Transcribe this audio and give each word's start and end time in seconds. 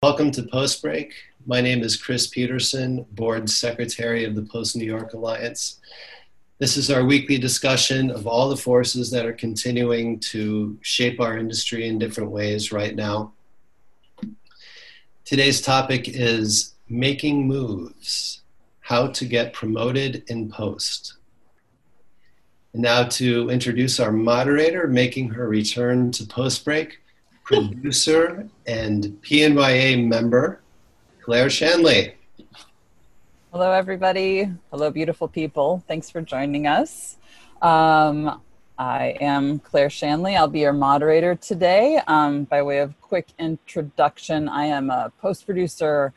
Welcome 0.00 0.30
to 0.30 0.44
Post 0.44 0.80
Break. 0.80 1.12
My 1.44 1.60
name 1.60 1.82
is 1.82 1.96
Chris 1.96 2.28
Peterson, 2.28 3.04
Board 3.10 3.50
Secretary 3.50 4.24
of 4.24 4.36
the 4.36 4.42
Post 4.42 4.76
New 4.76 4.84
York 4.84 5.12
Alliance. 5.12 5.80
This 6.60 6.76
is 6.76 6.88
our 6.88 7.04
weekly 7.04 7.36
discussion 7.36 8.08
of 8.12 8.24
all 8.24 8.48
the 8.48 8.56
forces 8.56 9.10
that 9.10 9.26
are 9.26 9.32
continuing 9.32 10.20
to 10.20 10.78
shape 10.82 11.20
our 11.20 11.36
industry 11.36 11.88
in 11.88 11.98
different 11.98 12.30
ways 12.30 12.70
right 12.70 12.94
now. 12.94 13.32
Today's 15.24 15.60
topic 15.60 16.08
is 16.08 16.74
making 16.88 17.48
moves, 17.48 18.42
how 18.78 19.08
to 19.08 19.24
get 19.24 19.52
promoted 19.52 20.22
in 20.28 20.48
post. 20.48 21.14
And 22.72 22.82
now 22.82 23.02
to 23.02 23.50
introduce 23.50 23.98
our 23.98 24.12
moderator, 24.12 24.86
making 24.86 25.30
her 25.30 25.48
return 25.48 26.12
to 26.12 26.24
Post 26.24 26.64
Break, 26.64 27.00
producer 27.48 28.46
and 28.66 29.04
PNYA 29.22 30.06
member, 30.06 30.60
Claire 31.22 31.48
Shanley. 31.48 32.14
Hello, 33.52 33.72
everybody. 33.72 34.50
Hello, 34.70 34.90
beautiful 34.90 35.28
people. 35.28 35.82
Thanks 35.88 36.10
for 36.10 36.20
joining 36.20 36.66
us. 36.66 37.16
Um, 37.62 38.42
I 38.78 39.16
am 39.22 39.60
Claire 39.60 39.88
Shanley. 39.88 40.36
I'll 40.36 40.46
be 40.46 40.60
your 40.60 40.74
moderator 40.74 41.34
today. 41.34 41.98
Um, 42.06 42.44
by 42.44 42.60
way 42.60 42.80
of 42.80 43.00
quick 43.00 43.28
introduction, 43.38 44.50
I 44.50 44.66
am 44.66 44.90
a 44.90 45.10
post 45.18 45.46
producer. 45.46 46.12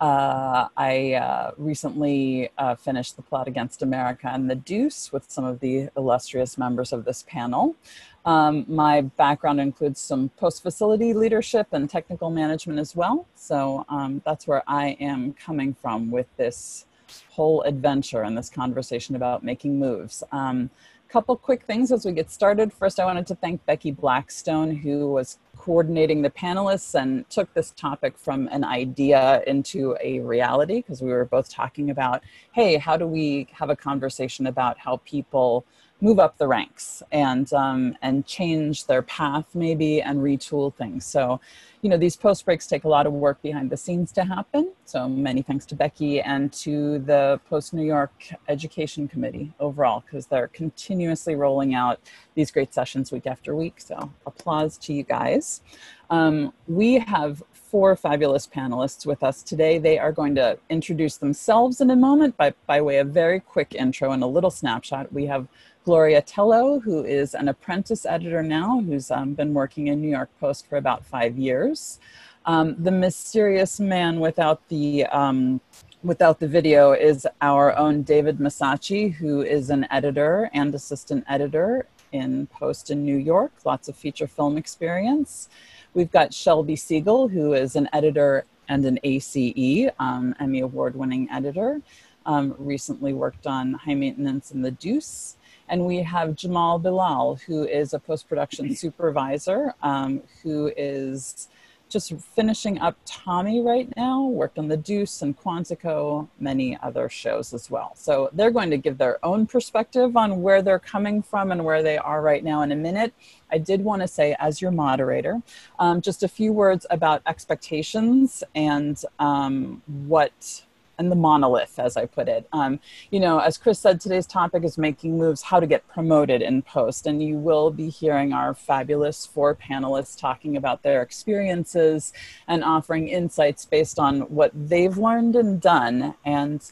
Uh, 0.00 0.66
I 0.76 1.12
uh, 1.12 1.52
recently 1.58 2.50
uh, 2.58 2.74
finished 2.74 3.14
The 3.14 3.22
Plot 3.22 3.46
Against 3.46 3.82
America 3.82 4.28
and 4.32 4.50
The 4.50 4.56
Deuce 4.56 5.12
with 5.12 5.30
some 5.30 5.44
of 5.44 5.60
the 5.60 5.90
illustrious 5.96 6.58
members 6.58 6.92
of 6.92 7.04
this 7.04 7.22
panel. 7.22 7.76
Um, 8.24 8.64
my 8.68 9.00
background 9.00 9.60
includes 9.60 10.00
some 10.00 10.28
post 10.36 10.62
facility 10.62 11.12
leadership 11.12 11.66
and 11.72 11.90
technical 11.90 12.30
management 12.30 12.78
as 12.78 12.94
well. 12.94 13.26
So 13.34 13.84
um, 13.88 14.22
that's 14.24 14.46
where 14.46 14.62
I 14.66 14.96
am 15.00 15.32
coming 15.32 15.74
from 15.74 16.10
with 16.10 16.26
this 16.36 16.86
whole 17.28 17.62
adventure 17.62 18.22
and 18.22 18.38
this 18.38 18.48
conversation 18.48 19.16
about 19.16 19.42
making 19.42 19.78
moves. 19.78 20.22
Um, 20.32 20.70
couple 21.12 21.36
quick 21.36 21.62
things 21.64 21.92
as 21.92 22.06
we 22.06 22.12
get 22.12 22.30
started. 22.30 22.72
First, 22.72 22.98
I 22.98 23.04
wanted 23.04 23.26
to 23.26 23.34
thank 23.34 23.64
Becky 23.66 23.90
Blackstone, 23.90 24.74
who 24.74 25.08
was 25.08 25.38
coordinating 25.58 26.22
the 26.22 26.30
panelists 26.30 26.94
and 26.94 27.28
took 27.28 27.52
this 27.52 27.70
topic 27.72 28.16
from 28.16 28.48
an 28.48 28.64
idea 28.64 29.42
into 29.46 29.94
a 30.02 30.20
reality 30.20 30.76
because 30.76 31.02
we 31.02 31.10
were 31.10 31.26
both 31.26 31.50
talking 31.50 31.90
about, 31.90 32.22
hey, 32.52 32.78
how 32.78 32.96
do 32.96 33.06
we 33.06 33.46
have 33.52 33.68
a 33.68 33.76
conversation 33.76 34.46
about 34.46 34.78
how 34.78 34.96
people 35.04 35.66
move 36.02 36.18
up 36.18 36.36
the 36.36 36.48
ranks 36.48 37.00
and 37.12 37.52
um, 37.52 37.96
and 38.02 38.26
change 38.26 38.86
their 38.86 39.02
path 39.02 39.46
maybe 39.54 40.02
and 40.02 40.18
retool 40.18 40.74
things. 40.74 41.06
So, 41.06 41.40
you 41.80 41.88
know, 41.88 41.96
these 41.96 42.16
post 42.16 42.44
breaks 42.44 42.66
take 42.66 42.82
a 42.82 42.88
lot 42.88 43.06
of 43.06 43.12
work 43.12 43.40
behind 43.40 43.70
the 43.70 43.76
scenes 43.76 44.10
to 44.12 44.24
happen. 44.24 44.72
So 44.84 45.08
many 45.08 45.42
thanks 45.42 45.64
to 45.66 45.76
Becky 45.76 46.20
and 46.20 46.52
to 46.54 46.98
the 46.98 47.40
Post 47.48 47.72
New 47.72 47.84
York 47.84 48.12
Education 48.48 49.06
Committee 49.06 49.52
overall 49.60 50.02
because 50.04 50.26
they're 50.26 50.48
continuously 50.48 51.36
rolling 51.36 51.72
out 51.72 52.00
these 52.34 52.50
great 52.50 52.74
sessions 52.74 53.12
week 53.12 53.26
after 53.26 53.54
week. 53.54 53.80
So 53.80 54.10
applause 54.26 54.76
to 54.78 54.92
you 54.92 55.04
guys. 55.04 55.62
Um, 56.10 56.52
we 56.66 56.98
have 56.98 57.42
four 57.52 57.96
fabulous 57.96 58.46
panelists 58.46 59.06
with 59.06 59.22
us 59.22 59.42
today. 59.42 59.78
They 59.78 59.98
are 59.98 60.12
going 60.12 60.34
to 60.34 60.58
introduce 60.68 61.16
themselves 61.16 61.80
in 61.80 61.88
a 61.88 61.96
moment 61.96 62.36
by, 62.36 62.52
by 62.66 62.82
way 62.82 62.98
of 62.98 63.08
very 63.08 63.40
quick 63.40 63.74
intro 63.74 64.12
and 64.12 64.22
a 64.22 64.26
little 64.26 64.50
snapshot. 64.50 65.10
We 65.10 65.24
have 65.26 65.48
Gloria 65.84 66.22
Tello, 66.22 66.78
who 66.78 67.04
is 67.04 67.34
an 67.34 67.48
apprentice 67.48 68.06
editor 68.06 68.42
now, 68.42 68.80
who's 68.80 69.10
um, 69.10 69.34
been 69.34 69.52
working 69.52 69.88
in 69.88 70.00
New 70.00 70.10
York 70.10 70.30
Post 70.38 70.68
for 70.68 70.76
about 70.76 71.04
five 71.04 71.36
years. 71.36 71.98
Um, 72.46 72.76
the 72.78 72.90
mysterious 72.90 73.80
man 73.80 74.20
without 74.20 74.68
the 74.68 75.06
um, 75.06 75.60
without 76.04 76.40
the 76.40 76.48
video 76.48 76.92
is 76.92 77.26
our 77.40 77.76
own 77.76 78.02
David 78.02 78.38
Massachi, 78.38 79.12
who 79.12 79.42
is 79.42 79.70
an 79.70 79.86
editor 79.90 80.50
and 80.52 80.74
assistant 80.74 81.24
editor 81.28 81.86
in 82.12 82.46
Post 82.48 82.90
in 82.90 83.04
New 83.04 83.16
York. 83.16 83.52
Lots 83.64 83.88
of 83.88 83.96
feature 83.96 84.26
film 84.26 84.56
experience. 84.56 85.48
We've 85.94 86.10
got 86.10 86.32
Shelby 86.32 86.76
Siegel, 86.76 87.28
who 87.28 87.54
is 87.54 87.76
an 87.76 87.88
editor 87.92 88.44
and 88.68 88.84
an 88.84 88.98
ACE, 89.02 89.90
um, 89.98 90.34
Emmy 90.40 90.60
Award 90.60 90.96
winning 90.96 91.28
editor. 91.30 91.80
Um, 92.24 92.54
recently 92.56 93.12
worked 93.12 93.48
on 93.48 93.74
High 93.74 93.94
Maintenance 93.94 94.52
and 94.52 94.64
The 94.64 94.70
Deuce. 94.70 95.36
And 95.72 95.86
we 95.86 96.02
have 96.02 96.36
Jamal 96.36 96.78
Bilal, 96.78 97.36
who 97.46 97.64
is 97.64 97.94
a 97.94 97.98
post 97.98 98.28
production 98.28 98.76
supervisor, 98.76 99.74
um, 99.82 100.20
who 100.42 100.70
is 100.76 101.48
just 101.88 102.12
finishing 102.34 102.78
up 102.78 102.94
Tommy 103.06 103.62
right 103.62 103.90
now, 103.96 104.22
worked 104.22 104.58
on 104.58 104.68
The 104.68 104.76
Deuce 104.76 105.22
and 105.22 105.34
Quantico, 105.38 106.28
many 106.38 106.78
other 106.82 107.08
shows 107.08 107.54
as 107.54 107.70
well. 107.70 107.92
So 107.96 108.28
they're 108.34 108.50
going 108.50 108.68
to 108.68 108.76
give 108.76 108.98
their 108.98 109.18
own 109.24 109.46
perspective 109.46 110.14
on 110.14 110.42
where 110.42 110.60
they're 110.60 110.78
coming 110.78 111.22
from 111.22 111.50
and 111.50 111.64
where 111.64 111.82
they 111.82 111.96
are 111.96 112.20
right 112.20 112.44
now 112.44 112.60
in 112.60 112.72
a 112.72 112.76
minute. 112.76 113.14
I 113.50 113.56
did 113.56 113.82
want 113.82 114.02
to 114.02 114.08
say, 114.08 114.36
as 114.38 114.60
your 114.60 114.72
moderator, 114.72 115.40
um, 115.78 116.02
just 116.02 116.22
a 116.22 116.28
few 116.28 116.52
words 116.52 116.84
about 116.90 117.22
expectations 117.26 118.44
and 118.54 119.02
um, 119.18 119.80
what 119.86 120.64
and 120.98 121.10
the 121.10 121.16
monolith, 121.16 121.78
as 121.78 121.96
I 121.96 122.06
put 122.06 122.28
it. 122.28 122.46
Um, 122.52 122.80
you 123.10 123.20
know, 123.20 123.38
as 123.38 123.58
Chris 123.58 123.78
said, 123.78 124.00
today's 124.00 124.26
topic 124.26 124.64
is 124.64 124.78
making 124.78 125.18
moves, 125.18 125.42
how 125.42 125.60
to 125.60 125.66
get 125.66 125.86
promoted 125.88 126.42
in 126.42 126.62
post. 126.62 127.06
And 127.06 127.22
you 127.22 127.36
will 127.36 127.70
be 127.70 127.88
hearing 127.88 128.32
our 128.32 128.54
fabulous 128.54 129.26
four 129.26 129.54
panelists 129.54 130.18
talking 130.18 130.56
about 130.56 130.82
their 130.82 131.02
experiences 131.02 132.12
and 132.46 132.62
offering 132.62 133.08
insights 133.08 133.64
based 133.64 133.98
on 133.98 134.20
what 134.22 134.50
they've 134.54 134.96
learned 134.96 135.36
and 135.36 135.60
done. 135.60 136.14
And 136.24 136.62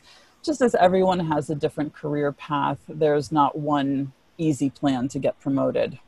just 0.43 0.61
as 0.61 0.75
everyone 0.75 1.21
has 1.21 1.51
a 1.51 1.55
different 1.55 1.93
career 1.93 2.33
path, 2.33 2.79
there's 2.89 3.31
not 3.33 3.59
one 3.59 4.13
easy 4.39 4.71
plan 4.71 5.09
to 5.09 5.19
get 5.19 5.41
promoted. 5.41 5.99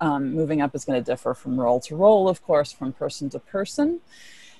Um, 0.00 0.34
moving 0.34 0.60
up 0.60 0.74
is 0.74 0.84
going 0.84 1.02
to 1.02 1.10
differ 1.10 1.32
from 1.32 1.58
role 1.58 1.80
to 1.80 1.96
role, 1.96 2.28
of 2.28 2.42
course, 2.42 2.70
from 2.70 2.92
person 2.92 3.30
to 3.30 3.38
person. 3.38 4.00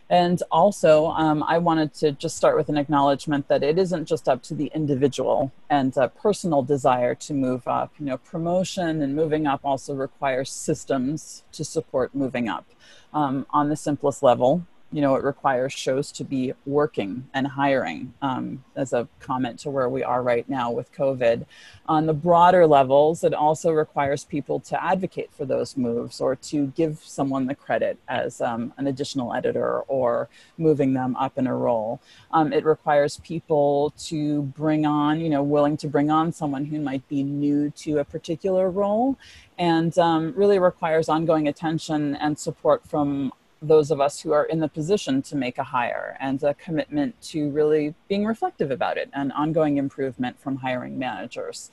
And 0.09 0.41
also, 0.53 1.09
um, 1.09 1.43
I 1.43 1.59
wanted 1.59 1.93
to 1.95 2.13
just 2.13 2.37
start 2.37 2.57
with 2.57 2.69
an 2.69 2.77
acknowledgement 2.77 3.49
that 3.49 3.65
it 3.65 3.77
isn't 3.77 4.07
just 4.07 4.29
up 4.29 4.43
to 4.45 4.55
the 4.55 4.71
individual 4.73 5.51
and 5.69 5.93
personal 6.17 6.63
desire 6.63 7.15
to 7.17 7.35
move 7.35 7.67
up. 7.67 7.93
You 7.99 8.07
know, 8.07 8.19
promotion 8.19 9.03
and 9.03 9.17
moving 9.17 9.47
up 9.47 9.61
also 9.65 9.95
requires 9.95 10.51
systems 10.51 11.43
to 11.53 11.65
support 11.65 12.15
moving 12.15 12.49
up. 12.49 12.67
Um, 13.13 13.47
on 13.51 13.69
the 13.69 13.77
simplest 13.77 14.23
level, 14.23 14.67
you 14.97 15.03
know, 15.03 15.15
it 15.15 15.23
requires 15.23 15.75
shows 15.75 16.11
to 16.11 16.25
be 16.25 16.55
working 16.65 17.29
and 17.35 17.47
hiring 17.47 18.15
um, 18.23 18.65
as 18.77 18.95
a 18.95 19.07
comment 19.21 19.59
to 19.59 19.69
where 19.69 19.91
we 19.91 20.03
are 20.03 20.23
right 20.23 20.49
now 20.49 20.71
with 20.71 20.91
COVID. 20.95 21.45
On 21.85 22.07
the 22.07 22.15
broader 22.15 22.67
levels, 22.67 23.23
it 23.23 23.35
also 23.35 23.73
requires 23.73 24.25
people 24.25 24.59
to 24.61 24.83
advocate 24.83 25.29
for 25.35 25.45
those 25.45 25.77
moves 25.77 26.19
or 26.19 26.35
to 26.35 26.69
give 26.69 27.01
someone 27.05 27.47
the 27.47 27.55
credit 27.55 27.99
as 28.09 28.41
um, 28.41 28.73
an 28.79 28.87
additional 28.87 29.35
editor 29.35 29.81
or 29.81 30.31
moving 30.57 30.95
them 30.95 31.15
up 31.17 31.37
in 31.37 31.47
a 31.47 31.55
role. 31.55 32.01
Um, 32.31 32.55
it 32.55 32.65
requires 32.65 33.19
people 33.19 33.93
to 34.07 34.45
bring 34.45 34.87
on, 34.87 35.21
you 35.21 35.29
know, 35.29 35.43
willing 35.43 35.77
to 35.77 35.89
bring 35.89 36.11
on 36.11 36.33
someone 36.33 36.65
who 36.65 36.81
might 36.81 37.07
be 37.07 37.23
new 37.23 37.69
to 37.85 37.99
a 37.99 38.05
particular 38.07 38.71
role 38.71 39.19
and 39.59 39.99
um, 39.99 40.33
really 40.35 40.59
requires 40.59 41.11
ongoing 41.11 41.47
attention 41.47 42.17
and 42.17 42.39
support 42.39 42.83
from 42.89 43.31
those 43.63 43.91
of 43.91 44.01
us 44.01 44.21
who 44.21 44.33
are 44.33 44.45
in 44.45 44.61
the 44.61 44.69
position 44.69 45.23
to 45.23 45.37
make 45.37 45.59
a 45.59 45.63
hire 45.63 46.17
and 46.21 46.43
a 46.43 46.55
commitment 46.55 47.21
to 47.23 47.51
really 47.51 47.95
being 48.09 48.25
reflective 48.25 48.71
about 48.71 48.99
it 48.99 49.09
and 49.13 49.33
ongoing 49.33 49.79
improvement 49.79 50.39
from 50.39 50.57
hiring 50.57 50.99
managers. 50.99 51.71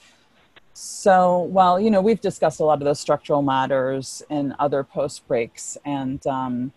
So 0.73 1.39
while 1.39 1.79
you 1.79 1.91
know 1.91 2.01
we've 2.01 2.21
discussed 2.21 2.59
a 2.59 2.63
lot 2.63 2.79
of 2.79 2.85
those 2.85 2.99
structural 2.99 3.41
matters 3.41 4.23
in 4.29 4.55
other 4.59 4.83
post 4.83 5.27
breaks 5.27 5.77
and 5.85 6.25
um, 6.25 6.71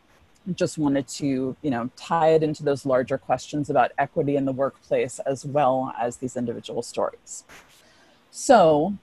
just 0.54 0.76
wanted 0.76 1.08
to 1.08 1.56
you 1.62 1.70
know 1.70 1.90
tie 1.96 2.30
it 2.30 2.42
into 2.42 2.62
those 2.62 2.84
larger 2.84 3.16
questions 3.16 3.70
about 3.70 3.92
equity 3.96 4.36
in 4.36 4.44
the 4.44 4.52
workplace 4.52 5.18
as 5.20 5.46
well 5.46 5.94
as 5.98 6.18
these 6.18 6.36
individual 6.36 6.82
stories. 6.82 7.44
So 8.30 8.98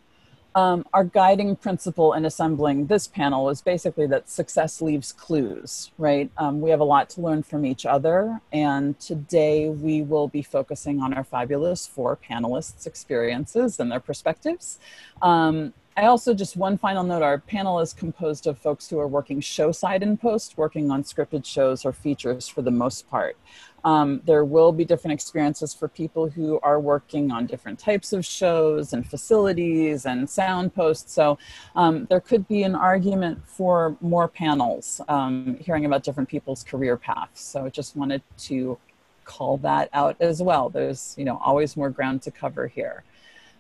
um, 0.56 0.86
our 0.94 1.04
guiding 1.04 1.56
principle 1.56 2.14
in 2.14 2.26
assembling 2.26 2.88
this 2.88 3.08
panel 3.08 3.50
is 3.50 3.62
basically 3.62 4.06
that 4.08 4.30
success 4.30 4.82
leaves 4.82 5.12
clues, 5.12 5.92
right? 5.98 6.30
Um, 6.38 6.62
we 6.62 6.70
have 6.70 6.80
a 6.80 6.86
lot 6.86 7.10
to 7.12 7.22
learn 7.22 7.44
from 7.44 7.66
each 7.66 7.86
other, 7.86 8.40
and 8.52 9.00
today 9.00 9.70
we 9.70 10.02
will 10.02 10.28
be 10.28 10.42
focusing 10.42 11.02
on 11.02 11.14
our 11.14 11.24
fabulous 11.24 11.88
four 11.88 12.18
panelists' 12.18 12.86
experiences 12.86 13.80
and 13.80 13.92
their 13.92 14.00
perspectives. 14.00 14.80
Um, 15.22 15.74
I 15.96 16.08
also 16.08 16.34
just 16.34 16.58
one 16.58 16.78
final 16.78 17.04
note 17.04 17.22
our 17.22 17.38
panel 17.38 17.80
is 17.80 17.94
composed 17.94 18.48
of 18.48 18.58
folks 18.58 18.90
who 18.90 19.00
are 19.00 19.08
working 19.08 19.40
show 19.40 19.72
side 19.72 20.02
and 20.02 20.20
post, 20.20 20.58
working 20.58 20.90
on 20.90 21.04
scripted 21.04 21.46
shows 21.46 21.86
or 21.86 21.94
features 21.94 22.48
for 22.48 22.64
the 22.64 22.72
most 22.72 23.08
part. 23.10 23.38
Um, 23.84 24.22
there 24.26 24.44
will 24.46 24.72
be 24.72 24.86
different 24.86 25.14
experiences 25.14 25.74
for 25.74 25.88
people 25.88 26.30
who 26.30 26.60
are 26.64 26.80
working 26.80 27.32
on 27.32 27.46
different 27.46 27.78
types 27.78 28.12
of 28.12 28.26
shows 28.26 28.94
and 28.94 29.06
facilities 29.06 30.06
and 30.06 30.28
sound 30.28 30.74
posts. 30.74 31.12
So 31.14 31.38
um, 31.76 32.06
there 32.06 32.22
could 32.22 32.48
be 32.48 32.64
an 32.64 32.76
argument 32.76 33.42
for 33.46 33.96
more 34.02 34.28
panels, 34.28 35.02
um, 35.10 35.58
hearing 35.60 35.86
about 35.86 36.04
different 36.04 36.30
people's 36.30 36.64
career 36.64 36.98
paths. 36.98 37.42
So 37.42 37.66
I 37.66 37.70
just 37.70 37.96
wanted 37.96 38.24
to 38.40 38.80
call 39.26 39.58
that 39.58 39.90
out 39.94 40.16
as 40.20 40.42
well. 40.42 40.70
There's, 40.70 41.14
you 41.18 41.26
know, 41.26 41.40
always 41.44 41.78
more 41.78 41.90
ground 41.90 42.22
to 42.24 42.32
cover 42.32 42.68
here. 42.68 43.04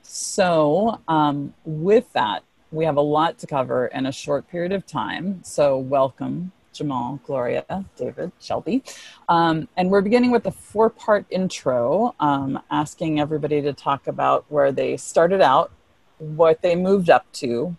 So 0.03 1.01
um, 1.07 1.53
with 1.65 2.11
that, 2.13 2.43
we 2.71 2.85
have 2.85 2.97
a 2.97 3.01
lot 3.01 3.37
to 3.39 3.47
cover 3.47 3.87
in 3.87 4.05
a 4.05 4.11
short 4.11 4.47
period 4.49 4.71
of 4.71 4.85
time. 4.85 5.41
So 5.43 5.77
welcome 5.77 6.51
Jamal, 6.73 7.19
Gloria, 7.25 7.85
David, 7.95 8.31
Shelby. 8.39 8.83
Um, 9.29 9.69
and 9.77 9.89
we're 9.89 10.01
beginning 10.01 10.31
with 10.31 10.45
a 10.45 10.51
four 10.51 10.89
part 10.89 11.25
intro, 11.29 12.15
um, 12.19 12.61
asking 12.69 13.19
everybody 13.19 13.61
to 13.61 13.73
talk 13.73 14.07
about 14.07 14.45
where 14.49 14.71
they 14.71 14.97
started 14.97 15.41
out, 15.41 15.71
what 16.17 16.61
they 16.61 16.75
moved 16.75 17.09
up 17.09 17.31
to, 17.33 17.75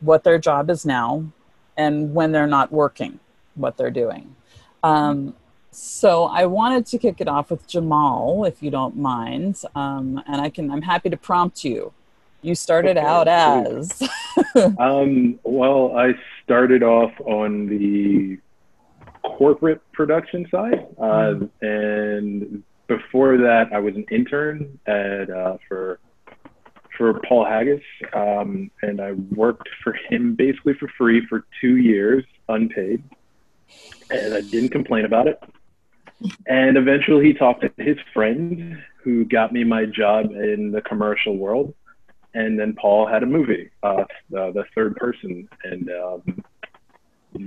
what 0.00 0.22
their 0.22 0.38
job 0.38 0.70
is 0.70 0.86
now, 0.86 1.24
and 1.76 2.14
when 2.14 2.32
they're 2.32 2.46
not 2.46 2.70
working, 2.70 3.18
what 3.54 3.76
they're 3.76 3.90
doing. 3.90 4.36
Um, 4.82 5.34
so 5.72 6.24
I 6.24 6.46
wanted 6.46 6.86
to 6.86 6.98
kick 6.98 7.20
it 7.20 7.28
off 7.28 7.50
with 7.50 7.66
Jamal, 7.66 8.44
if 8.44 8.62
you 8.62 8.70
don't 8.70 8.96
mind, 8.96 9.62
um, 9.74 10.22
and 10.26 10.40
I 10.40 10.50
can. 10.50 10.70
I'm 10.70 10.82
happy 10.82 11.10
to 11.10 11.16
prompt 11.16 11.64
you. 11.64 11.92
You 12.42 12.54
started 12.54 12.96
okay, 12.96 13.06
out 13.06 13.28
as. 13.28 14.02
um, 14.78 15.38
well, 15.44 15.96
I 15.96 16.14
started 16.42 16.82
off 16.82 17.12
on 17.20 17.66
the 17.66 18.38
corporate 19.22 19.80
production 19.92 20.48
side, 20.50 20.86
uh, 20.98 21.34
mm. 21.34 21.50
and 21.60 22.64
before 22.88 23.36
that, 23.36 23.72
I 23.72 23.78
was 23.78 23.94
an 23.94 24.06
intern 24.10 24.78
at 24.86 25.30
uh, 25.30 25.58
for 25.68 26.00
for 26.98 27.20
Paul 27.20 27.44
Haggis, 27.44 27.82
um, 28.12 28.70
and 28.82 29.00
I 29.00 29.12
worked 29.12 29.68
for 29.84 29.92
him 30.08 30.34
basically 30.34 30.74
for 30.74 30.88
free 30.98 31.24
for 31.26 31.44
two 31.60 31.76
years, 31.76 32.24
unpaid, 32.48 33.04
and 34.10 34.34
I 34.34 34.40
didn't 34.40 34.70
complain 34.70 35.04
about 35.04 35.28
it. 35.28 35.40
And 36.46 36.76
eventually, 36.76 37.26
he 37.26 37.34
talked 37.34 37.62
to 37.62 37.70
his 37.82 37.96
friend 38.12 38.82
who 39.02 39.24
got 39.24 39.52
me 39.52 39.64
my 39.64 39.86
job 39.86 40.26
in 40.32 40.70
the 40.70 40.82
commercial 40.82 41.36
world, 41.36 41.74
and 42.34 42.58
then 42.58 42.74
Paul 42.74 43.06
had 43.06 43.22
a 43.22 43.26
movie, 43.26 43.70
uh, 43.82 44.04
the, 44.28 44.52
the 44.52 44.64
third 44.74 44.96
person, 44.96 45.48
and 45.64 45.90
um, 45.90 46.44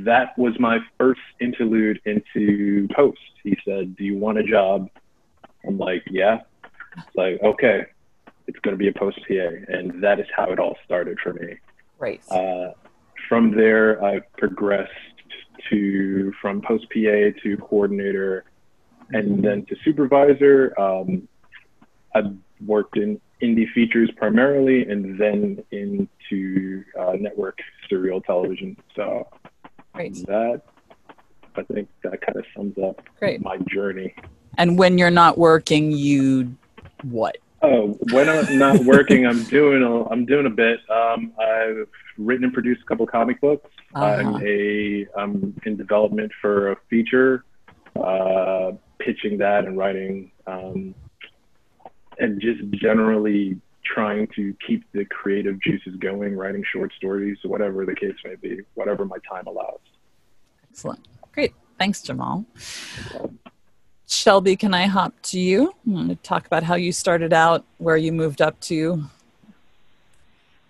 that 0.05 0.37
was 0.37 0.59
my 0.59 0.79
first 0.97 1.21
interlude 1.39 1.99
into 2.05 2.87
post. 2.95 3.19
He 3.43 3.57
said, 3.65 3.95
"Do 3.95 4.03
you 4.03 4.17
want 4.17 4.39
a 4.39 4.43
job?" 4.43 4.89
I'm 5.67 5.77
like, 5.77 6.03
"Yeah." 6.09 6.41
It's 6.97 7.15
like, 7.15 7.41
okay, 7.41 7.85
it's 8.47 8.59
going 8.59 8.73
to 8.73 8.77
be 8.77 8.87
a 8.87 8.93
post 8.93 9.19
PA, 9.27 9.49
and 9.67 10.03
that 10.03 10.19
is 10.19 10.27
how 10.35 10.51
it 10.51 10.59
all 10.59 10.77
started 10.85 11.17
for 11.19 11.33
me. 11.33 11.57
Right. 11.99 12.21
Uh, 12.29 12.71
from 13.29 13.55
there, 13.55 14.03
I 14.03 14.19
progressed 14.37 14.91
to 15.69 16.33
from 16.41 16.61
post 16.61 16.85
PA 16.89 17.39
to 17.41 17.57
coordinator, 17.61 18.45
and 19.11 19.43
then 19.43 19.65
to 19.65 19.75
supervisor. 19.83 20.73
Um, 20.79 21.27
I 22.15 22.21
worked 22.65 22.97
in 22.97 23.19
indie 23.41 23.71
features 23.73 24.09
primarily, 24.15 24.83
and 24.89 25.19
then 25.19 25.63
into 25.71 26.83
uh, 26.99 27.13
network 27.19 27.57
serial 27.89 28.21
television. 28.21 28.77
So 28.95 29.27
Great. 29.93 30.25
That 30.25 30.61
I 31.55 31.63
think 31.63 31.89
that 32.03 32.21
kind 32.21 32.37
of 32.37 32.45
sums 32.55 32.77
up 32.83 33.01
Great. 33.19 33.43
my 33.43 33.57
journey. 33.67 34.15
And 34.57 34.77
when 34.77 34.97
you're 34.97 35.11
not 35.11 35.37
working, 35.37 35.91
you 35.91 36.55
what? 37.03 37.37
Oh, 37.61 37.97
when 38.11 38.27
I'm 38.27 38.57
not 38.57 38.79
working, 38.83 39.25
I'm 39.25 39.43
doing 39.45 39.83
a 39.83 40.03
I'm 40.09 40.25
doing 40.25 40.45
a 40.45 40.49
bit. 40.49 40.79
Um, 40.89 41.33
I've 41.39 41.87
written 42.17 42.43
and 42.45 42.53
produced 42.53 42.81
a 42.81 42.85
couple 42.85 43.07
comic 43.07 43.39
books. 43.39 43.69
Uh-huh. 43.95 44.05
I'm 44.05 44.45
a 44.45 45.07
I'm 45.17 45.59
in 45.65 45.77
development 45.77 46.31
for 46.41 46.71
a 46.71 46.77
feature, 46.89 47.45
uh, 47.95 48.71
pitching 49.03 49.37
that 49.39 49.65
and 49.65 49.77
writing, 49.77 50.31
um, 50.47 50.95
and 52.19 52.41
just 52.41 52.61
generally 52.71 53.59
trying 53.83 54.27
to 54.35 54.55
keep 54.65 54.83
the 54.93 55.05
creative 55.05 55.59
juices 55.61 55.95
going, 55.97 56.35
writing 56.35 56.63
short 56.71 56.91
stories, 56.95 57.37
whatever 57.43 57.85
the 57.85 57.95
case 57.95 58.15
may 58.23 58.35
be, 58.35 58.61
whatever 58.75 59.05
my 59.05 59.17
time 59.29 59.45
allows. 59.47 59.79
Excellent. 60.71 61.05
Great. 61.33 61.53
Thanks, 61.77 62.01
Jamal. 62.01 62.45
Shelby, 64.07 64.55
can 64.55 64.73
I 64.73 64.85
hop 64.85 65.13
to 65.23 65.39
you? 65.39 65.73
To 65.85 66.15
talk 66.23 66.45
about 66.45 66.63
how 66.63 66.75
you 66.75 66.91
started 66.91 67.33
out, 67.33 67.65
where 67.77 67.97
you 67.97 68.11
moved 68.11 68.41
up 68.41 68.59
to. 68.61 69.03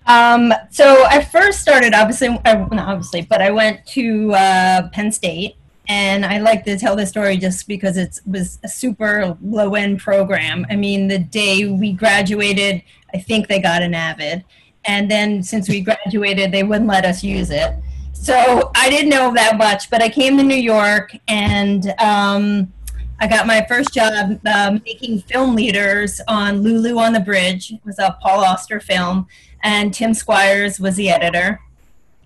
Um, 0.05 0.53
so 0.69 1.05
I 1.05 1.23
first 1.23 1.61
started, 1.61 1.93
obviously, 1.93 2.29
not 2.29 2.73
obviously, 2.73 3.21
but 3.21 3.41
I 3.41 3.51
went 3.51 3.85
to 3.87 4.33
uh, 4.33 4.89
Penn 4.89 5.11
State 5.11 5.55
and 5.87 6.25
I 6.25 6.39
like 6.39 6.63
to 6.65 6.77
tell 6.77 6.95
the 6.95 7.05
story 7.05 7.37
just 7.37 7.67
because 7.67 7.97
it 7.97 8.19
was 8.25 8.59
a 8.63 8.67
super 8.67 9.37
low 9.41 9.75
end 9.75 9.99
program. 9.99 10.65
I 10.69 10.75
mean, 10.75 11.07
the 11.07 11.19
day 11.19 11.65
we 11.65 11.91
graduated, 11.91 12.83
I 13.13 13.19
think 13.19 13.47
they 13.47 13.59
got 13.59 13.81
an 13.81 13.93
Avid, 13.93 14.45
and 14.85 15.09
then 15.09 15.43
since 15.43 15.67
we 15.69 15.81
graduated, 15.81 16.51
they 16.51 16.63
wouldn't 16.63 16.89
let 16.89 17.05
us 17.05 17.23
use 17.23 17.49
it. 17.49 17.73
So 18.13 18.71
I 18.75 18.89
didn't 18.89 19.09
know 19.09 19.33
that 19.33 19.57
much, 19.57 19.89
but 19.89 20.01
I 20.01 20.07
came 20.07 20.37
to 20.37 20.43
New 20.43 20.55
York 20.55 21.13
and 21.27 21.93
um, 21.99 22.71
I 23.19 23.27
got 23.27 23.47
my 23.47 23.65
first 23.67 23.93
job 23.93 24.39
um, 24.47 24.81
making 24.85 25.21
film 25.21 25.55
leaders 25.55 26.21
on 26.27 26.61
Lulu 26.61 26.97
on 26.99 27.13
the 27.13 27.19
Bridge. 27.19 27.71
It 27.71 27.81
was 27.85 27.99
a 27.99 28.17
Paul 28.21 28.43
Auster 28.43 28.79
film, 28.79 29.27
and 29.63 29.93
Tim 29.93 30.11
Squyres 30.11 30.79
was 30.79 30.95
the 30.95 31.09
editor. 31.09 31.61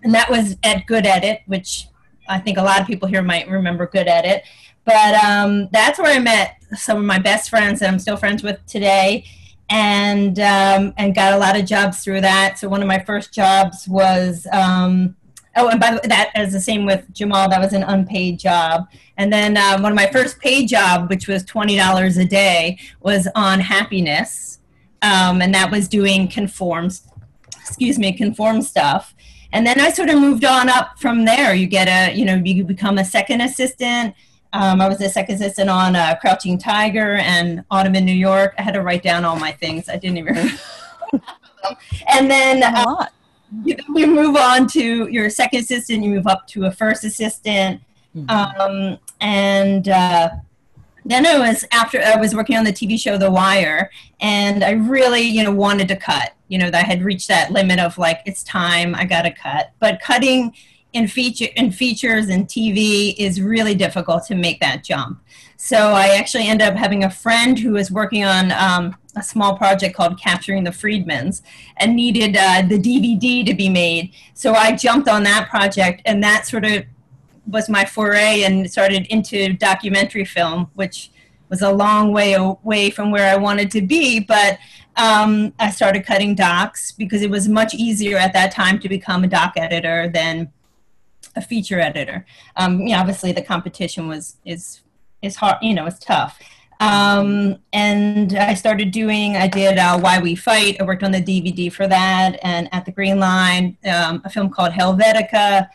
And 0.04 0.14
that 0.14 0.30
was 0.30 0.58
at 0.64 0.86
Good 0.86 1.06
Edit, 1.06 1.42
which 1.48 1.88
I 2.30 2.40
think 2.40 2.58
a 2.58 2.64
lot 2.64 2.82
of 2.82 2.88
people 2.88 3.08
here 3.08 3.22
might 3.22 3.50
remember 3.50 3.88
Good 3.88 4.08
Edit. 4.08 4.44
But 4.86 5.16
um, 5.16 5.68
that's 5.74 6.00
where 6.00 6.16
I 6.16 6.20
met 6.20 6.56
some 6.74 6.98
of 6.98 7.04
my 7.04 7.20
best 7.20 7.50
friends 7.50 7.82
that 7.82 7.90
I'm 7.90 8.00
still 8.00 8.16
friends 8.16 8.42
with 8.42 8.66
today, 8.66 9.26
and 9.70 10.40
um, 10.40 10.94
and 10.98 11.14
got 11.14 11.34
a 11.34 11.38
lot 11.38 11.60
of 11.60 11.66
jobs 11.66 12.04
through 12.04 12.22
that. 12.22 12.58
So 12.58 12.70
one 12.70 12.82
of 12.82 12.88
my 12.88 13.00
first 13.00 13.34
jobs 13.34 13.86
was 13.86 14.48
um, 14.54 15.18
oh, 15.58 15.68
and 15.68 15.78
by 15.78 15.92
the 15.92 15.98
way, 15.98 16.08
that 16.08 16.32
is 16.38 16.54
the 16.54 16.62
same 16.62 16.86
with 16.86 17.14
Jamal. 17.14 17.50
That 17.50 17.60
was 17.60 17.74
an 17.74 17.84
unpaid 17.84 18.40
job. 18.40 18.88
And 19.18 19.34
then 19.34 19.58
um, 19.58 19.82
one 19.82 19.92
of 19.92 19.96
my 19.98 20.08
first 20.08 20.40
paid 20.40 20.70
job, 20.70 21.10
which 21.10 21.28
was 21.28 21.44
twenty 21.44 21.76
dollars 21.76 22.16
a 22.16 22.26
day, 22.26 22.80
was 23.02 23.28
on 23.36 23.60
Happiness, 23.60 24.60
um, 25.02 25.42
and 25.42 25.54
that 25.54 25.70
was 25.70 25.90
doing 25.90 26.30
conforms, 26.30 27.08
excuse 27.60 28.00
me, 28.00 28.14
conform 28.14 28.62
stuff 28.62 29.14
and 29.54 29.66
then 29.66 29.80
I 29.80 29.90
sort 29.92 30.10
of 30.10 30.20
moved 30.20 30.46
on 30.46 30.70
up 30.70 31.00
from 31.00 31.26
there. 31.26 31.54
You 31.54 31.68
get 31.68 31.88
a, 31.88 32.16
you 32.16 32.26
know, 32.26 32.36
you 32.36 32.64
become 32.64 32.98
a 32.98 33.06
second 33.06 33.42
assistant. 33.42 34.16
Um, 34.54 34.82
I 34.82 34.88
was 34.88 35.02
a 35.02 35.10
second 35.10 35.36
assistant 35.36 35.70
on 35.70 35.96
uh, 35.96 36.16
Crouching 36.20 36.58
Tiger 36.58 37.16
and 37.16 37.64
Autumn 37.70 37.96
in 37.96 38.06
New 38.06 38.14
York. 38.14 38.54
I 38.58 38.62
had 38.62 38.74
to 38.74 38.82
write 38.82 39.04
down 39.04 39.26
all 39.26 39.38
my 39.38 39.52
things. 39.52 39.90
I 39.90 39.98
didn't 39.98 40.18
even. 40.18 40.52
and 42.08 42.30
then 42.32 42.64
uh, 42.64 43.06
you, 43.64 43.78
move 44.08 44.36
on 44.36 44.68
to 44.70 45.08
your 45.10 45.30
second 45.30 45.62
assistant. 45.62 46.04
You 46.04 46.12
move 46.12 46.28
up 46.28 46.48
to 46.48 46.66
a 46.66 46.72
first 46.72 47.04
assistant, 47.04 47.82
mm-hmm. 48.16 48.30
um, 48.30 48.98
and 49.22 49.88
uh, 49.90 50.30
then 51.06 51.26
I 51.26 51.38
was 51.38 51.66
after 51.72 52.02
I 52.02 52.18
was 52.18 52.36
working 52.36 52.58
on 52.58 52.66
the 52.66 52.74
TV 52.74 53.00
show 53.00 53.18
The 53.18 53.32
Wire, 53.32 53.90
and 54.20 54.64
I 54.64 54.72
really, 54.72 55.22
you 55.22 55.44
know, 55.44 55.52
wanted 55.52 55.88
to 55.90 55.96
cut. 55.96 56.34
You 56.48 56.58
know, 56.58 56.72
that 56.72 56.86
I 56.86 56.88
had 56.88 57.04
reached 57.04 57.28
that 57.28 57.52
limit 57.52 57.80
of 57.80 57.98
like, 57.98 58.22
it's 58.26 58.44
time, 58.44 58.96
I 58.96 59.06
got 59.06 59.24
to 59.24 59.32
cut. 59.32 59.72
But 59.80 60.00
cutting 60.02 60.54
in 60.94 61.08
feature 61.08 61.48
in 61.56 61.72
features 61.72 62.30
and 62.30 62.48
TV 62.48 63.14
is 63.18 63.42
really 63.42 63.76
difficult 63.76 64.26
to 64.26 64.36
make 64.36 64.60
that 64.62 64.84
jump. 64.84 65.22
So 65.58 65.78
I 65.78 66.16
actually 66.16 66.48
ended 66.48 66.68
up 66.68 66.76
having 66.76 67.04
a 67.04 67.10
friend 67.10 67.58
who 67.58 67.74
was 67.74 67.92
working 67.92 68.24
on 68.24 68.52
um, 68.52 68.96
a 69.16 69.24
small 69.24 69.58
project 69.58 69.96
called 69.96 70.20
Capturing 70.20 70.64
the 70.64 70.72
Friedmans 70.72 71.42
and 71.78 71.96
needed 71.96 72.38
uh, 72.38 72.62
the 72.62 72.80
DVD 72.80 73.46
to 73.46 73.54
be 73.54 73.70
made. 73.70 74.14
So 74.34 74.54
I 74.54 74.76
jumped 74.76 75.10
on 75.10 75.24
that 75.24 75.50
project, 75.50 76.04
and 76.06 76.24
that 76.24 76.46
sort 76.46 76.64
of 76.64 76.84
was 77.48 77.70
my 77.70 77.86
foray 77.86 78.44
and 78.44 78.70
started 78.70 79.08
into 79.08 79.54
documentary 79.54 80.26
film, 80.26 80.70
which 80.76 81.10
was 81.50 81.62
a 81.62 81.72
long 81.72 82.12
way 82.12 82.34
away 82.34 82.90
from 82.90 83.10
where 83.10 83.34
I 83.34 83.38
wanted 83.38 83.72
to 83.72 83.82
be. 83.82 84.20
But 84.20 84.60
um, 84.98 85.54
I 85.60 85.70
started 85.70 86.06
cutting 86.06 86.36
docs 86.36 86.92
because 86.92 87.22
it 87.22 87.30
was 87.30 87.48
much 87.48 87.74
easier 87.74 88.18
at 88.18 88.34
that 88.34 88.52
time 88.52 88.80
to 88.80 88.90
become 88.90 89.24
a 89.24 89.28
doc 89.28 89.54
editor 89.56 90.10
than 90.10 90.52
a 91.36 91.42
feature 91.42 91.80
editor. 91.80 92.26
Um, 92.56 92.82
you 92.82 92.90
know, 92.90 93.00
obviously 93.00 93.32
the 93.32 93.42
competition 93.42 94.08
was 94.08 94.38
is 94.44 94.82
is 95.22 95.36
hard. 95.36 95.58
You 95.62 95.74
know, 95.74 95.86
it's 95.86 96.00
tough. 96.00 96.40
Um, 96.80 97.58
and 97.74 98.36
I 98.36 98.54
started 98.54 98.92
doing, 98.92 99.36
I 99.36 99.48
did 99.48 99.80
uh, 99.80 100.00
Why 100.00 100.20
We 100.20 100.36
Fight. 100.36 100.78
I 100.80 100.84
worked 100.84 101.04
on 101.04 101.12
the 101.12 101.22
DVD 101.22 101.72
for 101.74 101.88
that. 101.88 102.38
And 102.44 102.70
at 102.72 102.86
the 102.86 102.92
Green 102.92 103.20
Line, 103.20 103.78
um, 103.92 104.22
a 104.26 104.30
film 104.30 104.50
called 104.52 104.74
Helvetica. 104.74 105.70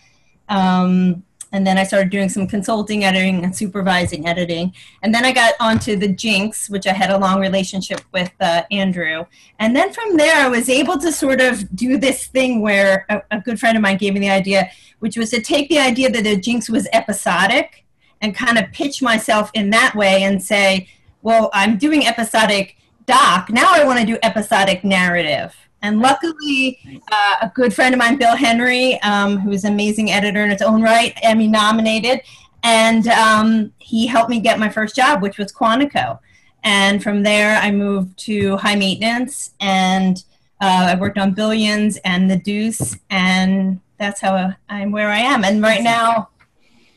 Um, 0.49 1.25
and 1.53 1.67
then 1.67 1.77
I 1.77 1.85
started 1.85 2.11
doing 2.11 2.29
some 2.31 2.47
consulting 2.47 3.05
editing 3.05 3.45
and 3.45 3.55
supervising 3.55 4.27
editing. 4.27 4.73
And 5.03 5.15
then 5.15 5.25
I 5.25 5.33
got 5.33 5.55
onto 5.61 5.97
the 5.97 6.09
Jinx, 6.09 6.71
which 6.71 6.87
I 6.87 6.93
had 6.93 7.11
a 7.11 7.19
long 7.19 7.41
relationship 7.41 8.01
with 8.13 8.33
uh, 8.41 8.63
Andrew. 8.71 9.27
And 9.59 9.77
then 9.77 9.93
from 9.93 10.17
there, 10.17 10.35
I 10.35 10.49
was 10.49 10.69
able 10.69 10.99
to 10.99 11.13
sort 11.13 11.41
of 11.41 11.75
do 11.77 11.99
this 11.99 12.27
thing 12.27 12.63
where 12.63 13.05
a, 13.11 13.23
a 13.31 13.41
good 13.41 13.61
friend 13.61 13.77
of 13.77 13.83
mine 13.83 13.99
gave 13.99 14.15
me 14.15 14.21
the 14.21 14.31
idea, 14.31 14.71
which 15.01 15.17
was 15.17 15.31
to 15.31 15.43
take 15.43 15.69
the 15.69 15.79
idea 15.79 16.11
that 16.11 16.25
the 16.25 16.37
Jinx 16.37 16.71
was 16.71 16.89
episodic 16.93 17.85
and 18.23 18.35
kind 18.35 18.57
of 18.57 18.73
pitch 18.73 19.03
myself 19.03 19.51
in 19.53 19.71
that 19.71 19.95
way 19.95 20.23
and 20.23 20.43
say, 20.43 20.89
well, 21.21 21.51
I'm 21.53 21.77
doing 21.77 22.07
episodic 22.07 22.77
doc. 23.05 23.51
Now 23.51 23.73
I 23.73 23.85
want 23.85 24.01
to 24.01 24.07
do 24.07 24.19
episodic 24.23 24.85
narrative. 24.85 25.55
And 25.83 26.01
luckily, 26.01 26.79
uh, 27.11 27.35
a 27.43 27.53
good 27.55 27.75
friend 27.75 27.95
of 27.95 27.99
mine, 27.99 28.17
Bill 28.17 28.37
Henry, 28.37 29.01
um, 29.03 29.39
who's 29.39 29.65
an 29.65 29.73
amazing 29.73 30.13
editor 30.13 30.45
in 30.45 30.51
its 30.51 30.63
own 30.63 30.81
right, 30.83 31.13
Emmy 31.23 31.49
nominated, 31.49 32.21
and 32.63 33.09
um, 33.09 33.73
he 33.79 34.07
helped 34.07 34.31
me 34.31 34.41
get 34.41 34.61
my 34.61 34.69
first 34.69 34.95
job, 34.95 35.23
which 35.23 35.39
was 35.39 35.53
Quantico. 35.53 36.21
And 36.63 37.03
from 37.03 37.25
there, 37.25 37.59
I 37.59 37.73
moved 37.73 38.17
to 38.21 38.57
High 38.59 38.77
Maintenance, 38.77 39.51
and 39.61 40.23
uh, 40.61 40.91
I 40.91 40.95
worked 40.95 41.19
on 41.19 41.35
Billions 41.35 41.97
and 42.05 42.31
The 42.31 42.37
Deuce, 42.37 42.97
and 43.11 43.81
that's 43.99 44.21
how 44.21 44.55
I'm 44.69 44.93
where 44.93 45.09
I 45.09 45.19
am. 45.19 45.45
And 45.45 45.61
right 45.61 45.83
now, 45.83 46.29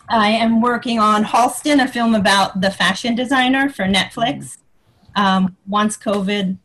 I 0.07 0.29
am 0.29 0.61
working 0.61 0.99
on 0.99 1.23
Halston, 1.23 1.83
a 1.83 1.87
film 1.87 2.13
about 2.13 2.61
the 2.61 2.69
fashion 2.69 3.15
designer 3.15 3.69
for 3.69 3.85
Netflix. 3.85 4.57
Um, 5.15 5.55
once 5.65 5.97
COVID, 5.97 6.57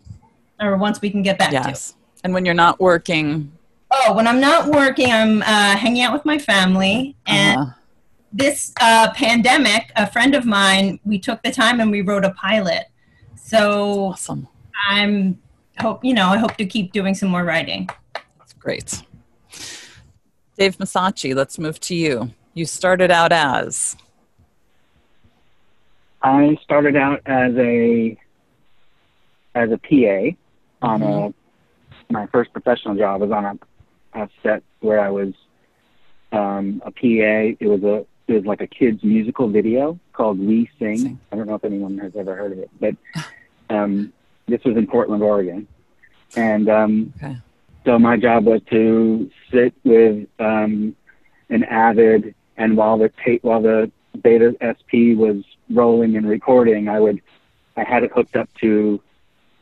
or 0.60 0.76
once 0.76 1.00
we 1.00 1.08
can 1.08 1.22
get 1.22 1.38
back 1.38 1.52
yes. 1.52 1.92
to. 1.92 1.99
And 2.22 2.34
when 2.34 2.44
you're 2.44 2.54
not 2.54 2.80
working? 2.80 3.52
Oh, 3.90 4.14
when 4.14 4.26
I'm 4.26 4.40
not 4.40 4.68
working, 4.68 5.10
I'm 5.10 5.42
uh, 5.42 5.76
hanging 5.76 6.02
out 6.02 6.12
with 6.12 6.24
my 6.24 6.38
family. 6.38 7.16
And 7.26 7.60
uh-huh. 7.60 7.72
this 8.32 8.72
uh, 8.80 9.12
pandemic, 9.14 9.90
a 9.96 10.06
friend 10.10 10.34
of 10.34 10.44
mine, 10.44 11.00
we 11.04 11.18
took 11.18 11.42
the 11.42 11.50
time 11.50 11.80
and 11.80 11.90
we 11.90 12.02
wrote 12.02 12.24
a 12.24 12.30
pilot. 12.30 12.86
So 13.36 14.10
awesome. 14.10 14.48
I'm 14.88 15.38
hope 15.80 16.04
you 16.04 16.14
know 16.14 16.28
I 16.28 16.36
hope 16.36 16.56
to 16.56 16.66
keep 16.66 16.92
doing 16.92 17.14
some 17.14 17.28
more 17.30 17.44
writing. 17.44 17.88
That's 18.38 18.52
great. 18.52 19.02
Dave 20.56 20.76
Massachi, 20.76 21.34
let's 21.34 21.58
move 21.58 21.80
to 21.80 21.94
you. 21.94 22.30
You 22.54 22.66
started 22.66 23.10
out 23.10 23.32
as 23.32 23.96
I 26.22 26.58
started 26.62 26.96
out 26.96 27.22
as 27.26 27.54
a 27.56 28.16
as 29.54 29.70
a 29.72 29.78
PA 29.78 30.36
on 30.82 31.00
mm-hmm. 31.00 31.39
My 32.10 32.26
first 32.26 32.52
professional 32.52 32.94
job 32.96 33.20
was 33.20 33.30
on 33.30 33.44
a, 33.44 34.20
a 34.20 34.28
set 34.42 34.62
where 34.80 35.00
I 35.00 35.10
was 35.10 35.32
um, 36.32 36.82
a 36.84 36.90
PA. 36.90 37.56
It 37.58 37.66
was 37.66 37.82
a 37.82 38.06
it 38.26 38.34
was 38.34 38.44
like 38.44 38.60
a 38.60 38.66
kids 38.66 39.02
musical 39.02 39.48
video 39.48 39.98
called 40.12 40.38
We 40.38 40.70
Sing. 40.78 40.98
Sing. 40.98 41.20
I 41.32 41.36
don't 41.36 41.46
know 41.46 41.56
if 41.56 41.64
anyone 41.64 41.98
has 41.98 42.14
ever 42.16 42.36
heard 42.36 42.52
of 42.52 42.58
it, 42.58 42.70
but 42.78 42.96
um, 43.70 44.12
this 44.46 44.62
was 44.64 44.76
in 44.76 44.86
Portland, 44.86 45.22
Oregon, 45.22 45.66
and 46.36 46.68
um, 46.68 47.12
okay. 47.16 47.36
so 47.84 47.98
my 47.98 48.16
job 48.16 48.44
was 48.44 48.60
to 48.70 49.30
sit 49.50 49.74
with 49.84 50.28
um, 50.38 50.94
an 51.48 51.64
avid, 51.64 52.34
and 52.56 52.76
while 52.76 52.98
the 52.98 53.10
tape 53.24 53.42
while 53.42 53.62
the 53.62 53.90
beta 54.22 54.54
SP 54.62 55.16
was 55.16 55.42
rolling 55.70 56.16
and 56.16 56.28
recording, 56.28 56.88
I 56.88 57.00
would 57.00 57.20
I 57.76 57.84
had 57.84 58.04
it 58.04 58.12
hooked 58.12 58.36
up 58.36 58.48
to 58.60 59.00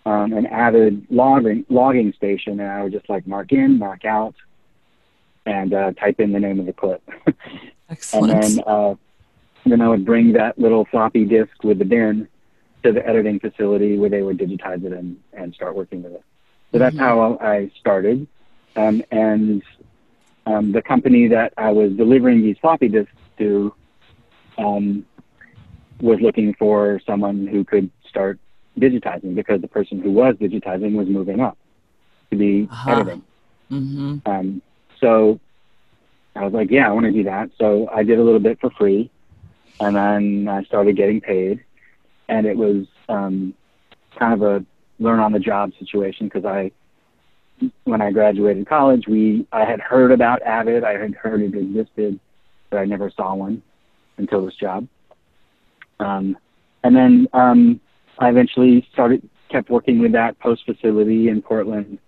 um, 0.06 0.32
an 0.32 0.46
avid 0.46 1.06
logging 1.10 1.64
logging 1.68 2.12
station, 2.12 2.60
and 2.60 2.70
I 2.70 2.82
would 2.82 2.92
just 2.92 3.08
like 3.08 3.26
mark 3.26 3.52
in, 3.52 3.78
mark 3.78 4.04
out, 4.04 4.34
and 5.46 5.72
uh, 5.74 5.92
type 5.92 6.20
in 6.20 6.32
the 6.32 6.40
name 6.40 6.60
of 6.60 6.66
the 6.66 6.72
clip. 6.72 7.02
Excellent. 7.90 8.32
and 8.32 8.42
then 8.42 8.64
uh, 8.66 8.94
then 9.66 9.80
I 9.80 9.88
would 9.88 10.04
bring 10.04 10.32
that 10.34 10.58
little 10.58 10.84
floppy 10.86 11.24
disk 11.24 11.62
with 11.62 11.78
the 11.78 11.84
bin 11.84 12.28
to 12.82 12.92
the 12.92 13.06
editing 13.06 13.40
facility 13.40 13.98
where 13.98 14.10
they 14.10 14.22
would 14.22 14.38
digitize 14.38 14.84
it 14.84 14.92
and, 14.92 15.18
and 15.32 15.54
start 15.54 15.74
working 15.74 16.02
with 16.02 16.12
it. 16.12 16.22
So 16.72 16.78
that's 16.78 16.94
mm-hmm. 16.94 17.04
how 17.04 17.38
I 17.40 17.70
started. 17.80 18.26
Um, 18.76 19.02
and 19.10 19.62
um, 20.46 20.72
the 20.72 20.82
company 20.82 21.28
that 21.28 21.52
I 21.56 21.72
was 21.72 21.92
delivering 21.92 22.42
these 22.42 22.56
floppy 22.58 22.88
disks 22.88 23.12
to 23.38 23.74
um, 24.56 25.04
was 26.00 26.20
looking 26.20 26.54
for 26.54 27.00
someone 27.04 27.46
who 27.46 27.64
could 27.64 27.90
start 28.08 28.38
digitizing 28.80 29.34
because 29.34 29.60
the 29.60 29.68
person 29.68 30.00
who 30.00 30.10
was 30.10 30.34
digitizing 30.36 30.94
was 30.94 31.08
moving 31.08 31.40
up 31.40 31.56
to 32.30 32.36
be 32.36 32.68
uh-huh. 32.70 32.90
editing. 32.90 33.22
Mm-hmm. 33.70 34.18
Um, 34.26 34.62
so 35.00 35.40
I 36.34 36.44
was 36.44 36.52
like, 36.52 36.70
yeah, 36.70 36.88
I 36.88 36.92
want 36.92 37.06
to 37.06 37.12
do 37.12 37.24
that. 37.24 37.50
So 37.58 37.88
I 37.92 38.02
did 38.02 38.18
a 38.18 38.22
little 38.22 38.40
bit 38.40 38.60
for 38.60 38.70
free, 38.70 39.10
and 39.80 39.96
then 39.96 40.48
I 40.48 40.62
started 40.64 40.96
getting 40.96 41.20
paid, 41.20 41.64
and 42.28 42.46
it 42.46 42.56
was 42.56 42.86
um, 43.08 43.54
kind 44.18 44.34
of 44.34 44.42
a 44.42 44.64
learn 44.98 45.20
on 45.20 45.32
the 45.32 45.38
job 45.38 45.72
situation 45.78 46.26
because 46.26 46.44
I, 46.44 46.70
when 47.84 48.00
I 48.00 48.10
graduated 48.10 48.68
college, 48.68 49.06
we 49.06 49.46
I 49.52 49.64
had 49.64 49.80
heard 49.80 50.12
about 50.12 50.42
Avid, 50.42 50.84
I 50.84 50.98
had 50.98 51.14
heard 51.14 51.40
it 51.42 51.54
existed, 51.54 52.18
but 52.70 52.78
I 52.78 52.84
never 52.84 53.10
saw 53.10 53.34
one 53.34 53.62
until 54.16 54.44
this 54.44 54.54
job. 54.54 54.86
Um, 56.00 56.36
and 56.84 56.94
then 56.94 57.28
um, 57.32 57.80
I 58.18 58.28
eventually 58.28 58.86
started, 58.92 59.28
kept 59.48 59.70
working 59.70 59.98
with 60.00 60.12
that 60.12 60.38
post 60.40 60.64
facility 60.66 61.28
in 61.28 61.42
Portland 61.42 61.98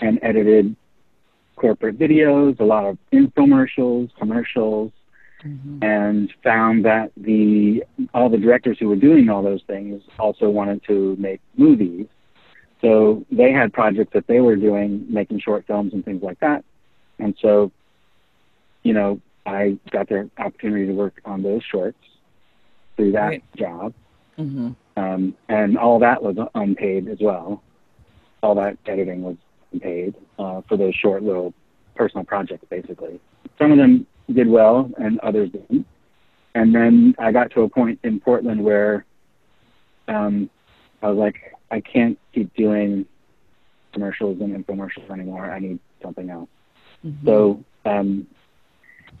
and 0.00 0.18
edited 0.22 0.76
corporate 1.56 1.98
videos, 1.98 2.60
a 2.60 2.64
lot 2.64 2.84
of 2.84 2.98
infomercials, 3.12 4.10
commercials, 4.18 4.92
mm-hmm. 5.42 5.82
and 5.82 6.32
found 6.44 6.84
that 6.84 7.12
the 7.16 7.82
all 8.12 8.28
the 8.28 8.38
directors 8.38 8.76
who 8.78 8.88
were 8.88 8.96
doing 8.96 9.28
all 9.28 9.42
those 9.42 9.62
things 9.66 10.02
also 10.18 10.50
wanted 10.50 10.82
to 10.84 11.16
make 11.18 11.40
movies. 11.56 12.06
So 12.82 13.24
they 13.32 13.52
had 13.52 13.72
projects 13.72 14.12
that 14.12 14.26
they 14.26 14.40
were 14.40 14.56
doing, 14.56 15.06
making 15.08 15.40
short 15.40 15.66
films 15.66 15.94
and 15.94 16.04
things 16.04 16.22
like 16.22 16.38
that. 16.40 16.62
And 17.18 17.34
so, 17.40 17.72
you 18.82 18.92
know, 18.92 19.20
I 19.46 19.78
got 19.90 20.08
the 20.10 20.30
opportunity 20.36 20.86
to 20.86 20.92
work 20.92 21.20
on 21.24 21.42
those 21.42 21.62
shorts 21.62 21.98
through 22.96 23.12
that 23.12 23.28
right. 23.28 23.44
job. 23.56 23.94
Mm-hmm. 24.38 24.72
Um, 24.96 25.34
and 25.48 25.76
all 25.76 25.98
that 25.98 26.22
was 26.22 26.36
unpaid 26.54 27.08
as 27.08 27.18
well. 27.20 27.62
All 28.42 28.54
that 28.54 28.78
editing 28.86 29.22
was 29.22 29.36
unpaid 29.72 30.14
uh, 30.38 30.62
for 30.68 30.76
those 30.76 30.94
short 30.94 31.22
little 31.22 31.52
personal 31.94 32.24
projects, 32.24 32.64
basically. 32.70 33.20
Some 33.58 33.72
of 33.72 33.78
them 33.78 34.06
did 34.32 34.48
well, 34.48 34.90
and 34.98 35.18
others 35.20 35.50
didn't. 35.50 35.86
And 36.54 36.74
then 36.74 37.14
I 37.18 37.32
got 37.32 37.50
to 37.52 37.62
a 37.62 37.68
point 37.68 37.98
in 38.02 38.20
Portland 38.20 38.62
where 38.64 39.04
um, 40.08 40.48
I 41.02 41.08
was 41.08 41.18
like, 41.18 41.36
I 41.70 41.80
can't 41.80 42.18
keep 42.32 42.54
doing 42.54 43.04
commercials 43.92 44.40
and 44.40 44.64
infomercials 44.64 45.10
anymore. 45.10 45.50
I 45.50 45.58
need 45.58 45.78
something 46.02 46.30
else. 46.30 46.48
Mm-hmm. 47.04 47.26
So 47.26 47.64
um, 47.84 48.26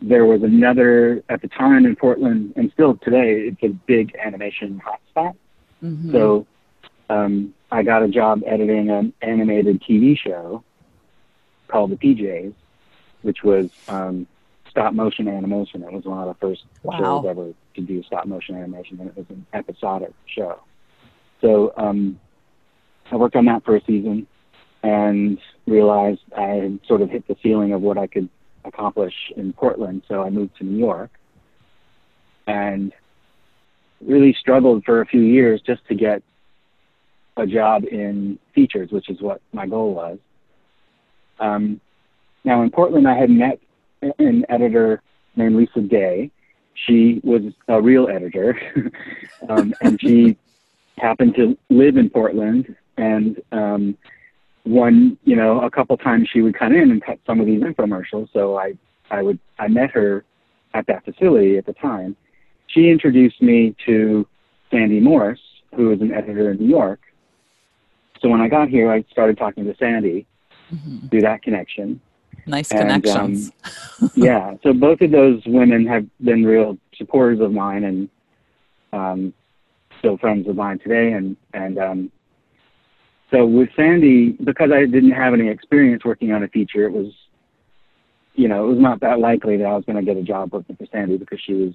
there 0.00 0.24
was 0.24 0.42
another 0.42 1.22
at 1.28 1.42
the 1.42 1.48
time 1.48 1.86
in 1.86 1.96
Portland, 1.96 2.52
and 2.56 2.70
still 2.72 2.96
today, 3.02 3.48
it's 3.48 3.62
a 3.62 3.68
big 3.86 4.14
animation 4.22 4.80
hotspot. 4.84 5.34
Mm-hmm. 5.82 6.12
So 6.12 6.46
um, 7.08 7.54
I 7.70 7.82
got 7.82 8.02
a 8.02 8.08
job 8.08 8.42
editing 8.46 8.90
an 8.90 9.12
animated 9.22 9.82
TV 9.82 10.18
show 10.18 10.62
called 11.68 11.90
The 11.90 11.96
PJs, 11.96 12.54
which 13.22 13.42
was 13.42 13.70
um, 13.88 14.26
stop 14.70 14.94
motion 14.94 15.28
animation. 15.28 15.82
It 15.82 15.92
was 15.92 16.04
one 16.04 16.20
of 16.20 16.28
the 16.28 16.34
first 16.34 16.64
wow. 16.82 16.98
shows 16.98 17.26
ever 17.26 17.52
to 17.74 17.80
do 17.80 18.02
stop 18.02 18.26
motion 18.26 18.56
animation, 18.56 19.00
and 19.00 19.08
it 19.08 19.16
was 19.16 19.26
an 19.30 19.46
episodic 19.52 20.12
show. 20.26 20.60
So 21.40 21.72
um, 21.76 22.18
I 23.10 23.16
worked 23.16 23.36
on 23.36 23.44
that 23.46 23.64
for 23.64 23.76
a 23.76 23.84
season 23.84 24.26
and 24.82 25.38
realized 25.66 26.20
I 26.36 26.42
had 26.42 26.80
sort 26.86 27.02
of 27.02 27.10
hit 27.10 27.26
the 27.26 27.36
ceiling 27.42 27.72
of 27.72 27.82
what 27.82 27.98
I 27.98 28.06
could 28.06 28.28
accomplish 28.64 29.14
in 29.36 29.52
Portland. 29.52 30.02
So 30.08 30.22
I 30.22 30.30
moved 30.30 30.56
to 30.58 30.64
New 30.64 30.78
York 30.78 31.10
and 32.46 32.92
really 34.00 34.34
struggled 34.38 34.84
for 34.84 35.00
a 35.00 35.06
few 35.06 35.22
years 35.22 35.60
just 35.60 35.86
to 35.88 35.94
get 35.94 36.22
a 37.36 37.46
job 37.46 37.84
in 37.84 38.38
features, 38.54 38.90
which 38.90 39.10
is 39.10 39.20
what 39.20 39.40
my 39.52 39.66
goal 39.66 39.94
was. 39.94 40.18
Um, 41.38 41.80
now 42.44 42.62
in 42.62 42.70
Portland, 42.70 43.06
I 43.08 43.16
had 43.16 43.30
met 43.30 43.60
an 44.18 44.46
editor 44.48 45.02
named 45.34 45.56
Lisa 45.56 45.80
Day. 45.80 46.30
She 46.74 47.20
was 47.24 47.42
a 47.68 47.80
real 47.80 48.08
editor, 48.08 48.58
um, 49.48 49.74
and 49.80 50.00
she 50.00 50.36
happened 50.98 51.34
to 51.36 51.56
live 51.68 51.96
in 51.96 52.10
Portland. 52.10 52.74
And 52.96 53.40
um, 53.52 53.96
one, 54.64 55.18
you 55.24 55.36
know, 55.36 55.60
a 55.60 55.70
couple 55.70 55.96
times 55.96 56.28
she 56.30 56.42
would 56.42 56.54
come 56.54 56.74
in 56.74 56.90
and 56.90 57.02
cut 57.02 57.18
some 57.26 57.40
of 57.40 57.46
these 57.46 57.62
infomercials. 57.62 58.28
So 58.32 58.58
I, 58.58 58.74
I 59.10 59.22
would, 59.22 59.38
I 59.58 59.68
met 59.68 59.90
her 59.90 60.24
at 60.74 60.86
that 60.86 61.04
facility 61.04 61.56
at 61.56 61.66
the 61.66 61.72
time, 61.74 62.16
she 62.68 62.90
introduced 62.90 63.40
me 63.42 63.74
to 63.86 64.26
Sandy 64.70 65.00
Morse, 65.00 65.40
who 65.74 65.92
is 65.92 66.00
an 66.00 66.12
editor 66.12 66.50
in 66.50 66.58
New 66.58 66.68
York. 66.68 67.00
So 68.20 68.28
when 68.28 68.40
I 68.40 68.48
got 68.48 68.68
here, 68.68 68.90
I 68.90 69.04
started 69.10 69.38
talking 69.38 69.64
to 69.64 69.76
Sandy 69.76 70.26
Mhm. 70.72 71.10
through 71.10 71.20
that 71.20 71.42
connection. 71.42 72.00
Nice 72.46 72.72
And, 72.72 72.82
um, 72.82 73.00
connections. 73.02 73.52
yeah, 74.14 74.56
so 74.62 74.72
both 74.72 75.00
of 75.00 75.10
those 75.10 75.42
women 75.46 75.86
have 75.86 76.06
been 76.22 76.44
real 76.44 76.78
supporters 76.96 77.40
of 77.40 77.52
mine 77.52 77.84
and 77.84 78.08
um, 78.92 79.32
still 79.98 80.16
friends 80.16 80.48
of 80.48 80.56
mine 80.56 80.78
today. 80.78 81.12
And 81.12 81.36
and 81.52 81.78
um, 81.78 82.12
so 83.30 83.44
with 83.46 83.68
Sandy, 83.76 84.32
because 84.32 84.70
I 84.72 84.86
didn't 84.86 85.12
have 85.12 85.34
any 85.34 85.48
experience 85.48 86.04
working 86.04 86.32
on 86.32 86.42
a 86.42 86.48
feature, 86.48 86.84
it 86.84 86.92
was 86.92 87.12
you 88.34 88.48
know 88.48 88.64
it 88.66 88.68
was 88.68 88.78
not 88.78 89.00
that 89.00 89.18
likely 89.18 89.56
that 89.56 89.64
I 89.64 89.74
was 89.74 89.84
going 89.84 89.96
to 89.96 90.02
get 90.04 90.16
a 90.16 90.22
job 90.22 90.52
working 90.52 90.76
for 90.76 90.86
Sandy 90.92 91.16
because 91.16 91.40
she 91.40 91.54
was 91.54 91.74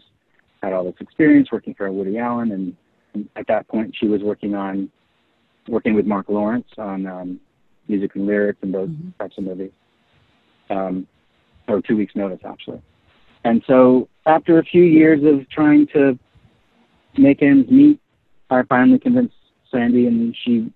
had 0.62 0.74
all 0.74 0.84
this 0.84 0.94
experience 1.00 1.52
working 1.52 1.74
for 1.74 1.92
Woody 1.92 2.18
Allen, 2.18 2.52
and, 2.52 2.76
and 3.14 3.28
at 3.36 3.48
that 3.48 3.68
point 3.68 3.96
she 4.00 4.08
was 4.08 4.22
working 4.22 4.56
on 4.56 4.90
working 5.68 5.94
with 5.94 6.06
Marc 6.06 6.28
Lawrence 6.30 6.68
on 6.78 7.06
um, 7.06 7.40
music 7.88 8.16
and 8.16 8.26
lyrics 8.26 8.60
and 8.64 8.74
those 8.74 8.90
Mhm. 8.90 9.18
types 9.20 9.38
of 9.38 9.44
movies 9.44 9.72
um, 10.70 11.06
or 11.68 11.82
two 11.82 11.96
weeks 11.96 12.16
notice 12.16 12.40
actually. 12.46 12.82
And 13.44 13.64
so 13.68 14.08
after 14.26 14.60
a 14.60 14.64
few 14.64 14.84
years 14.84 15.24
of 15.24 15.48
trying 15.50 15.88
to 15.88 16.18
make 17.18 17.42
ends 17.42 17.70
meet, 17.70 18.00
I 18.50 18.64
finally 18.64 19.00
convinced 19.00 19.36
Sandy, 19.72 20.08
and 20.08 20.36
she 20.44 20.72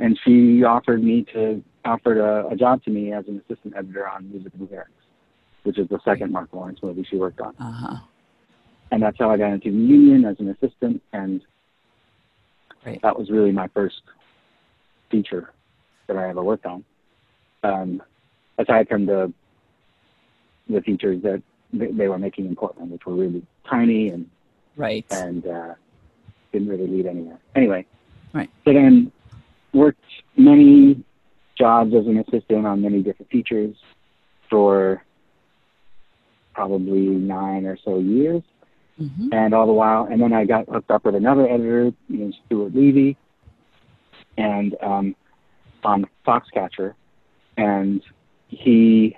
and 0.00 0.18
she 0.24 0.62
offered 0.62 1.02
me 1.02 1.24
to 1.32 1.62
offered 1.84 2.18
a, 2.18 2.46
a 2.48 2.56
job 2.56 2.82
to 2.84 2.90
me 2.90 3.12
as 3.12 3.26
an 3.28 3.40
assistant 3.48 3.74
editor 3.76 4.08
on 4.08 4.30
music 4.30 4.52
and 4.58 4.70
lyrics, 4.70 4.90
which 5.62 5.78
is 5.78 5.88
the 5.88 5.98
second 6.04 6.30
Marc 6.32 6.52
Lawrence 6.52 6.80
movie 6.82 7.04
she 7.08 7.16
worked 7.16 7.40
on. 7.40 7.54
Uh-huh. 7.58 7.96
And 8.90 9.02
that's 9.02 9.18
how 9.18 9.30
I 9.30 9.36
got 9.36 9.52
into 9.52 9.70
the 9.70 9.76
union 9.76 10.24
as 10.24 10.36
an 10.40 10.48
assistant, 10.48 11.02
and 11.12 11.42
Great. 12.82 13.02
that 13.02 13.18
was 13.18 13.30
really 13.30 13.52
my 13.52 13.68
first 13.68 14.00
feature 15.10 15.52
that 16.06 16.16
I 16.16 16.30
ever 16.30 16.42
worked 16.42 16.64
on. 16.64 16.84
Um, 17.62 18.02
aside 18.58 18.88
from 18.88 19.06
the 19.06 19.32
the 20.70 20.80
features 20.82 21.22
that 21.22 21.42
they, 21.72 21.90
they 21.90 22.08
were 22.08 22.18
making 22.18 22.46
in 22.46 22.54
Portland, 22.54 22.90
which 22.90 23.06
were 23.06 23.14
really 23.14 23.42
tiny 23.68 24.08
and 24.08 24.28
Right. 24.76 25.04
and 25.10 25.44
uh, 25.46 25.74
didn't 26.52 26.68
really 26.68 26.86
lead 26.86 27.06
anywhere. 27.06 27.38
Anyway, 27.56 27.84
Right. 28.32 28.50
So 28.64 28.72
then 28.72 29.10
worked 29.72 30.04
many 30.36 31.02
jobs 31.56 31.92
as 31.94 32.06
an 32.06 32.18
assistant 32.18 32.66
on 32.66 32.80
many 32.82 33.02
different 33.02 33.30
features 33.30 33.74
for 34.48 35.02
probably 36.54 37.00
nine 37.00 37.66
or 37.66 37.76
so 37.84 37.98
years 37.98 38.42
Mhm. 39.00 39.32
and 39.32 39.54
all 39.54 39.66
the 39.66 39.72
while, 39.72 40.04
and 40.10 40.20
then 40.20 40.32
I 40.32 40.44
got 40.44 40.68
hooked 40.68 40.90
up 40.90 41.04
with 41.04 41.14
another 41.14 41.48
editor, 41.48 41.92
named 42.08 42.34
Stuart 42.46 42.74
Levy, 42.74 43.16
and 44.36 44.76
um, 44.82 45.14
on 45.84 46.06
Foxcatcher, 46.26 46.94
and 47.56 48.02
he. 48.48 49.16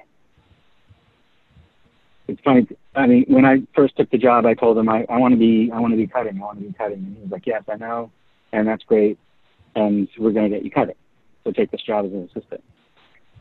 It's 2.28 2.40
funny. 2.42 2.66
I 2.94 3.06
mean, 3.06 3.24
when 3.28 3.44
I 3.44 3.62
first 3.74 3.96
took 3.96 4.10
the 4.10 4.18
job, 4.18 4.46
I 4.46 4.54
told 4.54 4.78
him 4.78 4.88
I, 4.88 5.04
I 5.08 5.16
want 5.18 5.32
to 5.32 5.38
be 5.38 5.70
I 5.72 5.80
want 5.80 5.92
to 5.92 5.96
be 5.96 6.06
cutting. 6.06 6.36
I 6.40 6.44
want 6.44 6.58
to 6.60 6.64
be 6.66 6.72
cutting, 6.72 6.98
and 6.98 7.16
he 7.16 7.22
was 7.22 7.30
like, 7.32 7.46
"Yes, 7.46 7.62
I 7.68 7.76
know, 7.76 8.10
and 8.52 8.68
that's 8.68 8.84
great, 8.84 9.18
and 9.74 10.08
we're 10.18 10.30
going 10.32 10.50
to 10.50 10.56
get 10.56 10.64
you 10.64 10.70
cutting. 10.70 10.94
So 11.44 11.52
take 11.52 11.70
this 11.70 11.82
job 11.82 12.04
as 12.06 12.12
an 12.12 12.28
assistant." 12.30 12.62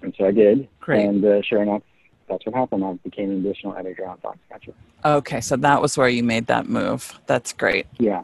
And 0.02 0.16
so 0.18 0.26
I 0.26 0.32
did, 0.32 0.70
Great. 0.80 1.06
and 1.06 1.24
uh, 1.26 1.42
sure 1.42 1.62
enough, 1.62 1.82
that's 2.30 2.46
what 2.46 2.56
happened. 2.56 2.86
I 2.86 2.94
became 2.94 3.32
an 3.32 3.46
additional 3.46 3.76
editor 3.76 4.08
on 4.08 4.18
Foxcatcher. 4.20 4.74
Okay, 5.04 5.42
so 5.42 5.58
that 5.58 5.82
was 5.82 5.98
where 5.98 6.10
you 6.10 6.24
made 6.24 6.48
that 6.48 6.70
move. 6.70 7.20
That's 7.26 7.52
great. 7.54 7.88
Yeah. 7.98 8.24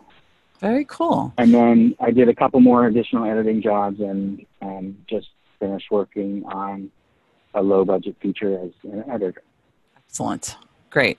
Very 0.59 0.85
cool. 0.85 1.33
And 1.37 1.53
then 1.53 1.95
I 1.99 2.11
did 2.11 2.29
a 2.29 2.35
couple 2.35 2.59
more 2.59 2.87
additional 2.87 3.25
editing 3.25 3.61
jobs 3.61 3.99
and 3.99 4.45
um, 4.61 4.97
just 5.09 5.27
finished 5.59 5.91
working 5.91 6.43
on 6.45 6.91
a 7.53 7.61
low 7.61 7.83
budget 7.85 8.15
feature 8.21 8.59
as 8.59 8.71
an 8.83 9.03
editor. 9.09 9.43
Excellent. 9.97 10.55
Great. 10.89 11.17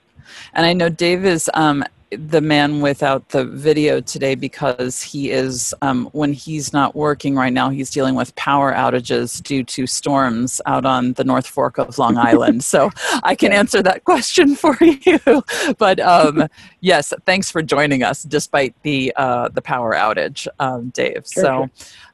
And 0.54 0.64
I 0.66 0.72
know 0.72 0.88
Dave 0.88 1.24
is 1.24 1.50
um, 1.54 1.84
the 2.16 2.40
man 2.40 2.80
without 2.80 3.28
the 3.30 3.44
video 3.44 4.00
today 4.00 4.35
because 4.35 5.02
he 5.02 5.30
is, 5.30 5.75
um, 5.82 6.08
when 6.12 6.32
he's 6.32 6.73
not 6.73 6.94
working 6.94 7.35
right 7.35 7.52
now, 7.52 7.70
he's 7.70 7.90
dealing 7.90 8.14
with 8.14 8.35
power 8.37 8.73
outages 8.73 9.42
due 9.42 9.62
to 9.64 9.87
storms 9.87 10.61
out 10.66 10.85
on 10.85 11.12
the 11.14 11.25
North 11.25 11.46
Fork 11.46 11.78
of 11.78 11.99
Long 11.99 12.16
Island. 12.30 12.64
So 12.64 12.90
I 13.23 13.35
can 13.35 13.52
answer 13.52 13.82
that 13.82 14.04
question 14.11 14.56
for 14.56 14.76
you. 14.80 15.42
But 15.78 16.00
um, 16.00 16.49
yes, 16.80 17.12
thanks 17.25 17.50
for 17.50 17.62
joining 17.62 18.02
us 18.02 18.23
despite 18.23 18.75
the, 18.82 19.12
uh, 19.16 19.49
the 19.49 19.62
power 19.62 19.94
outage, 19.94 20.49
um, 20.58 20.90
Dave. 20.90 21.25
Sure, 21.26 21.42
so 21.42 21.70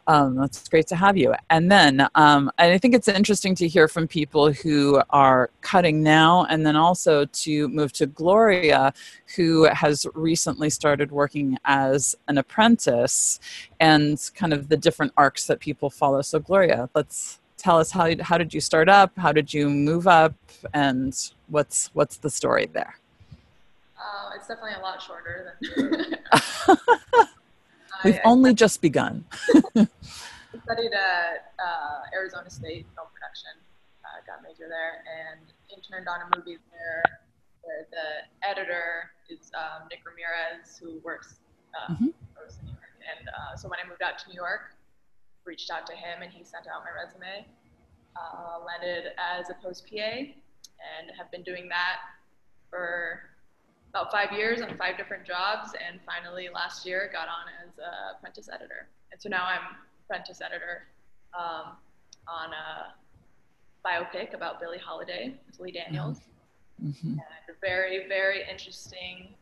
um, 0.06 0.37
that's 0.37 0.68
great 0.68 0.87
to 0.88 0.96
have 0.96 1.16
you. 1.16 1.35
And 1.50 1.70
then 1.70 2.07
um, 2.14 2.50
I 2.59 2.79
think 2.79 2.94
it's 2.94 3.09
interesting 3.09 3.55
to 3.57 3.68
hear 3.68 3.88
from 3.88 4.09
people 4.09 4.53
who 4.53 5.00
are 5.11 5.50
cutting 5.61 6.03
now, 6.03 6.44
and 6.46 6.66
then 6.66 6.76
also 6.76 7.24
to 7.24 7.68
move 7.68 7.92
to 7.94 8.07
Gloria, 8.07 8.92
who 9.37 9.64
has 9.64 10.07
recently 10.14 10.70
started 10.70 11.12
working 11.12 11.59
as 11.64 12.16
an 12.29 12.38
apprentice, 12.38 13.38
and 13.81 14.31
kind 14.35 14.53
of 14.53 14.68
the 14.68 14.76
different 14.76 15.12
arcs 15.16 15.46
that 15.46 15.61
people 15.61 15.90
follow. 15.90 16.22
So, 16.22 16.40
Gloria, 16.40 16.88
let's 16.94 17.38
tell 17.57 17.79
us 17.79 17.90
how 17.90 18.11
how 18.20 18.38
did 18.38 18.53
you 18.53 18.61
start 18.61 18.88
up? 18.88 19.12
How 19.16 19.33
did 19.33 19.55
you 19.55 19.70
move 19.70 20.09
up? 20.09 20.35
And 20.74 21.16
what's 21.48 21.90
what's 21.94 22.16
the 22.16 22.31
story 22.31 22.68
there? 22.72 22.96
Uh, 23.96 24.31
it's 24.35 24.48
definitely 24.48 24.74
a 24.79 24.81
lot 24.81 25.00
shorter 25.00 25.57
than. 25.61 26.16
We've 28.04 28.16
I, 28.16 28.20
only 28.24 28.54
just 28.54 28.80
begun. 28.82 29.24
I 29.76 29.86
studied 30.64 30.92
at 30.92 31.52
uh, 31.58 32.00
Arizona 32.14 32.50
State 32.50 32.86
Film 32.94 33.08
Production, 33.14 33.54
uh, 34.04 34.20
got 34.26 34.40
a 34.40 34.42
major 34.42 34.68
there, 34.68 35.02
and 35.06 35.40
interned 35.74 36.08
on 36.08 36.20
a 36.22 36.36
movie 36.36 36.58
there 36.70 37.02
where 37.62 37.86
the 37.90 38.46
editor 38.46 39.10
is 39.30 39.50
um, 39.54 39.86
Nick 39.90 40.00
Ramirez, 40.04 40.78
who 40.82 40.98
works 41.04 41.38
uh, 41.72 41.94
Mhm. 41.94 42.12
works 42.36 42.58
in 42.60 42.66
New 42.66 42.72
York. 42.72 42.92
And 43.16 43.28
uh, 43.28 43.56
so 43.56 43.68
when 43.68 43.78
I 43.82 43.88
moved 43.88 44.02
out 44.02 44.18
to 44.18 44.28
New 44.28 44.34
York, 44.36 44.74
reached 45.44 45.70
out 45.70 45.86
to 45.86 45.94
him, 45.94 46.22
and 46.22 46.30
he 46.30 46.44
sent 46.44 46.66
out 46.68 46.84
my 46.84 46.90
resume. 46.92 47.46
Uh, 48.14 48.58
landed 48.66 49.12
as 49.16 49.48
a 49.48 49.54
post 49.64 49.86
PA, 49.88 49.96
and 49.96 51.08
have 51.16 51.30
been 51.30 51.42
doing 51.42 51.66
that 51.70 51.96
for 52.68 53.22
about 53.94 54.11
five 54.11 54.33
years 54.33 54.62
on 54.62 54.76
five 54.78 54.96
different 54.96 55.24
jobs, 55.24 55.72
and 55.87 56.00
finally 56.07 56.48
last 56.52 56.87
year 56.87 57.11
got 57.12 57.28
on 57.28 57.44
as 57.62 57.78
a 57.78 58.16
apprentice 58.16 58.48
editor. 58.52 58.88
And 59.11 59.20
so 59.20 59.28
now 59.28 59.44
I'm 59.44 59.76
apprentice 60.05 60.40
editor 60.40 60.85
um, 61.38 61.76
on 62.26 62.50
a 62.52 62.94
biopic 63.87 64.35
about 64.35 64.61
Billie 64.61 64.78
Holiday 64.78 65.35
with 65.46 65.61
Lee 65.61 65.72
Daniels. 65.72 66.20
Mhm. 66.83 67.18
A 67.18 67.52
very, 67.61 68.09
very 68.09 68.48
interesting 68.50 69.35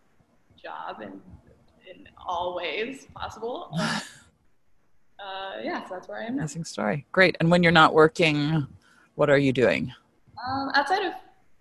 job 0.60 1.00
in, 1.00 1.20
in 1.88 2.08
all 2.16 2.56
ways 2.56 3.06
possible. 3.14 3.68
Uh, 3.78 4.00
uh, 5.24 5.52
yeah, 5.62 5.86
so 5.86 5.94
that's 5.94 6.08
where 6.08 6.18
I 6.18 6.24
am 6.24 6.36
now. 6.36 6.42
Amazing 6.42 6.64
story. 6.64 7.06
Great. 7.12 7.36
And 7.38 7.50
when 7.50 7.62
you're 7.62 7.72
not 7.72 7.94
working, 7.94 8.66
what 9.14 9.30
are 9.30 9.38
you 9.38 9.52
doing? 9.52 9.92
Um, 10.46 10.70
outside 10.74 11.04
of 11.04 11.12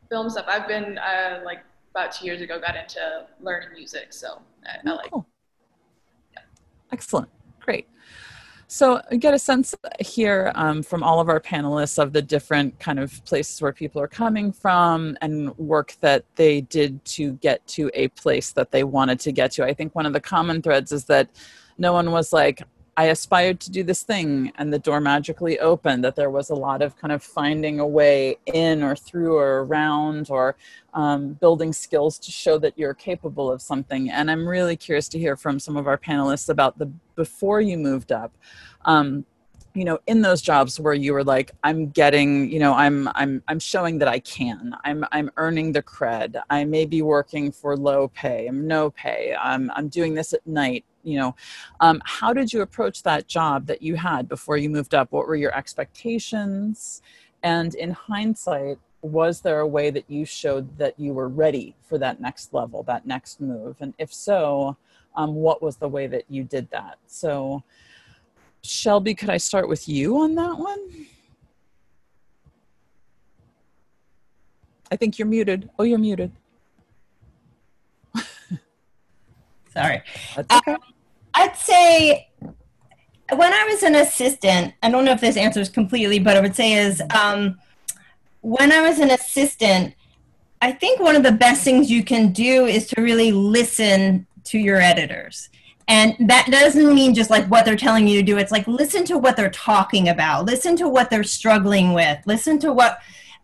film 0.09 0.29
stuff, 0.29 0.45
I've 0.47 0.67
been 0.67 0.97
uh, 0.97 1.41
like 1.45 1.59
about 1.91 2.11
two 2.11 2.25
years 2.25 2.41
ago 2.41 2.59
got 2.59 2.75
into 2.75 3.25
learning 3.41 3.69
music, 3.73 4.13
so 4.13 4.41
I, 4.65 4.87
I 4.87 4.93
like. 4.93 5.11
Cool. 5.11 5.25
Excellent. 6.91 7.29
Great. 7.59 7.87
So 8.71 9.01
I 9.09 9.15
get 9.15 9.33
a 9.33 9.39
sense 9.39 9.73
here 9.99 10.51
um, 10.53 10.83
from 10.83 11.01
all 11.01 11.19
of 11.19 11.27
our 11.27 11.39
panelists 11.39 11.97
of 11.97 12.13
the 12.13 12.21
different 12.21 12.79
kind 12.79 12.99
of 12.99 13.25
places 13.25 13.59
where 13.61 13.73
people 13.73 13.99
are 13.99 14.07
coming 14.07 14.51
from 14.51 15.17
and 15.21 15.57
work 15.57 15.95
that 16.01 16.23
they 16.35 16.61
did 16.61 17.03
to 17.05 17.33
get 17.33 17.65
to 17.69 17.89
a 17.95 18.09
place 18.09 18.51
that 18.51 18.69
they 18.69 18.83
wanted 18.83 19.19
to 19.21 19.31
get 19.31 19.51
to. 19.53 19.65
I 19.65 19.73
think 19.73 19.95
one 19.95 20.05
of 20.05 20.13
the 20.13 20.19
common 20.19 20.61
threads 20.61 20.91
is 20.91 21.05
that 21.05 21.29
no 21.79 21.93
one 21.93 22.11
was 22.11 22.31
like, 22.31 22.61
I 22.99 23.05
aspired 23.05 23.61
to 23.61 23.71
do 23.71 23.81
this 23.81 24.03
thing 24.03 24.51
and 24.57 24.73
the 24.73 24.77
door 24.77 24.99
magically 24.99 25.57
opened, 25.57 26.03
that 26.03 26.17
there 26.17 26.29
was 26.29 26.49
a 26.49 26.53
lot 26.53 26.81
of 26.81 26.97
kind 26.97 27.13
of 27.13 27.23
finding 27.23 27.79
a 27.79 27.87
way 27.87 28.35
in 28.45 28.83
or 28.83 28.93
through 28.93 29.37
or 29.37 29.63
around 29.63 30.29
or 30.29 30.57
um, 30.93 31.31
building 31.35 31.71
skills 31.71 32.19
to 32.19 32.29
show 32.29 32.57
that 32.57 32.77
you're 32.77 32.93
capable 32.93 33.49
of 33.49 33.61
something. 33.61 34.09
And 34.09 34.29
I'm 34.29 34.45
really 34.45 34.75
curious 34.75 35.07
to 35.09 35.17
hear 35.17 35.37
from 35.37 35.61
some 35.61 35.77
of 35.77 35.87
our 35.87 35.97
panelists 35.97 36.49
about 36.49 36.77
the 36.77 36.91
before 37.15 37.61
you 37.61 37.77
moved 37.77 38.11
up. 38.11 38.33
Um, 38.83 39.23
you 39.75 39.85
know 39.85 39.99
in 40.07 40.21
those 40.21 40.41
jobs 40.41 40.79
where 40.79 40.95
you 40.95 41.13
were 41.13 41.23
like 41.23 41.51
i'm 41.63 41.89
getting 41.89 42.49
you 42.51 42.57
know 42.59 42.73
i'm 42.73 43.07
i'm 43.13 43.43
i'm 43.47 43.59
showing 43.59 43.99
that 43.99 44.07
i 44.07 44.17
can 44.17 44.75
i'm 44.83 45.05
i'm 45.11 45.29
earning 45.37 45.71
the 45.71 45.83
cred 45.83 46.41
i 46.49 46.65
may 46.65 46.85
be 46.85 47.03
working 47.03 47.51
for 47.51 47.77
low 47.77 48.07
pay 48.07 48.47
i'm 48.47 48.65
no 48.65 48.89
pay 48.89 49.35
i'm 49.39 49.69
i'm 49.75 49.87
doing 49.87 50.15
this 50.15 50.33
at 50.33 50.45
night 50.47 50.83
you 51.09 51.17
know 51.17 51.35
um, 51.79 52.01
how 52.05 52.33
did 52.33 52.53
you 52.53 52.61
approach 52.61 53.03
that 53.03 53.27
job 53.27 53.65
that 53.67 53.81
you 53.81 53.95
had 53.95 54.29
before 54.29 54.57
you 54.57 54.69
moved 54.69 54.93
up? 54.93 55.11
What 55.11 55.27
were 55.27 55.35
your 55.35 55.55
expectations? 55.55 57.01
And 57.43 57.73
in 57.75 57.91
hindsight 57.91 58.79
was 59.01 59.41
there 59.41 59.61
a 59.61 59.67
way 59.67 59.89
that 59.89 60.03
you 60.09 60.25
showed 60.25 60.77
that 60.77 60.99
you 60.99 61.13
were 61.13 61.29
ready 61.29 61.75
for 61.81 61.97
that 61.97 62.19
next 62.19 62.53
level 62.53 62.83
that 62.83 63.05
next 63.05 63.39
move? 63.39 63.77
And 63.79 63.93
if 63.97 64.13
so 64.13 64.75
um, 65.15 65.35
what 65.35 65.61
was 65.61 65.77
the 65.77 65.87
way 65.87 66.07
that 66.07 66.25
you 66.29 66.43
did 66.43 66.69
that? 66.71 66.97
So 67.07 67.63
shelby 68.61 69.15
could 69.15 69.29
i 69.29 69.37
start 69.37 69.69
with 69.69 69.87
you 69.87 70.17
on 70.17 70.35
that 70.35 70.57
one? 70.57 71.07
I 74.91 74.95
think 74.95 75.17
you're 75.17 75.27
muted. 75.27 75.69
Oh 75.79 75.83
you're 75.83 75.99
muted. 75.99 76.31
Sorry. 79.73 80.01
That's 80.35 80.53
okay. 80.53 80.73
Um, 80.73 80.79
I'd 81.39 81.55
say 81.55 82.29
when 83.33 83.53
I 83.53 83.63
was 83.63 83.83
an 83.83 83.95
assistant, 83.95 84.73
I 84.83 84.91
don't 84.91 85.05
know 85.05 85.13
if 85.13 85.21
this 85.21 85.37
answers 85.37 85.69
completely, 85.69 86.19
but 86.19 86.35
I 86.35 86.41
would 86.41 86.55
say 86.55 86.73
is 86.73 87.01
um, 87.15 87.57
when 88.41 88.73
I 88.73 88.81
was 88.81 88.99
an 88.99 89.11
assistant, 89.11 89.93
I 90.61 90.73
think 90.73 90.99
one 90.99 91.15
of 91.15 91.23
the 91.23 91.31
best 91.31 91.63
things 91.63 91.89
you 91.89 92.03
can 92.03 92.33
do 92.33 92.65
is 92.65 92.87
to 92.87 93.01
really 93.01 93.31
listen 93.31 94.27
to 94.45 94.59
your 94.59 94.81
editors. 94.81 95.49
And 95.87 96.15
that 96.27 96.47
doesn't 96.51 96.93
mean 96.93 97.15
just 97.15 97.29
like 97.29 97.45
what 97.47 97.63
they're 97.63 97.77
telling 97.77 98.05
you 98.05 98.19
to 98.19 98.25
do. 98.25 98.37
It's 98.37 98.51
like 98.51 98.67
listen 98.67 99.05
to 99.05 99.17
what 99.17 99.37
they're 99.37 99.49
talking 99.49 100.09
about, 100.09 100.45
listen 100.45 100.75
to 100.75 100.89
what 100.89 101.09
they're 101.09 101.23
struggling 101.23 101.93
with, 101.93 102.19
listen 102.25 102.59
to 102.59 102.73
what 102.73 102.99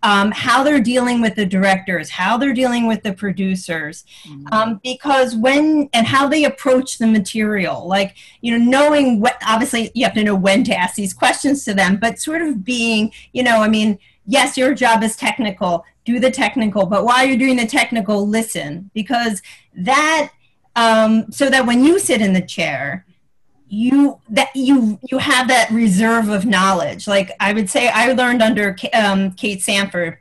um, 0.06 0.32
how 0.32 0.64
they're 0.64 0.80
dealing 0.80 1.20
with 1.20 1.34
the 1.34 1.48
directors, 1.48 2.12
how 2.12 2.38
they're 2.38 2.54
dealing 2.54 2.86
with 2.86 3.02
the 3.02 3.12
producers, 3.12 4.06
mm-hmm. 4.24 4.46
um, 4.54 4.80
because 4.84 5.36
when 5.36 5.90
and 5.94 6.06
how 6.06 6.28
they 6.28 6.44
approach 6.44 7.00
the 7.00 7.08
material, 7.08 7.88
like 7.88 8.16
you 8.42 8.56
know, 8.56 8.64
knowing 8.64 9.20
what 9.20 9.42
obviously 9.44 9.90
you 9.96 10.06
have 10.06 10.14
to 10.14 10.24
know 10.24 10.36
when 10.36 10.64
to 10.64 10.78
ask 10.78 10.94
these 10.94 11.12
questions 11.12 11.66
to 11.66 11.74
them, 11.74 11.98
but 11.98 12.20
sort 12.20 12.44
of 12.44 12.64
being, 12.64 13.12
you 13.34 13.42
know, 13.42 13.64
I 13.64 13.68
mean, 13.68 13.98
yes, 14.28 14.56
your 14.56 14.76
job 14.76 15.02
is 15.02 15.16
technical, 15.16 15.84
do 16.06 16.20
the 16.20 16.30
technical, 16.30 16.86
but 16.86 17.04
while 17.04 17.26
you're 17.26 17.36
doing 17.36 17.58
the 17.58 17.66
technical, 17.66 18.28
listen 18.28 18.92
because 18.94 19.42
that 19.74 20.30
um, 20.76 21.32
so 21.32 21.50
that 21.50 21.66
when 21.66 21.84
you 21.84 21.98
sit 21.98 22.22
in 22.22 22.34
the 22.34 22.46
chair 22.46 23.08
you 23.68 24.20
that 24.30 24.50
you 24.56 25.00
you 25.10 25.18
have 25.18 25.48
that 25.48 25.70
reserve 25.72 26.30
of 26.30 26.46
knowledge. 26.46 27.08
Like 27.08 27.32
i 27.40 27.54
would 27.54 27.70
say 27.70 27.90
i 27.90 28.12
learned 28.12 28.42
under 28.42 28.76
um, 28.94 29.32
kate 29.32 29.62
sanford 29.62 30.20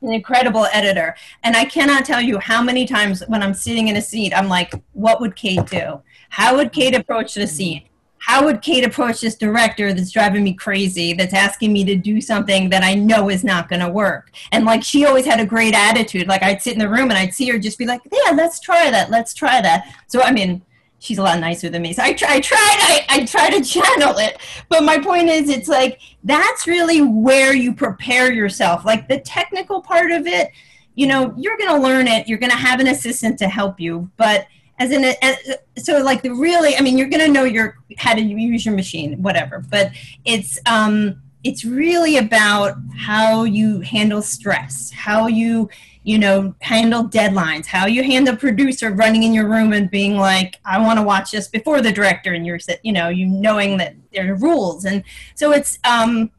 an 0.00 0.12
incredible 0.12 0.66
editor. 0.72 1.14
And 1.42 1.56
i 1.56 1.64
cannot 1.64 2.04
tell 2.04 2.20
you 2.20 2.38
how 2.38 2.62
many 2.62 2.86
times 2.86 3.22
when 3.28 3.42
i'm 3.42 3.54
sitting 3.54 3.88
in 3.88 3.96
a 3.96 4.02
seat 4.02 4.32
i'm 4.34 4.48
like 4.48 4.72
what 4.92 5.20
would 5.20 5.36
kate 5.36 5.66
do? 5.66 6.00
How 6.30 6.56
would 6.56 6.72
kate 6.72 6.94
approach 6.94 7.34
the 7.34 7.46
scene? 7.46 7.84
How 8.18 8.44
would 8.44 8.62
kate 8.62 8.84
approach 8.84 9.20
this 9.20 9.34
director 9.34 9.92
that's 9.92 10.12
driving 10.12 10.44
me 10.44 10.54
crazy 10.54 11.12
that's 11.12 11.34
asking 11.34 11.72
me 11.72 11.84
to 11.84 11.96
do 11.96 12.20
something 12.20 12.70
that 12.70 12.82
i 12.82 12.94
know 12.94 13.28
is 13.28 13.44
not 13.44 13.68
going 13.68 13.80
to 13.80 13.90
work? 13.90 14.30
And 14.50 14.64
like 14.64 14.82
she 14.82 15.04
always 15.04 15.26
had 15.26 15.40
a 15.40 15.46
great 15.46 15.74
attitude. 15.74 16.26
Like 16.26 16.42
i'd 16.42 16.62
sit 16.62 16.72
in 16.72 16.78
the 16.78 16.88
room 16.88 17.10
and 17.10 17.18
i'd 17.18 17.34
see 17.34 17.50
her 17.50 17.58
just 17.58 17.78
be 17.78 17.84
like 17.84 18.00
yeah 18.10 18.30
let's 18.30 18.60
try 18.60 18.90
that 18.90 19.10
let's 19.10 19.34
try 19.34 19.60
that. 19.60 19.94
So 20.06 20.22
i 20.22 20.32
mean 20.32 20.62
she's 21.02 21.18
a 21.18 21.22
lot 21.22 21.40
nicer 21.40 21.68
than 21.68 21.82
me. 21.82 21.92
So 21.92 22.02
I, 22.02 22.12
try, 22.12 22.28
I 22.28 22.40
I, 22.40 23.04
I 23.08 23.24
try 23.26 23.50
to 23.50 23.60
channel 23.64 24.16
it. 24.18 24.38
But 24.68 24.84
my 24.84 24.98
point 24.98 25.28
is, 25.28 25.48
it's 25.48 25.68
like 25.68 26.00
that's 26.24 26.66
really 26.66 27.02
where 27.02 27.54
you 27.54 27.74
prepare 27.74 28.32
yourself. 28.32 28.84
Like 28.84 29.08
the 29.08 29.18
technical 29.20 29.82
part 29.82 30.12
of 30.12 30.26
it, 30.26 30.52
you 30.94 31.06
know, 31.06 31.34
you're 31.36 31.56
going 31.56 31.74
to 31.74 31.82
learn 31.82 32.06
it. 32.06 32.28
You're 32.28 32.38
going 32.38 32.52
to 32.52 32.56
have 32.56 32.78
an 32.78 32.86
assistant 32.86 33.38
to 33.40 33.48
help 33.48 33.80
you. 33.80 34.10
But 34.16 34.46
as 34.78 34.92
in, 34.92 35.04
as, 35.22 35.36
so 35.78 35.98
like 36.02 36.22
the 36.22 36.30
really, 36.30 36.76
I 36.76 36.80
mean, 36.80 36.96
you're 36.96 37.08
going 37.08 37.24
to 37.24 37.32
know 37.32 37.44
your 37.44 37.78
how 37.98 38.14
to 38.14 38.20
use 38.20 38.64
your 38.64 38.74
machine, 38.74 39.20
whatever. 39.22 39.64
But 39.68 39.90
it's 40.24 40.58
um, 40.66 41.20
it's 41.42 41.64
really 41.64 42.18
about 42.18 42.76
how 42.96 43.42
you 43.42 43.80
handle 43.80 44.22
stress, 44.22 44.92
how 44.92 45.26
you 45.26 45.68
you 46.04 46.18
know, 46.18 46.54
handle 46.60 47.08
deadlines, 47.08 47.66
how 47.66 47.86
you 47.86 48.02
handle 48.02 48.36
producer 48.36 48.90
running 48.90 49.22
in 49.22 49.32
your 49.32 49.48
room 49.48 49.72
and 49.72 49.90
being 49.90 50.16
like, 50.16 50.58
I 50.64 50.78
want 50.78 50.98
to 50.98 51.02
watch 51.02 51.30
this 51.30 51.48
before 51.48 51.80
the 51.80 51.92
director, 51.92 52.32
and 52.32 52.44
you're, 52.44 52.58
you 52.82 52.92
know, 52.92 53.08
you 53.08 53.26
knowing 53.26 53.76
that 53.78 53.94
there 54.12 54.32
are 54.32 54.36
rules. 54.36 54.84
And 54.84 55.04
so 55.34 55.52
it's, 55.52 55.78
um, 55.84 56.30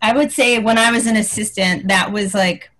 I 0.00 0.14
would 0.14 0.32
say 0.32 0.58
when 0.58 0.78
I 0.78 0.90
was 0.90 1.06
an 1.06 1.16
assistant, 1.16 1.88
that 1.88 2.10
was 2.10 2.32
like, 2.34 2.70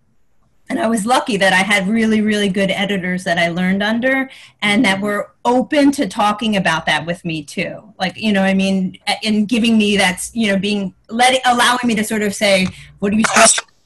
and 0.70 0.78
I 0.78 0.86
was 0.86 1.04
lucky 1.04 1.36
that 1.36 1.52
I 1.52 1.56
had 1.56 1.88
really, 1.88 2.20
really 2.20 2.48
good 2.48 2.70
editors 2.70 3.24
that 3.24 3.38
I 3.38 3.48
learned 3.48 3.82
under 3.82 4.30
and 4.62 4.84
that 4.84 5.00
were 5.00 5.32
open 5.44 5.90
to 5.92 6.06
talking 6.06 6.56
about 6.56 6.86
that 6.86 7.04
with 7.04 7.24
me 7.24 7.42
too. 7.42 7.92
Like, 7.98 8.16
you 8.16 8.32
know, 8.32 8.42
I 8.42 8.54
mean, 8.54 8.96
in 9.24 9.46
giving 9.46 9.76
me 9.76 9.96
that's, 9.96 10.34
you 10.34 10.52
know, 10.52 10.56
being, 10.56 10.94
letting, 11.08 11.40
allowing 11.44 11.80
me 11.84 11.96
to 11.96 12.04
sort 12.04 12.22
of 12.22 12.36
say, 12.36 12.68
what 13.00 13.12
are 13.12 13.16
you 13.16 13.24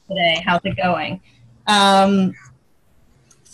today? 0.07 0.43
How's 0.45 0.61
it 0.63 0.77
going? 0.77 1.21
Um, 1.65 2.35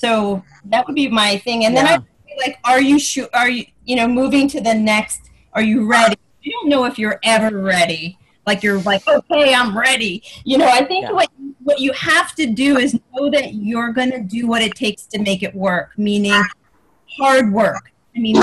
so 0.02 0.44
that 0.66 0.88
would 0.88 0.96
be 0.96 1.08
my 1.08 1.38
thing. 1.38 1.66
And 1.66 1.78
then 1.78 1.86
yeah. 1.86 2.00
I 2.00 2.48
like, 2.48 2.60
are 2.64 2.82
you 2.82 2.98
sure? 2.98 3.28
Are 3.34 3.50
you 3.50 3.66
you 3.86 3.96
know 3.96 4.08
moving 4.08 4.48
to 4.50 4.60
the 4.60 4.74
next? 4.74 5.30
Are 5.54 5.62
you 5.62 5.86
ready? 5.86 6.16
You 6.42 6.52
don't 6.52 6.70
know 6.70 6.86
if 6.86 6.98
you're 6.98 7.20
ever 7.24 7.56
ready. 7.60 8.18
Like 8.48 8.64
you're 8.64 8.82
like, 8.82 9.08
okay, 9.08 9.54
I'm 9.54 9.78
ready. 9.78 10.24
You 10.44 10.58
know, 10.58 10.68
I 10.68 10.84
think 10.84 11.04
yeah. 11.04 11.12
what 11.12 11.30
what 11.64 11.80
you 11.80 11.94
have 11.94 12.34
to 12.36 12.48
do 12.48 12.78
is 12.78 13.00
know 13.14 13.30
that 13.30 13.54
you're 13.54 13.94
going 13.94 14.12
to 14.12 14.22
do 14.22 14.48
what 14.48 14.64
it 14.64 14.74
takes 14.74 15.06
to 15.08 15.22
make 15.22 15.44
it 15.44 15.54
work. 15.54 15.92
Meaning, 15.98 16.42
hard 17.20 17.54
work. 17.54 17.92
I 18.16 18.20
mean, 18.20 18.42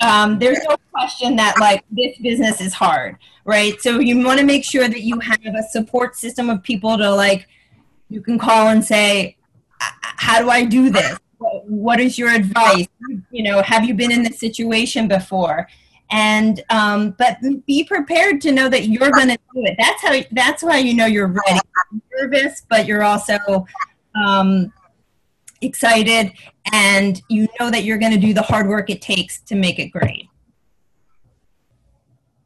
um, 0.00 0.40
there's 0.40 0.58
no 0.68 0.76
question 0.92 1.36
that 1.36 1.60
like 1.60 1.84
this 1.92 2.18
business 2.18 2.60
is 2.60 2.72
hard, 2.74 3.16
right? 3.44 3.80
So 3.80 4.00
you 4.00 4.24
want 4.24 4.40
to 4.40 4.44
make 4.44 4.64
sure 4.64 4.88
that 4.88 5.02
you 5.02 5.20
have 5.20 5.38
a 5.46 5.62
support 5.70 6.16
system 6.16 6.50
of 6.50 6.64
people 6.64 6.98
to 6.98 7.14
like 7.14 7.46
you 8.08 8.20
can 8.20 8.38
call 8.38 8.68
and 8.68 8.84
say, 8.84 9.36
how 10.02 10.40
do 10.40 10.50
I 10.50 10.64
do 10.64 10.90
this? 10.90 11.18
What 11.38 12.00
is 12.00 12.18
your 12.18 12.30
advice? 12.30 12.86
You 13.30 13.42
know, 13.42 13.62
have 13.62 13.84
you 13.84 13.94
been 13.94 14.12
in 14.12 14.22
this 14.22 14.38
situation 14.38 15.08
before? 15.08 15.68
And 16.10 16.62
um, 16.70 17.14
but 17.18 17.38
be 17.66 17.84
prepared 17.84 18.40
to 18.42 18.52
know 18.52 18.68
that 18.68 18.88
you're 18.88 19.10
going 19.10 19.28
to 19.28 19.38
do 19.54 19.64
it. 19.64 19.76
That's 19.78 20.02
how. 20.02 20.20
That's 20.32 20.62
why 20.62 20.78
you 20.78 20.94
know 20.94 21.06
you're 21.06 21.28
ready. 21.28 21.60
You're 21.90 22.28
nervous, 22.28 22.66
but 22.68 22.86
you're 22.86 23.02
also 23.02 23.38
um, 24.14 24.72
excited, 25.62 26.32
and 26.70 27.22
you 27.28 27.48
know 27.58 27.70
that 27.70 27.84
you're 27.84 27.98
going 27.98 28.12
to 28.12 28.18
do 28.18 28.34
the 28.34 28.42
hard 28.42 28.68
work 28.68 28.90
it 28.90 29.00
takes 29.00 29.40
to 29.42 29.54
make 29.54 29.78
it 29.78 29.88
great. 29.88 30.28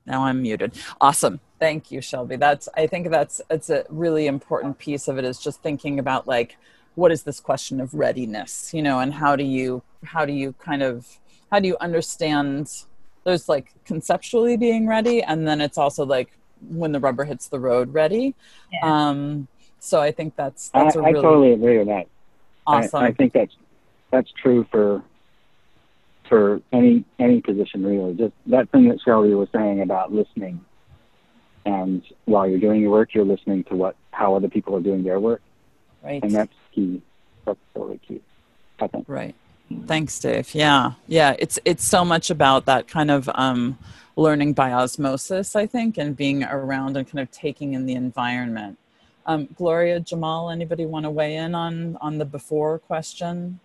Now 0.07 0.25
I'm 0.25 0.43
muted. 0.43 0.75
Awesome. 1.01 1.41
Thank 1.59 1.91
you, 1.91 2.01
Shelby. 2.01 2.37
That's 2.37 2.69
I 2.77 2.87
think 2.87 3.11
that's 3.11 3.41
it's 3.51 3.71
a 3.71 3.85
really 3.89 4.27
important 4.27 4.79
piece 4.79 5.09
of 5.09 5.19
it 5.19 5.25
is 5.25 5.41
just 5.41 5.63
thinking 5.63 5.99
about 5.99 6.29
like 6.29 6.57
what 6.97 7.13
is 7.13 7.23
this 7.23 7.39
question 7.39 7.81
of 7.81 7.95
readiness 7.95 8.75
you 8.75 8.83
know 8.83 8.99
and 8.99 9.15
how 9.15 9.37
do 9.37 9.45
you 9.45 9.83
how 10.03 10.25
do 10.25 10.33
you 10.33 10.53
kind 10.55 10.83
of 10.83 11.07
how 11.51 11.61
do 11.61 11.69
you 11.69 11.77
understand 11.81 12.85
there's 13.25 13.49
like 13.49 13.73
conceptually 13.85 14.57
being 14.57 14.87
ready 14.87 15.23
and 15.23 15.47
then 15.47 15.61
it's 15.61 15.79
also 15.79 16.05
like 16.05 16.37
when 16.69 16.93
the 16.93 17.01
rubber 17.01 17.25
hits 17.25 17.49
the 17.49 17.61
road 17.61 17.93
ready. 17.93 18.35
Yeah. 18.73 19.09
um 19.09 19.47
so 19.79 20.01
i 20.01 20.11
think 20.11 20.35
that's 20.37 20.71
that's 20.71 20.97
I, 20.97 21.01
a 21.01 21.03
really 21.03 21.19
I 21.19 21.23
totally 21.23 21.53
agree 21.53 21.79
with 21.79 21.89
that. 21.89 22.07
Awesome. 22.67 23.03
I, 23.03 23.07
I 23.07 23.13
think 23.13 23.33
that's 23.33 23.55
that's 24.11 24.31
true 24.33 24.67
for 24.71 25.03
for 26.29 26.61
any 26.73 27.05
any 27.19 27.41
position 27.41 27.85
really. 27.85 28.15
Just 28.15 28.35
that 28.47 28.71
thing 28.71 28.89
that 28.89 29.01
shelby 29.05 29.35
was 29.35 29.49
saying 29.53 29.83
about 29.83 30.13
listening. 30.13 30.65
And 31.65 32.03
while 32.25 32.49
you're 32.49 32.61
doing 32.61 32.81
your 32.81 32.91
work 32.91 33.15
you're 33.15 33.25
listening 33.25 33.65
to 33.65 33.77
what 33.77 33.97
how 34.11 34.35
other 34.35 34.49
people 34.49 34.75
are 34.77 34.81
doing 34.81 35.05
their 35.05 35.21
work. 35.21 35.43
Right. 36.03 36.23
And 36.23 36.33
that's 36.33 36.55
key. 36.77 37.03
That's 37.45 37.59
totally 37.75 37.99
key. 38.07 38.21
I 38.79 38.87
think. 38.87 39.05
Right. 39.09 39.35
Thanks, 39.87 40.19
Dave. 40.21 40.55
Yeah, 40.55 40.93
yeah. 41.09 41.35
It's 41.41 41.59
it's 41.65 41.85
so 41.85 42.05
much 42.05 42.31
about 42.31 42.67
that 42.67 42.87
kind 42.87 43.11
of 43.11 43.29
um, 43.35 43.79
learning 44.15 44.53
by 44.53 44.73
osmosis, 44.73 45.57
I 45.57 45.67
think, 45.67 45.99
and 45.99 46.17
being 46.17 46.45
around 46.45 46.97
and 46.97 47.11
kind 47.11 47.21
of 47.21 47.31
taking 47.33 47.75
in 47.75 47.87
the 47.87 47.95
environment. 47.95 48.79
Um, 49.27 49.49
Gloria, 49.57 49.99
Jamal, 49.99 50.51
anybody 50.51 50.87
want 50.87 51.05
to 51.05 51.11
weigh 51.11 51.35
in 51.35 51.55
on 51.55 51.97
on 52.01 52.19
the 52.19 52.25
before 52.25 52.79
question? 52.79 53.59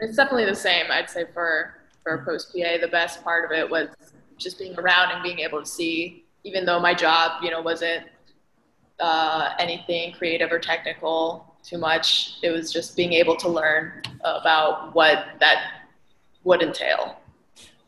It's 0.00 0.16
definitely 0.16 0.46
the 0.46 0.56
same. 0.56 0.86
I'd 0.90 1.08
say 1.08 1.26
for 1.32 1.76
for 2.02 2.24
post 2.24 2.52
PA, 2.52 2.78
the 2.80 2.88
best 2.88 3.22
part 3.22 3.44
of 3.44 3.52
it 3.52 3.70
was 3.70 3.88
just 4.36 4.58
being 4.58 4.76
around 4.78 5.12
and 5.12 5.22
being 5.22 5.38
able 5.38 5.60
to 5.60 5.66
see, 5.66 6.24
even 6.42 6.64
though 6.64 6.80
my 6.80 6.92
job, 6.92 7.42
you 7.42 7.50
know, 7.50 7.60
wasn't 7.62 8.06
uh, 9.00 9.50
anything 9.58 10.12
creative 10.12 10.52
or 10.52 10.58
technical 10.58 11.56
too 11.62 11.78
much. 11.78 12.34
It 12.42 12.50
was 12.50 12.72
just 12.72 12.96
being 12.96 13.12
able 13.12 13.36
to 13.36 13.48
learn 13.48 14.02
about 14.22 14.94
what 14.94 15.26
that 15.40 15.84
would 16.44 16.62
entail. 16.62 17.20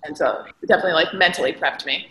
And 0.04 0.16
so 0.16 0.44
it 0.62 0.66
definitely 0.66 0.92
like 0.92 1.12
mentally 1.14 1.52
prepped 1.52 1.84
me. 1.84 2.08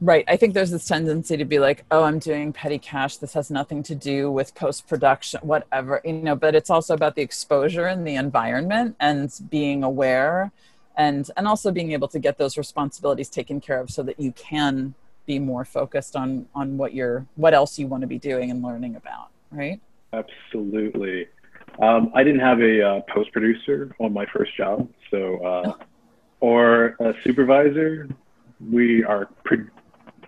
Right. 0.00 0.24
I 0.28 0.36
think 0.36 0.52
there's 0.52 0.70
this 0.70 0.86
tendency 0.86 1.36
to 1.36 1.44
be 1.44 1.58
like, 1.58 1.84
oh, 1.90 2.02
I'm 2.02 2.18
doing 2.18 2.52
petty 2.52 2.78
cash. 2.78 3.16
This 3.16 3.32
has 3.34 3.50
nothing 3.50 3.82
to 3.84 3.94
do 3.94 4.30
with 4.30 4.54
post 4.54 4.86
production, 4.86 5.40
whatever, 5.42 6.00
you 6.04 6.12
know, 6.12 6.36
but 6.36 6.54
it's 6.54 6.68
also 6.68 6.94
about 6.94 7.14
the 7.14 7.22
exposure 7.22 7.86
and 7.86 8.06
the 8.06 8.16
environment 8.16 8.96
and 9.00 9.32
being 9.48 9.82
aware 9.82 10.52
and 10.96 11.30
and 11.36 11.48
also 11.48 11.70
being 11.72 11.92
able 11.92 12.08
to 12.08 12.18
get 12.18 12.38
those 12.38 12.56
responsibilities 12.56 13.28
taken 13.28 13.60
care 13.60 13.80
of 13.80 13.90
so 13.90 14.02
that 14.02 14.18
you 14.20 14.32
can 14.32 14.94
be 15.26 15.38
more 15.38 15.64
focused 15.64 16.16
on 16.16 16.46
on 16.54 16.76
what 16.76 16.94
you're 16.94 17.26
what 17.36 17.54
else 17.54 17.78
you 17.78 17.86
want 17.86 18.00
to 18.00 18.06
be 18.06 18.18
doing 18.18 18.50
and 18.50 18.62
learning 18.62 18.96
about 18.96 19.28
right 19.50 19.80
absolutely 20.12 21.26
Um, 21.80 22.12
I 22.14 22.22
didn't 22.22 22.40
have 22.40 22.60
a 22.60 22.82
uh, 22.82 23.00
post 23.12 23.32
producer 23.32 23.94
on 23.98 24.12
my 24.12 24.26
first 24.26 24.56
job, 24.56 24.88
so 25.10 25.44
uh, 25.44 25.72
or 26.40 26.96
a 27.00 27.14
supervisor. 27.24 28.08
We 28.70 29.02
are 29.04 29.28
our 29.50 29.72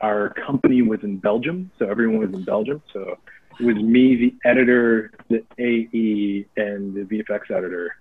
our 0.01 0.31
company 0.31 0.83
was 0.83 1.01
in 1.03 1.19
Belgium, 1.19 1.71
so 1.79 1.89
everyone 1.89 2.19
was 2.19 2.35
in 2.35 2.45
Belgium. 2.45 2.83
So 2.93 3.17
it 3.61 3.65
was 3.65 3.77
me, 3.77 4.17
the 4.17 4.35
editor, 4.45 5.13
the 5.29 5.45
AE, 5.59 6.47
and 6.57 6.95
the 6.95 7.03
VFX 7.03 7.51
editor. 7.51 7.97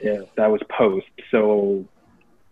Yeah, 0.00 0.22
that 0.36 0.50
was 0.50 0.60
post. 0.70 1.06
So 1.30 1.84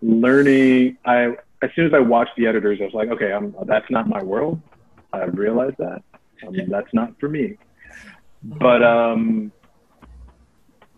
learning, 0.03 0.99
I 1.05 1.37
as 1.65 1.71
soon 1.75 1.87
as 1.87 1.95
I 1.95 1.99
watched 1.99 2.33
the 2.37 2.47
editors, 2.47 2.79
I 2.81 2.85
was 2.85 2.95
like, 2.95 3.09
okay, 3.09 3.33
I'm, 3.33 3.55
that's 3.67 3.91
not 3.91 4.09
my 4.09 4.23
world. 4.23 4.61
I 5.13 5.25
realized 5.25 5.77
that. 5.79 6.03
Um, 6.47 6.55
that's 6.69 6.93
not 6.93 7.19
for 7.19 7.29
me. 7.29 7.57
But 8.43 8.83
um, 8.83 9.51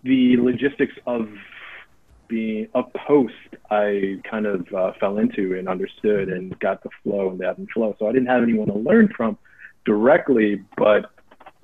the 0.02 0.36
logistics 0.38 0.94
of 1.06 1.28
being 2.28 2.66
a 2.74 2.82
post, 3.06 3.34
I 3.70 4.20
kind 4.28 4.46
of 4.46 4.66
uh, 4.74 4.92
fell 4.98 5.18
into 5.18 5.56
and 5.56 5.68
understood 5.68 6.28
and 6.28 6.58
got 6.58 6.82
the 6.82 6.90
flow 7.02 7.30
and 7.30 7.38
the 7.38 7.46
ebb 7.46 7.58
and 7.58 7.70
flow. 7.70 7.94
So 8.00 8.08
I 8.08 8.12
didn't 8.12 8.26
have 8.26 8.42
anyone 8.42 8.66
to 8.66 8.74
learn 8.74 9.08
from 9.16 9.38
directly, 9.84 10.62
but 10.76 11.12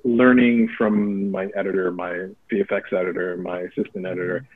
learning 0.05 0.69
from 0.77 1.29
my 1.31 1.47
editor, 1.55 1.91
my 1.91 2.29
VFX 2.51 2.93
editor, 2.93 3.35
my 3.37 3.59
assistant 3.61 4.05
editor, 4.05 4.47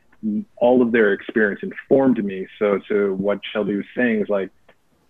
all 0.58 0.82
of 0.82 0.92
their 0.92 1.14
experience 1.14 1.62
informed 1.64 2.24
me. 2.24 2.48
So 2.60 2.80
to 2.90 3.14
what 3.14 3.40
Shelby 3.52 3.76
was 3.76 3.86
saying 3.96 4.22
is 4.22 4.30
like, 4.30 4.50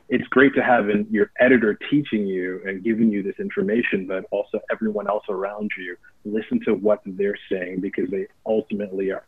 it's 0.10 0.28
great 0.30 0.56
to 0.56 0.64
have 0.64 0.88
an, 0.88 1.06
your 1.10 1.32
editor 1.40 1.78
teaching 1.90 2.26
you 2.26 2.62
and 2.66 2.84
giving 2.84 3.12
you 3.12 3.24
this 3.24 3.36
information, 3.40 4.08
but 4.08 4.26
also 4.32 4.60
everyone 4.72 5.08
else 5.08 5.24
around 5.30 5.72
you 5.78 5.98
listen 6.24 6.60
to 6.66 6.74
what 6.74 7.02
they're 7.06 7.38
saying 7.52 7.80
because 7.82 8.10
they 8.10 8.28
ultimately 8.46 9.12
are 9.12 9.26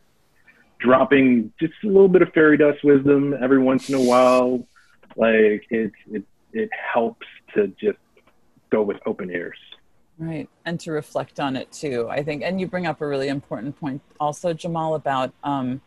dropping 0.78 1.52
just 1.60 1.74
a 1.84 1.86
little 1.86 2.08
bit 2.08 2.22
of 2.22 2.32
fairy 2.32 2.56
dust 2.56 2.82
wisdom 2.82 3.34
every 3.42 3.58
once 3.58 3.88
in 3.88 3.94
a 3.94 4.00
while. 4.00 4.66
Like 5.16 5.66
it, 5.70 5.92
it, 6.10 6.24
it 6.52 6.70
helps 6.72 7.26
to 7.54 7.68
just 7.80 7.98
go 8.70 8.82
with 8.82 8.96
open 9.06 9.30
ears. 9.30 9.58
Right. 10.20 10.50
And 10.66 10.78
to 10.80 10.92
reflect 10.92 11.40
on 11.40 11.56
it 11.56 11.72
too, 11.72 12.06
I 12.10 12.22
think. 12.22 12.42
And 12.42 12.60
you 12.60 12.66
bring 12.66 12.86
up 12.86 13.00
a 13.00 13.06
really 13.06 13.28
important 13.28 13.80
point 13.80 14.02
also, 14.20 14.52
Jamal, 14.52 14.94
about 14.94 15.32
um, 15.42 15.80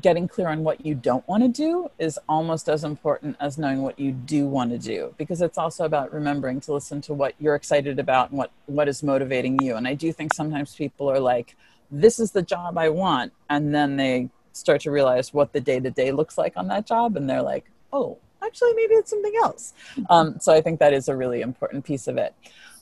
getting 0.00 0.26
clear 0.26 0.48
on 0.48 0.64
what 0.64 0.84
you 0.84 0.94
don't 0.94 1.28
want 1.28 1.42
to 1.42 1.48
do 1.48 1.90
is 1.98 2.18
almost 2.26 2.70
as 2.70 2.84
important 2.84 3.36
as 3.40 3.58
knowing 3.58 3.82
what 3.82 3.98
you 3.98 4.12
do 4.12 4.46
want 4.46 4.70
to 4.70 4.78
do 4.78 5.14
because 5.18 5.42
it's 5.42 5.58
also 5.58 5.84
about 5.84 6.10
remembering 6.12 6.58
to 6.62 6.72
listen 6.72 7.02
to 7.02 7.12
what 7.12 7.34
you're 7.38 7.54
excited 7.54 7.98
about 7.98 8.30
and 8.30 8.38
what, 8.38 8.50
what 8.64 8.88
is 8.88 9.02
motivating 9.02 9.60
you. 9.60 9.76
And 9.76 9.86
I 9.86 9.92
do 9.92 10.10
think 10.10 10.32
sometimes 10.32 10.74
people 10.74 11.10
are 11.10 11.20
like, 11.20 11.54
this 11.90 12.18
is 12.18 12.30
the 12.30 12.42
job 12.42 12.78
I 12.78 12.88
want. 12.88 13.34
And 13.50 13.74
then 13.74 13.96
they 13.96 14.30
start 14.54 14.80
to 14.82 14.90
realize 14.90 15.34
what 15.34 15.52
the 15.52 15.60
day 15.60 15.80
to 15.80 15.90
day 15.90 16.12
looks 16.12 16.38
like 16.38 16.54
on 16.56 16.68
that 16.68 16.86
job. 16.86 17.14
And 17.18 17.28
they're 17.28 17.42
like, 17.42 17.66
oh, 17.92 18.16
actually, 18.42 18.72
maybe 18.72 18.94
it's 18.94 19.10
something 19.10 19.34
else. 19.42 19.74
Um, 20.08 20.38
so 20.40 20.52
I 20.54 20.62
think 20.62 20.80
that 20.80 20.94
is 20.94 21.08
a 21.08 21.14
really 21.14 21.42
important 21.42 21.84
piece 21.84 22.08
of 22.08 22.16
it. 22.16 22.34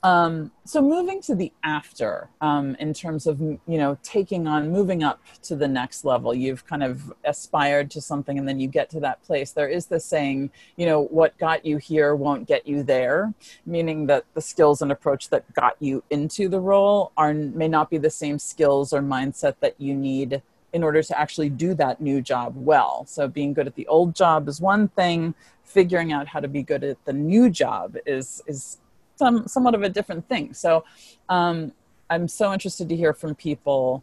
Um, 0.04 0.50
so 0.64 0.82
moving 0.82 1.22
to 1.22 1.34
the 1.36 1.52
after, 1.62 2.28
um, 2.40 2.74
in 2.80 2.92
terms 2.92 3.28
of 3.28 3.40
you 3.40 3.60
know 3.66 3.96
taking 4.02 4.48
on, 4.48 4.70
moving 4.70 5.04
up 5.04 5.20
to 5.42 5.54
the 5.54 5.68
next 5.68 6.04
level, 6.04 6.34
you've 6.34 6.66
kind 6.66 6.82
of 6.82 7.12
aspired 7.24 7.90
to 7.92 8.00
something, 8.00 8.36
and 8.36 8.48
then 8.48 8.58
you 8.58 8.66
get 8.66 8.90
to 8.90 9.00
that 9.00 9.22
place. 9.22 9.52
There 9.52 9.68
is 9.68 9.86
this 9.86 10.04
saying, 10.04 10.50
you 10.76 10.86
know, 10.86 11.04
what 11.04 11.38
got 11.38 11.64
you 11.64 11.76
here 11.76 12.16
won't 12.16 12.48
get 12.48 12.66
you 12.66 12.82
there, 12.82 13.32
meaning 13.64 14.06
that 14.06 14.24
the 14.34 14.40
skills 14.40 14.82
and 14.82 14.90
approach 14.90 15.28
that 15.30 15.52
got 15.54 15.76
you 15.78 16.02
into 16.10 16.48
the 16.48 16.60
role 16.60 17.12
are 17.16 17.32
may 17.32 17.68
not 17.68 17.88
be 17.88 17.98
the 17.98 18.10
same 18.10 18.40
skills 18.40 18.92
or 18.92 19.02
mindset 19.02 19.54
that 19.60 19.80
you 19.80 19.94
need 19.94 20.42
in 20.72 20.82
order 20.82 21.02
to 21.02 21.18
actually 21.18 21.50
do 21.50 21.74
that 21.74 22.00
new 22.00 22.20
job 22.20 22.54
well. 22.56 23.04
So 23.06 23.28
being 23.28 23.52
good 23.52 23.66
at 23.66 23.74
the 23.74 23.86
old 23.86 24.14
job 24.14 24.48
is 24.48 24.60
one 24.60 24.88
thing, 24.88 25.34
figuring 25.62 26.12
out 26.12 26.26
how 26.26 26.40
to 26.40 26.48
be 26.48 26.62
good 26.62 26.82
at 26.82 27.04
the 27.04 27.12
new 27.12 27.50
job 27.50 27.96
is 28.04 28.42
is 28.46 28.78
some 29.22 29.46
somewhat 29.46 29.74
of 29.74 29.82
a 29.82 29.88
different 29.88 30.28
thing. 30.28 30.52
So 30.52 30.84
um, 31.28 31.72
I'm 32.10 32.26
so 32.26 32.52
interested 32.52 32.88
to 32.88 32.96
hear 32.96 33.14
from 33.14 33.34
people. 33.34 34.02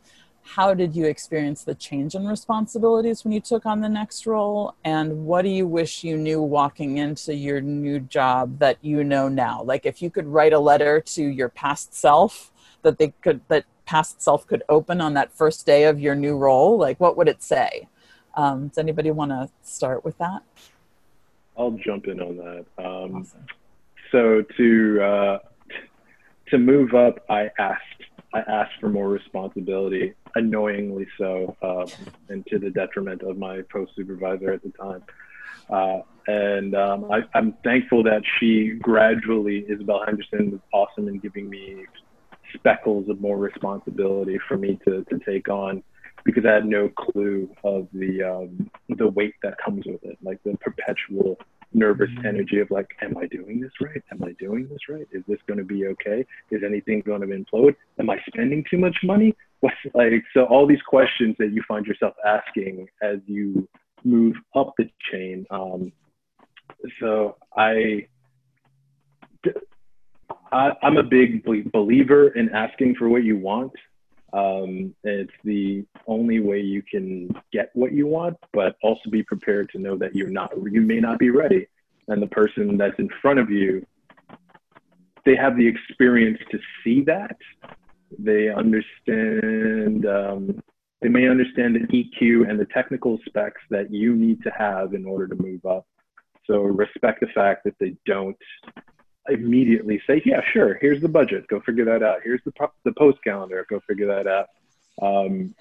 How 0.55 0.73
did 0.73 0.95
you 0.95 1.05
experience 1.05 1.63
the 1.63 1.75
change 1.75 2.15
in 2.15 2.25
responsibilities 2.25 3.23
when 3.23 3.34
you 3.34 3.41
took 3.41 3.65
on 3.65 3.82
the 3.82 3.89
next 3.89 4.25
role? 4.25 4.75
And 4.86 5.25
what 5.25 5.41
do 5.43 5.49
you 5.49 5.67
wish 5.67 6.03
you 6.03 6.17
knew 6.17 6.41
walking 6.41 6.97
into 6.97 7.36
your 7.36 7.60
new 7.60 7.99
job 7.99 8.60
that 8.60 8.77
you 8.82 9.03
know 9.03 9.27
now? 9.27 9.62
Like 9.62 9.86
if 9.86 10.01
you 10.01 10.10
could 10.10 10.25
write 10.25 10.53
a 10.53 10.60
letter 10.60 11.01
to 11.15 11.23
your 11.23 11.49
past 11.49 11.93
self 11.93 12.51
that 12.82 12.97
they 12.97 13.10
could 13.21 13.41
that 13.49 13.65
past 13.86 14.21
self 14.21 14.47
could 14.47 14.63
open 14.69 15.01
on 15.01 15.13
that 15.15 15.34
first 15.34 15.65
day 15.65 15.84
of 15.84 15.99
your 15.99 16.15
new 16.15 16.38
role, 16.38 16.77
like 16.77 16.99
what 16.99 17.17
would 17.17 17.27
it 17.27 17.43
say? 17.43 17.89
Um, 18.36 18.69
does 18.69 18.77
anybody 18.77 19.12
want 19.12 19.32
to 19.32 19.49
start 19.62 20.05
with 20.05 20.17
that? 20.19 20.41
I'll 21.58 21.71
jump 21.71 22.08
in 22.08 22.21
on 22.21 22.38
that. 22.38 22.65
Um, 22.77 23.15
awesome 23.17 23.45
so 24.11 24.43
to 24.57 25.01
uh, 25.01 25.39
to 26.49 26.57
move 26.57 26.93
up, 26.93 27.23
I 27.29 27.49
asked 27.57 27.83
I 28.33 28.39
asked 28.39 28.73
for 28.79 28.89
more 28.89 29.09
responsibility, 29.09 30.13
annoyingly 30.35 31.07
so, 31.17 31.55
um, 31.61 31.87
and 32.29 32.45
to 32.47 32.59
the 32.59 32.69
detriment 32.69 33.23
of 33.23 33.37
my 33.37 33.61
post 33.71 33.93
supervisor 33.95 34.51
at 34.51 34.61
the 34.61 34.69
time. 34.69 35.03
Uh, 35.69 36.01
and 36.27 36.75
um, 36.75 37.11
I, 37.11 37.21
am 37.37 37.53
thankful 37.63 38.03
that 38.03 38.21
she 38.39 38.73
gradually, 38.79 39.65
Isabel 39.67 40.03
Henderson, 40.05 40.51
was 40.51 40.59
awesome 40.71 41.07
in 41.07 41.19
giving 41.19 41.49
me 41.49 41.85
speckles 42.53 43.09
of 43.09 43.19
more 43.19 43.37
responsibility 43.37 44.39
for 44.47 44.57
me 44.57 44.79
to, 44.85 45.03
to 45.05 45.19
take 45.19 45.49
on 45.49 45.83
because 46.23 46.45
I 46.45 46.53
had 46.53 46.65
no 46.65 46.89
clue 46.89 47.49
of 47.63 47.87
the 47.93 48.23
um, 48.23 48.69
the 48.89 49.07
weight 49.07 49.35
that 49.41 49.55
comes 49.63 49.85
with 49.85 50.03
it, 50.03 50.17
like 50.21 50.41
the 50.43 50.57
perpetual 50.57 51.39
nervous 51.73 52.10
energy 52.25 52.60
of 52.60 52.71
like, 52.71 52.88
am 53.01 53.17
I 53.17 53.27
doing 53.27 53.60
this 53.60 53.71
right? 53.82 54.01
Am 54.12 54.23
I 54.23 54.34
doing 54.39 54.67
this 54.69 54.79
right? 54.89 55.08
Is 55.12 55.23
this 55.27 55.39
going 55.47 55.60
to 55.60 55.63
be 55.63 55.88
okay? 55.88 56.25
Is 56.51 56.62
anything 56.65 57.01
going 57.01 57.21
to 57.21 57.27
implode? 57.27 57.75
Am 57.99 58.10
I 58.10 58.17
spending 58.27 58.63
too 58.69 58.77
much 58.77 58.95
money? 59.03 59.36
What's 59.62 59.75
like, 59.93 60.23
so 60.34 60.45
all 60.45 60.65
these 60.65 60.82
questions 60.88 61.36
that 61.38 61.51
you 61.51 61.62
find 61.67 61.86
yourself 61.86 62.13
asking 62.25 62.88
as 63.03 63.17
you 63.25 63.67
move 64.05 64.36
up 64.55 64.73
the 64.77 64.89
chain. 65.12 65.45
Um, 65.51 65.91
so 67.01 67.36
I, 67.58 68.08
I, 70.51 70.71
I'm 70.82 70.95
a 70.95 71.03
big 71.03 71.43
believer 71.73 72.29
in 72.29 72.49
asking 72.49 72.95
for 72.95 73.10
what 73.10 73.23
you 73.23 73.38
want. 73.38 73.73
Um, 74.33 74.93
it's 75.03 75.31
the 75.43 75.85
only 76.07 76.39
way 76.39 76.59
you 76.59 76.81
can 76.81 77.29
get 77.51 77.69
what 77.73 77.91
you 77.93 78.07
want, 78.07 78.37
but 78.53 78.75
also 78.83 79.09
be 79.09 79.23
prepared 79.23 79.69
to 79.71 79.79
know 79.79 79.97
that 79.97 80.15
you're 80.15 80.29
not, 80.29 80.51
you 80.71 80.81
may 80.81 80.99
not 80.99 81.19
be 81.19 81.29
ready. 81.29 81.67
And 82.07 82.21
the 82.21 82.27
person 82.27 82.77
that's 82.77 82.97
in 82.99 83.09
front 83.21 83.39
of 83.39 83.49
you, 83.49 83.85
they 85.25 85.35
have 85.35 85.57
the 85.57 85.67
experience 85.67 86.39
to 86.51 86.59
see 86.83 87.03
that. 87.03 87.37
They 88.17 88.49
understand, 88.49 90.05
um, 90.05 90.61
they 91.01 91.09
may 91.09 91.27
understand 91.27 91.75
the 91.75 91.87
EQ 91.87 92.49
and 92.49 92.59
the 92.59 92.65
technical 92.73 93.19
specs 93.25 93.61
that 93.69 93.93
you 93.93 94.15
need 94.15 94.43
to 94.43 94.51
have 94.57 94.93
in 94.93 95.05
order 95.05 95.27
to 95.27 95.35
move 95.35 95.65
up. 95.65 95.85
So 96.47 96.61
respect 96.61 97.19
the 97.19 97.27
fact 97.27 97.63
that 97.65 97.75
they 97.79 97.95
don't 98.07 98.37
immediately 99.31 100.01
say, 100.07 100.21
yeah, 100.25 100.41
sure, 100.51 100.77
here's 100.81 101.01
the 101.01 101.07
budget, 101.07 101.47
go 101.47 101.59
figure 101.61 101.85
that 101.85 102.03
out. 102.03 102.19
Here's 102.23 102.41
the, 102.45 102.51
the 102.83 102.93
post 102.93 103.17
calendar, 103.23 103.65
go 103.69 103.79
figure 103.87 104.07
that 104.07 104.27
out. 104.27 104.47
Um, 105.01 105.55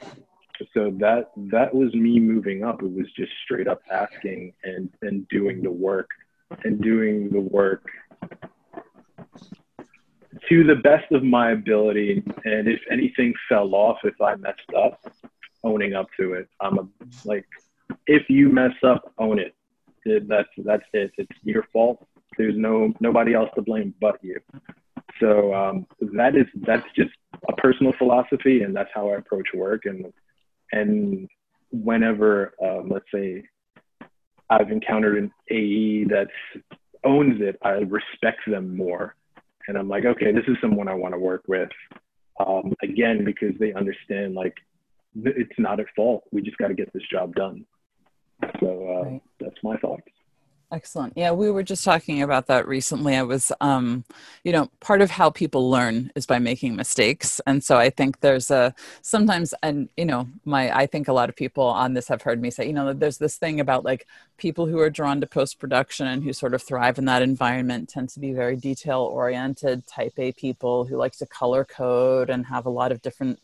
so 0.74 0.90
that 0.98 1.31
that 1.37 1.72
was 1.72 1.94
me 1.94 2.18
moving 2.18 2.64
up. 2.64 2.83
It 2.83 2.90
was 2.90 3.07
just 3.16 3.31
straight 3.44 3.68
up 3.68 3.81
asking 3.90 4.52
and 4.64 4.90
and 5.02 5.28
doing 5.28 5.62
the 5.62 5.70
work 5.70 6.09
and 6.64 6.81
doing 6.81 7.31
the 7.31 7.40
work 7.40 7.87
to 10.48 10.64
the 10.64 10.76
best 10.76 11.11
of 11.12 11.22
my 11.22 11.52
ability. 11.52 12.22
And 12.44 12.68
if 12.68 12.81
anything 12.90 13.35
fell 13.48 13.74
off, 13.74 13.98
if 14.04 14.20
I 14.20 14.35
messed 14.37 14.72
up, 14.76 15.00
owning 15.64 15.94
up 15.94 16.07
to 16.18 16.35
it. 16.35 16.48
I'm 16.61 16.78
a 16.78 16.88
like, 17.24 17.46
if 18.07 18.28
you 18.28 18.48
mess 18.48 18.74
up, 18.83 19.12
own 19.18 19.38
it. 19.38 19.54
that's 20.28 20.48
that's 20.59 20.85
it. 20.92 21.12
It's 21.18 21.31
your 21.42 21.64
fault. 21.72 22.07
There's 22.38 22.57
no 22.57 22.92
nobody 23.01 23.35
else 23.35 23.51
to 23.57 23.62
blame 23.62 23.94
but 24.01 24.18
you. 24.22 24.40
So 25.20 25.53
um, 25.53 25.87
that 26.16 26.37
is 26.37 26.46
that's 26.66 26.87
just 26.96 27.11
a 27.48 27.53
personal 27.55 27.92
philosophy, 27.98 28.62
and 28.62 28.74
that's 28.74 28.90
how 28.94 29.11
I 29.11 29.16
approach 29.16 29.48
work. 29.55 29.83
And 29.85 30.12
and 30.72 31.29
whenever 31.70 32.55
um, 32.62 32.88
let's 32.88 33.07
say 33.12 33.44
I've 34.48 34.70
encountered 34.70 35.18
an 35.18 35.33
AE 35.51 36.05
that 36.05 36.29
owns 37.05 37.40
it, 37.40 37.59
I 37.62 37.70
respect 37.70 38.40
them 38.46 38.77
more, 38.77 39.14
and 39.66 39.77
I'm 39.77 39.88
like, 39.88 40.05
okay, 40.05 40.33
this 40.33 40.44
is 40.48 40.57
someone 40.61 40.88
I 40.88 40.94
want 40.94 41.14
to 41.14 41.18
work 41.18 41.42
with. 41.48 41.70
Um, 42.40 42.72
again, 42.83 43.24
because 43.24 43.53
they 43.59 43.72
understand 43.72 44.35
like 44.35 44.55
it's 45.16 45.59
not 45.59 45.81
at 45.81 45.87
fault. 45.96 46.24
We 46.31 46.42
just 46.42 46.59
got 46.59 46.68
to 46.68 46.74
get 46.74 46.92
this 46.92 47.03
job 47.11 47.35
done. 47.35 47.64
So 48.61 48.68
uh, 48.88 49.11
right. 49.11 49.22
that's 49.40 49.57
my 49.62 49.77
thoughts. 49.79 50.07
Excellent. 50.70 51.14
Yeah, 51.16 51.31
we 51.31 51.50
were 51.50 51.62
just 51.62 51.83
talking 51.83 52.20
about 52.20 52.46
that 52.48 52.68
recently. 52.68 53.16
I 53.16 53.22
was, 53.22 53.50
um, 53.62 54.04
you 54.44 54.52
know, 54.52 54.68
part 54.81 55.00
of 55.00 55.11
how 55.11 55.31
people 55.31 55.70
learn 55.70 56.12
is 56.14 56.26
by 56.26 56.38
making 56.38 56.76
mistakes, 56.76 57.40
and 57.46 57.64
so 57.64 57.78
I 57.78 57.88
think 57.88 58.20
there's 58.20 58.50
a 58.50 58.74
sometimes, 59.00 59.54
and 59.62 59.88
you 59.96 60.04
know, 60.04 60.28
my 60.44 60.70
I 60.76 60.85
think 60.87 61.09
a 61.09 61.14
lot 61.14 61.31
of 61.31 61.37
people 61.37 61.64
on 61.64 61.94
this 61.94 62.09
have 62.09 62.20
heard 62.20 62.42
me 62.42 62.50
say, 62.50 62.66
you 62.66 62.74
know, 62.74 62.92
there's 62.92 63.16
this 63.16 63.38
thing 63.38 63.61
about 63.61 63.83
like 63.83 64.07
people 64.37 64.66
who 64.66 64.78
are 64.78 64.90
drawn 64.90 65.22
to 65.22 65.26
post 65.26 65.59
production 65.59 66.07
and 66.07 66.22
who 66.22 66.35
sort 66.35 66.52
of 66.52 66.62
thrive 66.62 66.98
in 66.98 67.07
that 67.07 67.22
environment 67.22 67.88
tend 67.88 68.11
to 68.11 68.20
be 68.20 68.35
very 68.35 68.54
detail 68.57 69.00
oriented, 69.00 69.87
type 69.87 70.18
A 70.18 70.33
people 70.33 70.85
who 70.85 70.98
like 70.98 71.16
to 71.16 71.26
color 71.26 71.64
code 71.64 72.28
and 72.28 72.44
have 72.44 72.66
a 72.66 72.70
lot 72.70 72.92
of 72.92 73.00
different 73.00 73.40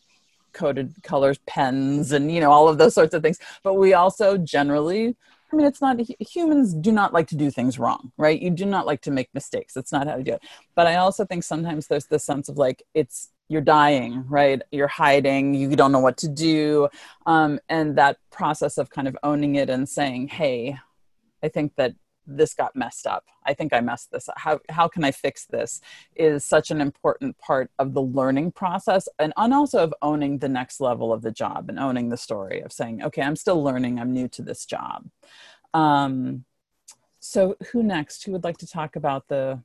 coded 0.53 0.93
colors 1.03 1.37
pens 1.45 2.13
and 2.13 2.31
you 2.31 2.39
know 2.39 2.49
all 2.51 2.69
of 2.69 2.77
those 2.77 2.93
sorts 2.93 3.13
of 3.13 3.21
things 3.21 3.37
but 3.61 3.73
we 3.73 3.93
also 3.93 4.37
generally 4.37 5.15
I 5.51 5.55
mean, 5.55 5.65
it's 5.65 5.81
not 5.81 5.99
humans 6.19 6.73
do 6.73 6.91
not 6.91 7.13
like 7.13 7.27
to 7.27 7.35
do 7.35 7.51
things 7.51 7.77
wrong, 7.77 8.11
right? 8.17 8.41
You 8.41 8.49
do 8.49 8.65
not 8.65 8.85
like 8.85 9.01
to 9.01 9.11
make 9.11 9.29
mistakes. 9.33 9.73
That's 9.73 9.91
not 9.91 10.07
how 10.07 10.15
to 10.15 10.23
do 10.23 10.33
it. 10.33 10.43
But 10.75 10.87
I 10.87 10.95
also 10.95 11.25
think 11.25 11.43
sometimes 11.43 11.87
there's 11.87 12.07
this 12.07 12.23
sense 12.23 12.49
of 12.49 12.57
like 12.57 12.83
it's 12.93 13.29
you're 13.47 13.61
dying, 13.61 14.25
right? 14.27 14.61
You're 14.71 14.87
hiding, 14.87 15.53
you 15.53 15.75
don't 15.75 15.91
know 15.91 15.99
what 15.99 16.17
to 16.17 16.27
do, 16.27 16.89
um, 17.27 17.59
and 17.69 17.95
that 17.97 18.17
process 18.31 18.77
of 18.77 18.89
kind 18.89 19.07
of 19.07 19.15
owning 19.21 19.55
it 19.55 19.69
and 19.69 19.87
saying, 19.87 20.29
"Hey, 20.29 20.77
I 21.43 21.49
think 21.49 21.75
that 21.75 21.93
this 22.27 22.53
got 22.53 22.75
messed 22.75 23.07
up. 23.07 23.25
I 23.45 23.53
think 23.53 23.73
I 23.73 23.81
messed 23.81 24.11
this 24.11 24.29
up. 24.29 24.35
How, 24.37 24.59
how 24.69 24.87
can 24.87 25.03
I 25.03 25.11
fix 25.11 25.45
this 25.45 25.81
is 26.15 26.43
such 26.43 26.71
an 26.71 26.81
important 26.81 27.37
part 27.37 27.71
of 27.79 27.93
the 27.93 28.01
learning 28.01 28.51
process 28.51 29.07
and, 29.19 29.33
and 29.37 29.53
also 29.53 29.83
of 29.83 29.93
owning 30.01 30.39
the 30.39 30.49
next 30.49 30.79
level 30.79 31.13
of 31.13 31.21
the 31.21 31.31
job 31.31 31.69
and 31.69 31.79
owning 31.79 32.09
the 32.09 32.17
story 32.17 32.61
of 32.61 32.71
saying, 32.71 33.03
okay, 33.03 33.21
I'm 33.21 33.35
still 33.35 33.63
learning. 33.63 33.99
I'm 33.99 34.13
new 34.13 34.27
to 34.29 34.41
this 34.41 34.65
job. 34.65 35.09
Um, 35.73 36.45
so 37.19 37.55
who 37.71 37.83
next? 37.83 38.23
Who 38.23 38.31
would 38.33 38.43
like 38.43 38.57
to 38.59 38.67
talk 38.67 38.95
about 38.95 39.27
the 39.27 39.59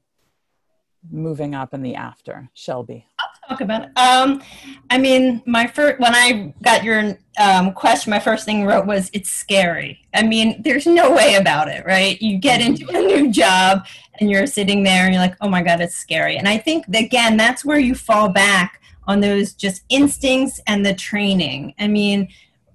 moving 1.11 1.55
up 1.55 1.73
in 1.75 1.83
the 1.83 1.95
after? 1.95 2.51
Shelby 2.55 3.07
i'll 3.41 3.49
talk 3.49 3.61
about 3.61 3.85
it. 3.85 3.91
Um, 3.97 4.43
I 4.91 4.99
mean, 4.99 5.43
my 5.47 5.67
first 5.67 6.01
when 6.01 6.15
I 6.15 6.55
got 6.63 6.85
your 6.85 7.19
um, 7.39 7.73
question, 7.73 8.11
my 8.11 8.21
first 8.21 8.45
thing 8.45 8.65
wrote 8.65 8.87
was 8.87 9.11
it's 9.13 9.31
scary. 9.31 10.01
I 10.15 10.23
mean, 10.23 10.61
there's 10.63 10.87
no 10.87 11.13
way 11.15 11.35
about 11.35 11.69
it, 11.69 11.85
right? 11.87 12.21
You 12.21 12.39
get 12.39 12.61
mm-hmm. 12.61 12.71
into 12.71 12.89
a 12.89 13.01
new 13.01 13.31
job 13.31 13.87
and 14.19 14.31
you're 14.31 14.47
sitting 14.47 14.83
there 14.83 15.05
and 15.05 15.15
you're 15.15 15.23
like, 15.23 15.37
oh 15.41 15.49
my 15.49 15.63
god, 15.63 15.81
it's 15.81 15.97
scary. 15.97 16.37
And 16.37 16.49
I 16.49 16.59
think 16.59 16.87
again, 16.89 17.37
that's 17.37 17.65
where 17.65 17.79
you 17.79 17.95
fall 17.95 18.29
back 18.29 18.81
on 19.07 19.21
those 19.21 19.55
just 19.55 19.83
instincts 19.89 20.61
and 20.67 20.85
the 20.85 20.95
training. 20.95 21.75
I 21.79 21.89
mean, 21.89 22.29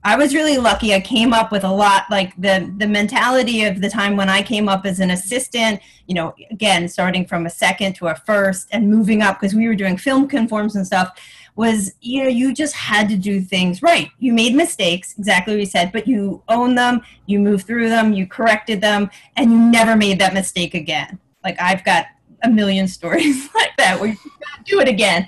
I 0.05 0.15
was 0.15 0.35
really 0.35 0.59
lucky. 0.59 0.93
I 0.93 1.01
came 1.01 1.33
up 1.33 1.51
with 1.51 1.63
a 1.63 1.71
lot 1.71 2.03
like 2.11 2.39
the 2.39 2.71
the 2.77 2.87
mentality 2.87 3.63
of 3.63 3.81
the 3.81 3.89
time 3.89 4.15
when 4.15 4.29
I 4.29 4.43
came 4.43 4.69
up 4.69 4.85
as 4.85 4.99
an 4.99 5.09
assistant, 5.09 5.81
you 6.05 6.13
know, 6.13 6.35
again, 6.51 6.87
starting 6.87 7.25
from 7.25 7.47
a 7.47 7.49
second 7.49 7.95
to 7.95 8.07
a 8.07 8.15
first 8.15 8.67
and 8.71 8.87
moving 8.87 9.23
up 9.23 9.39
because 9.41 9.55
we 9.55 9.67
were 9.67 9.73
doing 9.73 9.97
film 9.97 10.27
conforms 10.27 10.75
and 10.75 10.85
stuff 10.85 11.19
was 11.55 11.93
you 12.01 12.21
know 12.21 12.29
you 12.29 12.53
just 12.53 12.75
had 12.75 13.09
to 13.09 13.17
do 13.17 13.41
things 13.41 13.81
right. 13.81 14.09
You 14.19 14.31
made 14.31 14.53
mistakes 14.53 15.15
exactly 15.17 15.55
what 15.55 15.61
you 15.61 15.65
said 15.65 15.91
but 15.91 16.07
you 16.07 16.43
own 16.49 16.75
them 16.75 17.01
you 17.25 17.39
moved 17.39 17.65
through 17.65 17.89
them 17.89 18.13
you 18.13 18.27
corrected 18.27 18.81
them 18.81 19.09
and 19.37 19.51
you 19.51 19.57
never 19.57 19.95
made 19.95 20.19
that 20.19 20.35
mistake 20.35 20.75
again. 20.75 21.17
Like 21.43 21.59
i've 21.59 21.83
got 21.83 22.05
a 22.43 22.49
million 22.49 22.87
stories 22.87 23.49
like 23.55 23.75
that 23.77 23.99
where 23.99 24.09
you 24.11 24.17
do 24.65 24.79
it 24.79 24.87
again. 24.87 25.27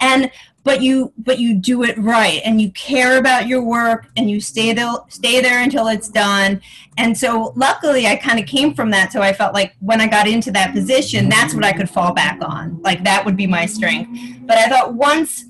And 0.00 0.30
but 0.66 0.82
you 0.82 1.12
but 1.16 1.38
you 1.38 1.54
do 1.54 1.84
it 1.84 1.96
right 1.96 2.42
and 2.44 2.60
you 2.60 2.72
care 2.72 3.18
about 3.18 3.46
your 3.46 3.62
work 3.62 4.08
and 4.16 4.28
you 4.28 4.40
stay 4.40 4.72
there 4.72 4.94
stay 5.08 5.40
there 5.40 5.62
until 5.62 5.86
it's 5.86 6.08
done. 6.08 6.60
And 6.98 7.16
so 7.16 7.52
luckily 7.54 8.08
i 8.08 8.16
kind 8.16 8.40
of 8.40 8.46
came 8.46 8.74
from 8.74 8.90
that 8.90 9.12
so 9.12 9.22
i 9.22 9.32
felt 9.32 9.54
like 9.54 9.76
when 9.78 10.00
i 10.00 10.08
got 10.08 10.26
into 10.26 10.50
that 10.50 10.74
position 10.74 11.28
that's 11.28 11.54
what 11.54 11.64
i 11.64 11.72
could 11.72 11.88
fall 11.88 12.12
back 12.12 12.38
on. 12.42 12.82
Like 12.82 13.04
that 13.04 13.24
would 13.24 13.36
be 13.36 13.46
my 13.46 13.64
strength. 13.64 14.10
But 14.40 14.58
i 14.58 14.68
thought 14.68 14.94
once 14.94 15.44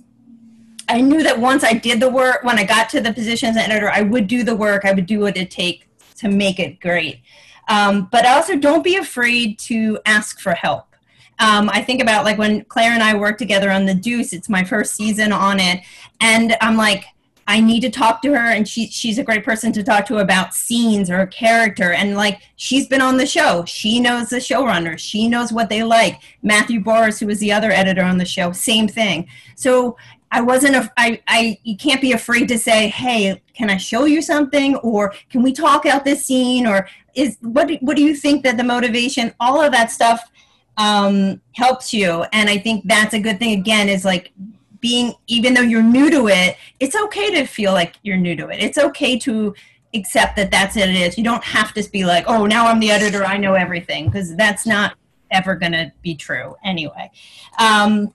i 0.91 1.01
knew 1.01 1.23
that 1.23 1.41
once 1.41 1.65
i 1.65 1.73
did 1.73 1.99
the 1.99 2.11
work 2.11 2.45
when 2.45 2.59
i 2.59 2.65
got 2.65 2.91
to 2.91 3.01
the 3.01 3.13
position 3.13 3.49
as 3.49 3.57
an 3.57 3.63
editor 3.63 3.91
i 3.91 4.03
would 4.03 4.27
do 4.27 4.45
the 4.45 4.55
work 4.55 4.85
i 4.85 4.93
would 4.93 5.07
do 5.07 5.21
what 5.21 5.37
it 5.37 5.51
take 5.51 5.89
to 6.19 6.29
make 6.29 6.61
it 6.61 6.79
great. 6.81 7.21
Um, 7.69 8.09
but 8.13 8.27
also 8.27 8.55
don't 8.57 8.85
be 8.85 8.97
afraid 8.97 9.59
to 9.61 9.99
ask 10.05 10.41
for 10.41 10.53
help 10.53 10.96
um, 11.39 11.69
I 11.71 11.83
think 11.83 12.01
about 12.01 12.25
like 12.25 12.39
when 12.39 12.65
Claire 12.65 12.93
and 12.93 13.03
I 13.03 13.17
worked 13.17 13.39
together 13.39 13.71
on 13.71 13.85
The 13.85 13.95
Deuce, 13.95 14.33
it's 14.33 14.49
my 14.49 14.65
first 14.65 14.95
season 14.95 15.33
on 15.33 15.61
it. 15.61 15.81
And 16.21 16.57
I'm 16.61 16.77
like, 16.77 17.05
I 17.49 17.61
need 17.61 17.81
to 17.81 17.91
talk 17.91 18.23
to 18.23 18.31
her, 18.31 18.51
and 18.51 18.67
she 18.67 18.89
she's 18.89 19.19
a 19.19 19.23
great 19.23 19.45
person 19.45 19.71
to 19.73 19.85
talk 19.85 20.05
to 20.07 20.19
about 20.19 20.53
scenes 20.53 21.11
or 21.11 21.25
character. 21.27 21.93
And 21.93 22.17
like 22.17 22.41
she's 22.57 22.89
been 22.89 23.01
on 23.01 23.19
the 23.19 23.27
show, 23.27 23.65
she 23.67 24.01
knows 24.01 24.31
the 24.31 24.39
showrunner, 24.39 24.99
she 24.99 25.29
knows 25.29 25.53
what 25.53 25.69
they 25.69 25.85
like. 25.85 26.21
Matthew 26.43 26.81
Boris, 26.81 27.21
who 27.21 27.27
was 27.27 27.39
the 27.39 27.53
other 27.53 27.71
editor 27.71 28.03
on 28.03 28.19
the 28.19 28.25
show, 28.25 28.51
same 28.51 28.89
thing. 28.89 29.29
So 29.55 29.97
I 30.33 30.41
wasn't 30.41 30.75
a, 30.75 30.93
I, 30.97 31.23
I 31.29 31.59
you 31.63 31.77
can't 31.77 32.01
be 32.01 32.13
afraid 32.13 32.49
to 32.49 32.59
say, 32.59 32.89
hey, 32.89 33.41
can 33.55 33.71
I 33.71 33.77
show 33.77 34.07
you 34.07 34.23
something, 34.23 34.75
or 34.77 35.15
can 35.31 35.43
we 35.43 35.53
talk 35.53 35.87
out 35.87 36.05
this 36.05 36.27
scene, 36.27 36.67
or 36.67 36.89
is 37.15 37.39
what 37.43 37.71
what 37.81 37.97
do 37.97 38.03
you 38.03 38.17
think 38.17 38.43
that 38.43 38.57
the 38.57 38.65
motivation, 38.65 39.33
all 39.39 39.61
of 39.63 39.71
that 39.71 39.93
stuff 39.93 40.33
um, 40.77 41.41
helps 41.53 41.93
you. 41.93 42.25
And 42.33 42.49
I 42.51 42.59
think 42.59 42.87
that's 42.87 43.15
a 43.15 43.19
good 43.19 43.39
thing, 43.39 43.59
again, 43.59 43.89
is 43.89 44.05
like 44.05 44.33
being, 44.81 45.15
even 45.27 45.55
though 45.55 45.63
you're 45.63 45.83
new 45.83 46.11
to 46.11 46.29
it, 46.29 46.57
it's 46.81 46.95
okay 46.95 47.31
to 47.33 47.47
feel 47.47 47.73
like 47.73 47.97
you're 48.03 48.17
new 48.17 48.37
to 48.37 48.49
it. 48.49 48.61
It's 48.61 48.79
okay 48.79 49.19
to 49.21 49.55
accept 49.95 50.37
that 50.37 50.51
that's 50.51 50.77
what 50.77 50.89
it 50.89 50.97
is. 50.97 51.17
You 51.17 51.25
don't 51.25 51.45
have 51.45 51.73
to 51.75 51.91
be 51.91 52.05
like, 52.05 52.25
oh, 52.27 52.47
now 52.47 52.67
I'm 52.67 52.81
the 52.81 52.91
editor, 52.91 53.25
I 53.25 53.37
know 53.37 53.55
everything, 53.55 54.07
because 54.07 54.37
that's 54.37 54.67
not 54.67 54.97
ever 55.31 55.57
going 55.57 55.73
to 55.73 55.93
be 56.03 56.15
true 56.15 56.55
anyway. 56.65 57.11
Um, 57.59 58.13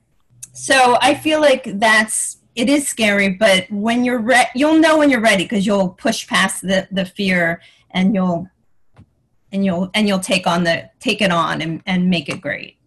so 0.54 0.98
I 1.02 1.16
feel 1.16 1.42
like 1.42 1.80
that's 1.80 2.38
it 2.54 2.70
is 2.70 2.88
scary, 2.88 3.30
but 3.30 3.66
when 3.72 4.04
you're 4.04 4.20
ready, 4.20 4.50
you'll 4.56 4.78
know 4.78 4.98
when 4.98 5.10
you're 5.10 5.22
ready 5.22 5.46
because 5.46 5.66
you'll 5.66 5.90
push 5.90 6.28
past 6.28 6.62
the 6.62 6.88
the 6.92 7.06
fear 7.06 7.62
and 7.92 8.14
you'll 8.14 8.48
and 9.52 9.66
you'll 9.66 9.90
and 9.94 10.08
you'll 10.08 10.20
take 10.20 10.48
on 10.48 10.64
the 10.64 10.90
take 11.00 11.22
it 11.22 11.32
on 11.32 11.62
and, 11.62 11.82
and 11.86 12.10
make 12.10 12.30
it 12.30 12.42
great. 12.42 12.78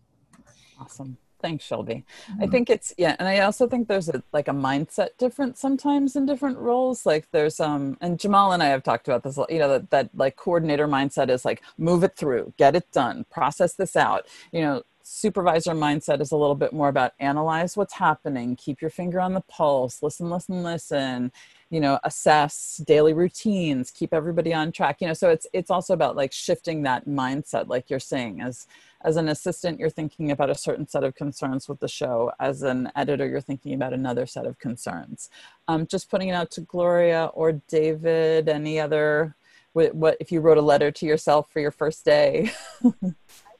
Awesome. 0.80 1.16
Thanks 1.40 1.64
shelby. 1.64 2.04
Mm-hmm. 2.30 2.42
i 2.42 2.46
think 2.46 2.70
it's 2.70 2.94
yeah 2.96 3.16
and 3.18 3.28
i 3.28 3.40
also 3.40 3.68
think 3.68 3.86
there's 3.86 4.08
a 4.08 4.22
like 4.32 4.48
a 4.48 4.52
mindset 4.52 5.08
difference 5.18 5.60
sometimes 5.60 6.16
in 6.16 6.24
different 6.24 6.58
roles. 6.58 7.04
Like 7.04 7.28
there's 7.32 7.60
um 7.60 7.98
and 8.00 8.18
jamal 8.18 8.52
and 8.52 8.62
i 8.62 8.66
have 8.66 8.82
talked 8.82 9.08
about 9.08 9.22
this 9.22 9.38
you 9.50 9.58
know 9.58 9.68
that, 9.68 9.90
that 9.90 10.10
like 10.14 10.36
coordinator 10.36 10.88
mindset 10.88 11.28
is 11.28 11.44
like 11.44 11.62
move 11.76 12.02
it 12.02 12.16
through 12.16 12.54
get 12.56 12.74
it 12.74 12.90
done 12.92 13.26
process 13.30 13.74
this 13.74 13.94
out. 13.94 14.26
You 14.52 14.62
know 14.62 14.82
supervisor 15.02 15.72
mindset 15.72 16.22
is 16.22 16.32
a 16.32 16.36
little 16.36 16.54
bit 16.54 16.72
more 16.72 16.88
about 16.88 17.12
analyze 17.20 17.76
what's 17.76 17.92
happening 17.92 18.56
keep 18.56 18.80
your 18.80 18.90
finger 18.90 19.20
on 19.20 19.34
the 19.34 19.42
pulse 19.42 20.02
listen 20.02 20.30
listen 20.30 20.62
listen 20.62 21.30
you 21.74 21.80
know 21.80 21.98
assess 22.04 22.80
daily 22.86 23.12
routines 23.12 23.90
keep 23.90 24.14
everybody 24.14 24.54
on 24.54 24.70
track 24.70 25.00
you 25.00 25.08
know 25.08 25.12
so 25.12 25.28
it's 25.28 25.44
it's 25.52 25.72
also 25.72 25.92
about 25.92 26.14
like 26.14 26.32
shifting 26.32 26.84
that 26.84 27.04
mindset 27.08 27.66
like 27.66 27.90
you're 27.90 27.98
saying 27.98 28.40
as 28.40 28.68
as 29.02 29.16
an 29.16 29.28
assistant 29.28 29.80
you're 29.80 29.90
thinking 29.90 30.30
about 30.30 30.50
a 30.50 30.54
certain 30.54 30.86
set 30.86 31.02
of 31.02 31.16
concerns 31.16 31.68
with 31.68 31.80
the 31.80 31.88
show. 31.88 32.30
As 32.38 32.62
an 32.62 32.92
editor 32.94 33.26
you're 33.26 33.40
thinking 33.40 33.74
about 33.74 33.92
another 33.92 34.24
set 34.24 34.46
of 34.46 34.58
concerns. 34.60 35.30
Um, 35.66 35.86
just 35.86 36.10
putting 36.10 36.28
it 36.28 36.34
out 36.34 36.52
to 36.52 36.60
gloria 36.60 37.24
or 37.34 37.52
david 37.52 38.48
any 38.48 38.78
other 38.78 39.34
what, 39.72 39.92
what 39.96 40.16
if 40.20 40.30
you 40.30 40.40
wrote 40.40 40.58
a 40.58 40.62
letter 40.62 40.92
to 40.92 41.06
yourself 41.06 41.50
for 41.50 41.58
your 41.58 41.72
first 41.72 42.04
day. 42.04 42.52
I 42.84 43.12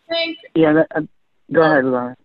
think 0.08 0.38
yeah 0.54 0.72
that, 0.72 0.86
uh, 0.94 1.02
go 1.52 1.62
ahead 1.62 1.84
Laura. 1.84 2.16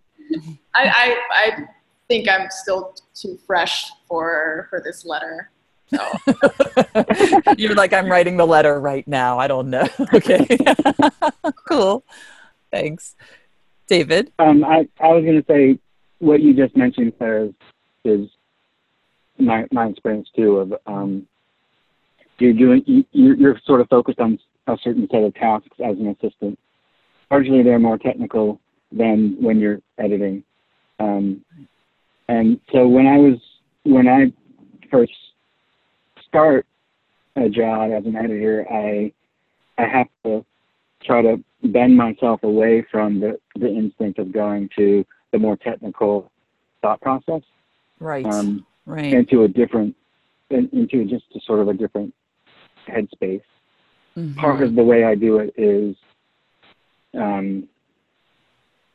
I, 0.76 0.84
I 0.86 1.18
i 1.32 1.68
think 2.08 2.30
i'm 2.30 2.48
still 2.52 2.94
too 3.16 3.40
fresh 3.48 3.90
for 4.08 4.68
for 4.70 4.80
this 4.86 5.04
letter 5.06 5.50
no. 5.92 7.54
You're 7.58 7.76
like, 7.76 7.94
I'm 7.94 8.10
writing 8.10 8.38
the 8.38 8.46
letter 8.46 8.80
right 8.80 9.08
now. 9.08 9.40
I 9.40 9.48
don't 9.48 9.70
know. 9.70 9.88
okay. 10.14 10.46
cool. 11.68 12.04
Thanks. 12.72 13.16
David? 13.88 14.32
Um, 14.40 14.64
I, 14.64 14.88
I 15.00 15.08
was 15.08 15.24
going 15.24 15.42
to 15.42 15.46
say 15.48 15.80
what 16.20 16.42
you 16.42 16.54
just 16.54 16.78
mentioned, 16.78 17.14
Claire, 17.18 17.46
is, 17.46 17.54
is 18.06 18.30
my, 19.38 19.66
my 19.72 19.88
experience 19.88 20.30
too 20.36 20.58
of 20.58 20.74
um, 20.86 21.28
you're 22.40 22.54
doing 22.54 22.84
you, 22.86 23.04
you're 23.12 23.60
sort 23.66 23.82
of 23.82 23.90
focused 23.90 24.20
on 24.20 24.40
a 24.68 24.78
certain 24.84 25.08
set 25.12 25.24
of 25.24 25.34
tasks 25.34 25.76
as 25.84 25.98
an 25.98 26.08
assistant. 26.08 26.58
Largely, 27.32 27.64
they're 27.64 27.80
more 27.80 27.98
technical 27.98 28.60
than 28.92 29.38
when 29.40 29.60
you're 29.60 29.80
editing. 29.98 30.44
Um, 31.00 31.44
and 32.28 32.60
so 32.72 32.88
when 32.88 33.08
I 33.08 33.18
was 33.18 33.40
when 33.84 34.08
I 34.08 34.32
first 34.92 35.14
start 36.30 36.66
a 37.36 37.50
job 37.50 37.92
as 37.92 38.06
an 38.06 38.16
editor, 38.16 38.66
I 38.72 39.12
I 39.78 39.88
have 39.88 40.08
to 40.26 40.46
try 41.04 41.22
to 41.22 41.42
bend 41.64 41.96
myself 41.96 42.44
away 42.44 42.86
from 42.92 43.20
the, 43.20 43.40
the 43.56 43.68
instinct 43.68 44.20
of 44.20 44.32
going 44.32 44.70
to 44.78 45.06
the 45.32 45.40
more 45.40 45.56
technical 45.58 46.32
thought 46.82 47.02
process. 47.02 47.42
Right. 48.00 48.26
Um, 48.26 48.66
right. 48.86 49.14
Into 49.14 49.44
a 49.44 49.48
different, 49.48 49.96
into 50.50 51.06
just 51.06 51.26
a 51.36 51.40
sort 51.46 51.60
of 51.60 51.68
a 51.70 51.74
different 51.74 52.14
headspace. 52.88 53.42
Mm-hmm. 54.18 54.34
Part 54.34 54.62
of 54.62 54.76
the 54.76 54.84
way 54.84 55.06
I 55.06 55.16
do 55.16 55.40
it 55.40 55.54
is 55.56 55.96
um, 57.14 57.68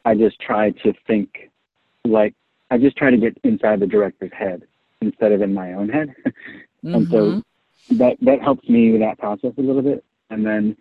I 0.04 0.14
just 0.14 0.38
try 0.40 0.70
to 0.70 0.92
think 1.06 1.50
like 2.04 2.34
I 2.70 2.78
just 2.78 2.96
try 2.96 3.10
to 3.10 3.16
get 3.16 3.38
inside 3.44 3.80
the 3.80 3.86
director's 3.86 4.32
head 4.36 4.62
instead 5.00 5.32
of 5.32 5.42
in 5.42 5.54
my 5.54 5.74
own 5.74 5.88
head, 5.88 6.14
and 6.84 7.08
so 7.10 7.16
Mhm. 7.16 7.42
that 7.98 8.16
that 8.20 8.42
helps 8.42 8.68
me 8.68 8.92
with 8.92 9.00
that 9.00 9.18
process 9.18 9.52
a 9.56 9.62
little 9.62 9.82
bit. 9.82 10.04
And 10.30 10.44
then, 10.44 10.76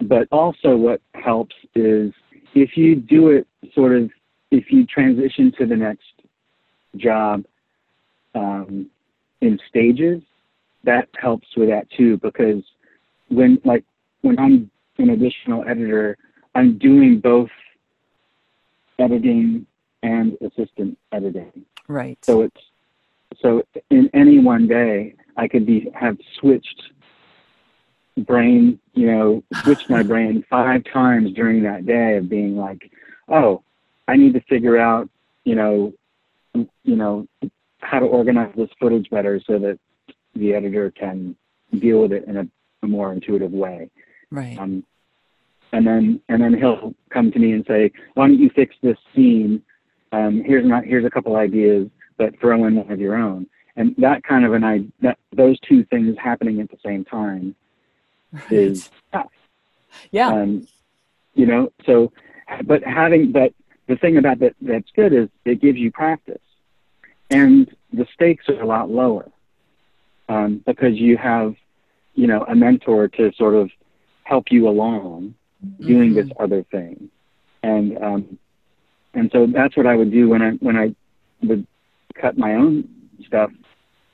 but 0.00 0.28
also 0.30 0.76
what 0.76 1.00
helps 1.14 1.54
is 1.74 2.12
if 2.54 2.76
you 2.76 2.96
do 2.96 3.30
it 3.30 3.46
sort 3.74 3.92
of 3.96 4.10
if 4.50 4.70
you 4.72 4.86
transition 4.86 5.52
to 5.52 5.66
the 5.66 5.76
next 5.76 6.22
job 6.96 7.44
um, 8.34 8.90
in 9.40 9.58
stages, 9.68 10.22
that 10.84 11.08
helps 11.18 11.48
with 11.56 11.68
that 11.68 11.90
too 11.90 12.16
because 12.18 12.62
when 13.28 13.60
like 13.64 13.84
when 14.22 14.38
I'm 14.38 14.70
an 14.98 15.10
additional 15.10 15.64
editor, 15.68 16.16
I'm 16.54 16.78
doing 16.78 17.20
both 17.20 17.50
editing 18.98 19.66
and 20.02 20.36
assistant 20.40 20.98
editing. 21.12 21.64
Right. 21.88 22.18
So 22.24 22.42
it's 22.42 22.60
so 23.40 23.62
in 23.90 24.10
any 24.14 24.38
one 24.38 24.66
day 24.66 25.14
I 25.36 25.48
could 25.48 25.66
be 25.66 25.90
have 25.94 26.16
switched 26.38 26.82
brain, 28.18 28.78
you 28.94 29.06
know, 29.06 29.42
switched 29.62 29.90
my 29.90 30.02
brain 30.02 30.44
five 30.48 30.82
times 30.92 31.32
during 31.34 31.62
that 31.64 31.86
day 31.86 32.16
of 32.16 32.28
being 32.28 32.56
like, 32.56 32.90
oh, 33.28 33.62
I 34.08 34.16
need 34.16 34.34
to 34.34 34.40
figure 34.42 34.78
out, 34.78 35.08
you 35.44 35.54
know, 35.54 35.92
you 36.54 36.96
know, 36.96 37.26
how 37.80 37.98
to 37.98 38.06
organize 38.06 38.52
this 38.56 38.70
footage 38.80 39.10
better 39.10 39.40
so 39.46 39.58
that 39.58 39.78
the 40.34 40.54
editor 40.54 40.90
can 40.90 41.36
deal 41.78 42.02
with 42.02 42.12
it 42.12 42.24
in 42.26 42.36
a, 42.38 42.46
a 42.82 42.86
more 42.86 43.12
intuitive 43.12 43.52
way. 43.52 43.90
right. 44.30 44.58
Um, 44.58 44.84
and 45.72 45.86
then 45.86 46.20
and 46.28 46.40
then 46.40 46.54
he'll 46.54 46.94
come 47.10 47.30
to 47.32 47.38
me 47.38 47.52
and 47.52 47.64
say, 47.66 47.90
"Why 48.14 48.28
don't 48.28 48.38
you 48.38 48.50
fix 48.54 48.74
this 48.82 48.96
scene? 49.14 49.62
Um, 50.12 50.42
here's 50.46 50.64
not 50.64 50.84
here's 50.84 51.04
a 51.04 51.10
couple 51.10 51.36
ideas, 51.36 51.88
but 52.16 52.38
throw 52.40 52.64
in 52.64 52.76
one 52.76 52.90
of 52.90 53.00
your 53.00 53.16
own." 53.16 53.46
And 53.76 53.94
that 53.98 54.24
kind 54.24 54.44
of 54.44 54.54
an 54.54 54.64
I 54.64 54.84
that 55.00 55.18
those 55.32 55.58
two 55.60 55.84
things 55.84 56.16
happening 56.18 56.60
at 56.60 56.70
the 56.70 56.78
same 56.84 57.04
time 57.04 57.54
is 58.50 58.90
tough. 59.12 59.30
yeah. 60.10 60.28
um, 60.28 60.66
you 61.34 61.46
know 61.46 61.70
so 61.84 62.12
but 62.64 62.82
having 62.82 63.30
but 63.30 63.52
the 63.86 63.96
thing 63.96 64.16
about 64.16 64.40
that 64.40 64.54
that's 64.60 64.90
good 64.96 65.12
is 65.12 65.28
it 65.44 65.60
gives 65.60 65.78
you 65.78 65.92
practice 65.92 66.40
and 67.30 67.74
the 67.92 68.06
stakes 68.14 68.48
are 68.48 68.60
a 68.60 68.66
lot 68.66 68.90
lower 68.90 69.30
um, 70.28 70.62
because 70.66 70.94
you 70.94 71.16
have 71.16 71.54
you 72.14 72.26
know 72.26 72.44
a 72.48 72.54
mentor 72.54 73.08
to 73.08 73.32
sort 73.36 73.54
of 73.54 73.70
help 74.24 74.46
you 74.50 74.68
along 74.68 75.34
doing 75.80 76.14
this 76.14 76.28
other 76.40 76.62
thing 76.64 77.10
and 77.62 77.96
um, 78.02 78.38
and 79.14 79.30
so 79.32 79.46
that's 79.46 79.76
what 79.76 79.86
I 79.86 79.94
would 79.94 80.10
do 80.10 80.28
when 80.28 80.42
I 80.42 80.50
when 80.52 80.76
I 80.76 80.94
would 81.42 81.66
cut 82.20 82.36
my 82.36 82.54
own 82.54 82.88
stuff 83.26 83.50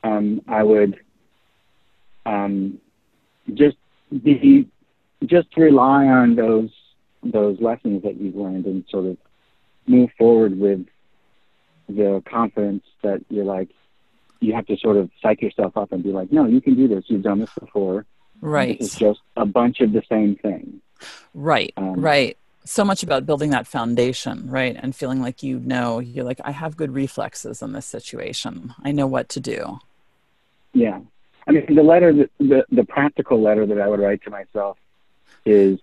um, 0.04 0.40
I 0.48 0.62
would 0.62 0.98
um, 2.26 2.78
just 3.54 3.76
be 4.10 4.68
just 5.24 5.56
rely 5.56 6.06
on 6.06 6.34
those 6.34 6.70
those 7.22 7.60
lessons 7.60 8.02
that 8.02 8.20
you've 8.20 8.34
learned 8.34 8.66
and 8.66 8.84
sort 8.88 9.06
of 9.06 9.16
move 9.86 10.10
forward 10.18 10.58
with 10.58 10.84
the 11.88 12.22
confidence 12.28 12.84
that 13.02 13.24
you're 13.28 13.44
like 13.44 13.68
you 14.40 14.52
have 14.54 14.66
to 14.66 14.76
sort 14.76 14.96
of 14.96 15.10
psych 15.20 15.40
yourself 15.40 15.76
up 15.76 15.92
and 15.92 16.02
be 16.02 16.10
like 16.10 16.32
no 16.32 16.46
you 16.46 16.60
can 16.60 16.74
do 16.74 16.88
this 16.88 17.04
you've 17.06 17.22
done 17.22 17.38
this 17.38 17.50
before 17.58 18.04
right. 18.40 18.80
it's 18.80 18.96
just 18.96 19.20
a 19.36 19.46
bunch 19.46 19.80
of 19.80 19.92
the 19.92 20.02
same 20.08 20.36
thing 20.36 20.80
Right, 21.34 21.72
Um, 21.76 22.00
right. 22.00 22.36
So 22.64 22.84
much 22.84 23.02
about 23.02 23.26
building 23.26 23.50
that 23.50 23.66
foundation, 23.66 24.48
right? 24.48 24.76
And 24.78 24.94
feeling 24.94 25.20
like 25.20 25.42
you 25.42 25.58
know, 25.58 25.98
you're 25.98 26.24
like, 26.24 26.40
I 26.44 26.52
have 26.52 26.76
good 26.76 26.94
reflexes 26.94 27.60
in 27.62 27.72
this 27.72 27.86
situation. 27.86 28.74
I 28.84 28.92
know 28.92 29.06
what 29.06 29.28
to 29.30 29.40
do. 29.40 29.78
yeah 30.74 31.00
i 31.46 31.50
mean 31.52 31.64
the 31.74 31.82
letter 31.82 32.12
that, 32.12 32.30
the 32.38 32.64
the 32.70 32.84
practical 32.84 33.40
letter 33.40 33.66
that 33.66 33.80
i 33.80 33.88
would 33.88 34.00
write 34.00 34.22
to 34.22 34.30
myself 34.30 34.78
is 35.44 35.78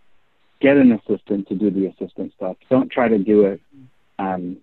get 0.59 0.77
an 0.77 0.91
assistant 0.91 1.47
to 1.47 1.55
do 1.55 1.69
the 1.69 1.85
assistant 1.87 2.33
stuff 2.33 2.57
don't 2.69 2.91
try 2.91 3.07
to 3.07 3.17
do 3.17 3.45
it 3.45 3.61
um, 4.19 4.57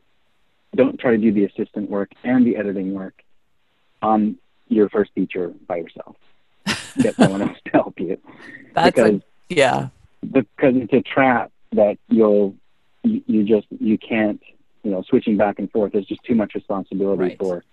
don't 0.75 0.99
try 1.01 1.13
to 1.13 1.19
do 1.19 1.33
the 1.33 1.45
assistant 1.45 1.89
work 1.91 2.11
and 2.25 2.47
the 2.47 2.57
editing 2.57 2.93
work 2.93 3.23
on 4.03 4.37
your 4.69 4.89
first 4.91 5.11
feature 5.15 5.49
by 5.67 5.77
yourself 5.77 6.17
get 6.99 7.15
someone 7.15 7.43
else 7.43 7.59
to 7.65 7.71
help 7.73 7.99
you 7.99 8.19
That's 8.75 8.95
because 8.95 9.21
a, 9.21 9.23
yeah, 9.49 9.89
because 10.23 10.75
it's 10.77 10.93
a 10.93 11.01
trap 11.01 11.51
that 11.77 11.97
you'll 12.09 12.55
you, 13.05 13.23
you 13.27 13.45
just 13.45 13.67
you 13.81 13.97
can't 13.99 14.43
you 14.83 14.91
know 14.91 15.03
switching 15.09 15.37
back 15.37 15.59
and 15.59 15.71
forth 15.71 15.95
is 15.95 16.05
just 16.07 16.23
too 16.25 16.35
much 16.35 16.55
responsibility 16.55 17.23
Right. 17.23 17.39
for 17.39 17.65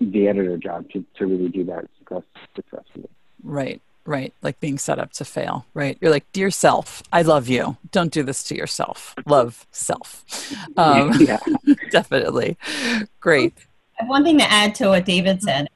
the 0.00 0.28
editor 0.28 0.56
job 0.56 0.88
to, 0.90 1.04
to 1.16 1.26
really 1.26 1.48
do 1.48 1.64
that 1.64 1.84
success, 1.98 2.22
successfully 2.56 3.08
right, 3.44 3.80
right. 4.06 4.32
Like 4.42 4.58
being 4.60 4.78
set 4.78 4.98
up 4.98 5.12
to 5.14 5.24
fail, 5.26 5.66
right? 5.74 5.98
You're 6.00 6.10
like, 6.10 6.30
dear 6.32 6.50
self, 6.50 7.02
I 7.12 7.20
love 7.22 7.48
you. 7.48 7.76
Don't 7.92 8.12
do 8.12 8.22
this 8.22 8.42
to 8.44 8.54
yourself. 8.54 9.14
Love 9.26 9.66
self. 9.72 10.24
Um, 10.76 11.12
yeah 11.20 11.38
definitely. 11.90 12.56
Great. 13.20 13.54
I 13.98 14.02
have 14.04 14.08
one 14.08 14.24
thing 14.24 14.38
to 14.38 14.50
add 14.50 14.74
to 14.76 14.88
what 14.88 15.04
David 15.04 15.42
said. 15.42 15.68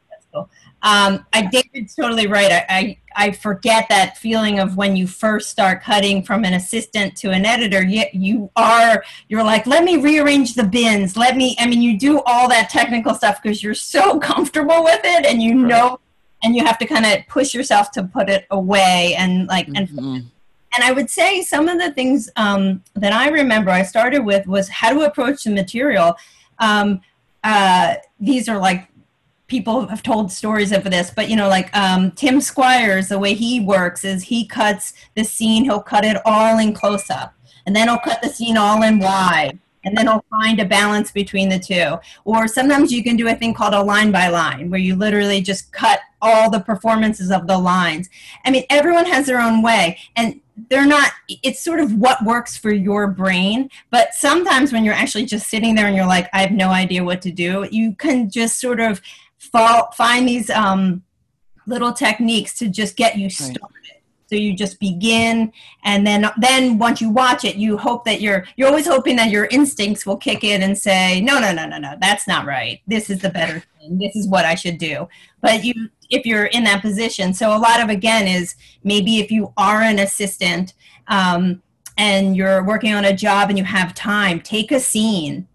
Um, 0.85 1.25
I 1.33 1.47
David's 1.47 1.95
totally 1.95 2.27
right. 2.27 2.53
I, 2.53 2.67
I 2.69 2.99
I 3.17 3.31
forget 3.31 3.87
that 3.89 4.19
feeling 4.19 4.59
of 4.59 4.77
when 4.77 4.97
you 4.97 5.07
first 5.07 5.49
start 5.49 5.83
cutting 5.83 6.23
from 6.23 6.45
an 6.45 6.53
assistant 6.53 7.17
to 7.17 7.31
an 7.31 7.47
editor. 7.47 7.83
You 7.83 8.05
you 8.13 8.51
are 8.55 9.03
you're 9.29 9.43
like, 9.43 9.67
let 9.67 9.83
me 9.83 9.97
rearrange 9.97 10.55
the 10.55 10.63
bins. 10.63 11.17
Let 11.17 11.37
me. 11.39 11.57
I 11.59 11.67
mean, 11.67 11.81
you 11.81 11.99
do 11.99 12.21
all 12.27 12.49
that 12.51 12.69
technical 12.69 13.15
stuff 13.15 13.43
because 13.43 13.63
you're 13.63 13.75
so 13.75 14.21
comfortable 14.31 14.85
with 14.85 15.01
it, 15.05 15.25
and 15.25 15.43
you 15.43 15.55
know, 15.55 16.01
and 16.43 16.55
you 16.55 16.63
have 16.67 16.77
to 16.79 16.87
kind 16.87 17.07
of 17.07 17.27
push 17.29 17.55
yourself 17.55 17.91
to 17.93 18.03
put 18.05 18.29
it 18.29 18.47
away 18.51 19.15
and 19.17 19.49
like 19.49 19.69
and 19.69 19.89
Mhm. 19.89 20.17
and 20.77 20.85
I 20.85 20.93
would 20.93 21.09
say 21.09 21.41
some 21.41 21.67
of 21.67 21.79
the 21.79 21.93
things 21.93 22.29
um, 22.37 22.83
that 22.95 23.15
I 23.15 23.29
remember 23.31 23.71
I 23.71 23.85
started 23.85 24.19
with 24.21 24.47
was 24.47 24.69
how 24.69 24.93
to 24.93 25.01
approach 25.07 25.45
the 25.45 25.51
material. 25.51 26.17
Um, 26.59 27.01
uh, 27.43 27.95
these 28.21 28.49
are 28.51 28.59
like 28.59 28.89
people 29.47 29.87
have 29.87 30.03
told 30.03 30.33
stories 30.33 30.73
of 30.73 30.85
this, 30.85 31.11
but 31.11 31.29
you 31.29 31.37
know, 31.37 31.49
like 31.49 31.75
um, 31.77 32.11
Tim 32.13 32.39
Squyres, 32.39 33.09
the 33.09 33.19
way 33.19 33.35
he 33.35 33.61
works 33.61 34.05
is 34.05 34.23
he 34.23 34.47
cuts 34.47 34.95
the 35.15 35.25
scene, 35.25 35.65
he'll 35.65 35.83
cut 35.83 36.05
it 36.05 36.17
all 36.25 36.59
in 36.59 36.73
close 36.73 37.11
up, 37.11 37.35
and 37.67 37.75
then 37.75 37.89
he'll 37.89 37.99
cut 37.99 38.23
the 38.23 38.29
scene 38.29 38.57
all 38.57 38.83
in 38.83 38.99
wide. 38.99 39.59
And 39.87 39.95
then 39.95 40.07
he'll 40.07 40.25
find 40.31 40.61
a 40.61 40.65
balance 40.65 41.11
between 41.11 41.51
the 41.51 41.59
two. 41.59 41.97
Or 42.25 42.49
sometimes 42.49 42.91
you 42.91 43.05
can 43.05 43.17
do 43.17 43.29
a 43.29 43.35
thing 43.35 43.53
called 43.53 43.75
a 43.75 43.83
line 43.83 44.11
by 44.11 44.29
line, 44.29 44.71
where 44.71 44.81
you 44.81 44.97
literally 44.97 45.43
just 45.43 45.73
cut 45.73 46.01
all 46.23 46.49
the 46.49 46.61
performances 46.61 47.31
of 47.31 47.47
the 47.47 47.59
lines. 47.59 48.09
I 48.47 48.51
mean, 48.51 48.65
everyone 48.71 49.05
has 49.05 49.27
their 49.27 49.43
own 49.43 49.61
way. 49.61 49.99
And 50.17 50.41
they're 50.71 50.87
not 50.87 51.11
it's 51.29 51.63
sort 51.63 51.81
of 51.81 51.95
what 51.95 52.25
works 52.25 52.57
for 52.57 52.73
your 52.73 53.09
brain 53.09 53.69
but 53.91 54.15
sometimes 54.15 54.73
when 54.73 54.85
you're 54.85 54.95
actually 54.95 55.25
just 55.25 55.49
sitting 55.49 55.75
there 55.75 55.87
and 55.87 55.97
you're 55.97 56.07
like 56.07 56.29
i 56.33 56.41
have 56.41 56.53
no 56.53 56.69
idea 56.69 57.03
what 57.03 57.21
to 57.21 57.33
do 57.33 57.67
you 57.73 57.93
can 57.97 58.31
just 58.31 58.61
sort 58.61 58.79
of 58.79 59.01
fall, 59.53 59.91
find 59.93 60.29
these 60.29 60.51
um, 60.51 61.03
little 61.67 61.93
techniques 61.93 62.57
to 62.59 62.69
just 62.69 62.97
get 62.97 63.17
you 63.19 63.31
started. 63.31 63.61
So 64.27 64.37
you 64.37 64.57
just 64.57 64.81
begin 64.81 65.53
and 65.85 66.07
then 66.07 66.29
then 66.39 66.79
once 66.79 67.01
you 67.01 67.11
watch 67.11 67.45
it 67.45 67.57
you 67.57 67.77
hope 67.77 68.05
that 68.07 68.21
you're 68.23 68.47
you're 68.57 68.69
always 68.69 68.87
hoping 68.87 69.17
that 69.17 69.31
your 69.31 69.45
instincts 69.47 70.07
will 70.07 70.17
kick 70.17 70.43
in 70.43 70.63
and 70.63 70.77
say 70.77 71.21
no 71.21 71.39
no 71.39 71.53
no 71.53 71.67
no 71.69 71.79
no 71.79 71.95
that's 72.01 72.27
not 72.27 72.47
right. 72.47 72.81
This 72.87 73.11
is 73.11 73.21
the 73.21 73.29
better 73.29 73.63
thing. 73.79 73.99
This 73.99 74.17
is 74.17 74.27
what 74.27 74.45
i 74.45 74.55
should 74.55 74.79
do. 74.79 75.09
But 75.41 75.63
you 75.63 75.91
if 76.11 76.25
you're 76.25 76.47
in 76.47 76.65
that 76.65 76.81
position 76.81 77.35
so 77.35 77.55
a 77.55 77.59
lot 77.59 77.81
of 77.81 77.91
again 77.91 78.27
is 78.27 78.57
maybe 78.83 79.19
if 79.19 79.31
you 79.31 79.53
are 79.57 79.83
an 79.83 79.99
assistant 79.99 80.73
um, 81.09 81.63
and 81.99 82.35
you're 82.35 82.65
working 82.65 82.95
on 82.95 83.05
a 83.05 83.15
job 83.15 83.51
and 83.51 83.59
you 83.59 83.65
have 83.65 83.95
time 83.95 84.41
take 84.41 84.73
a 84.73 84.81
scene 84.81 85.47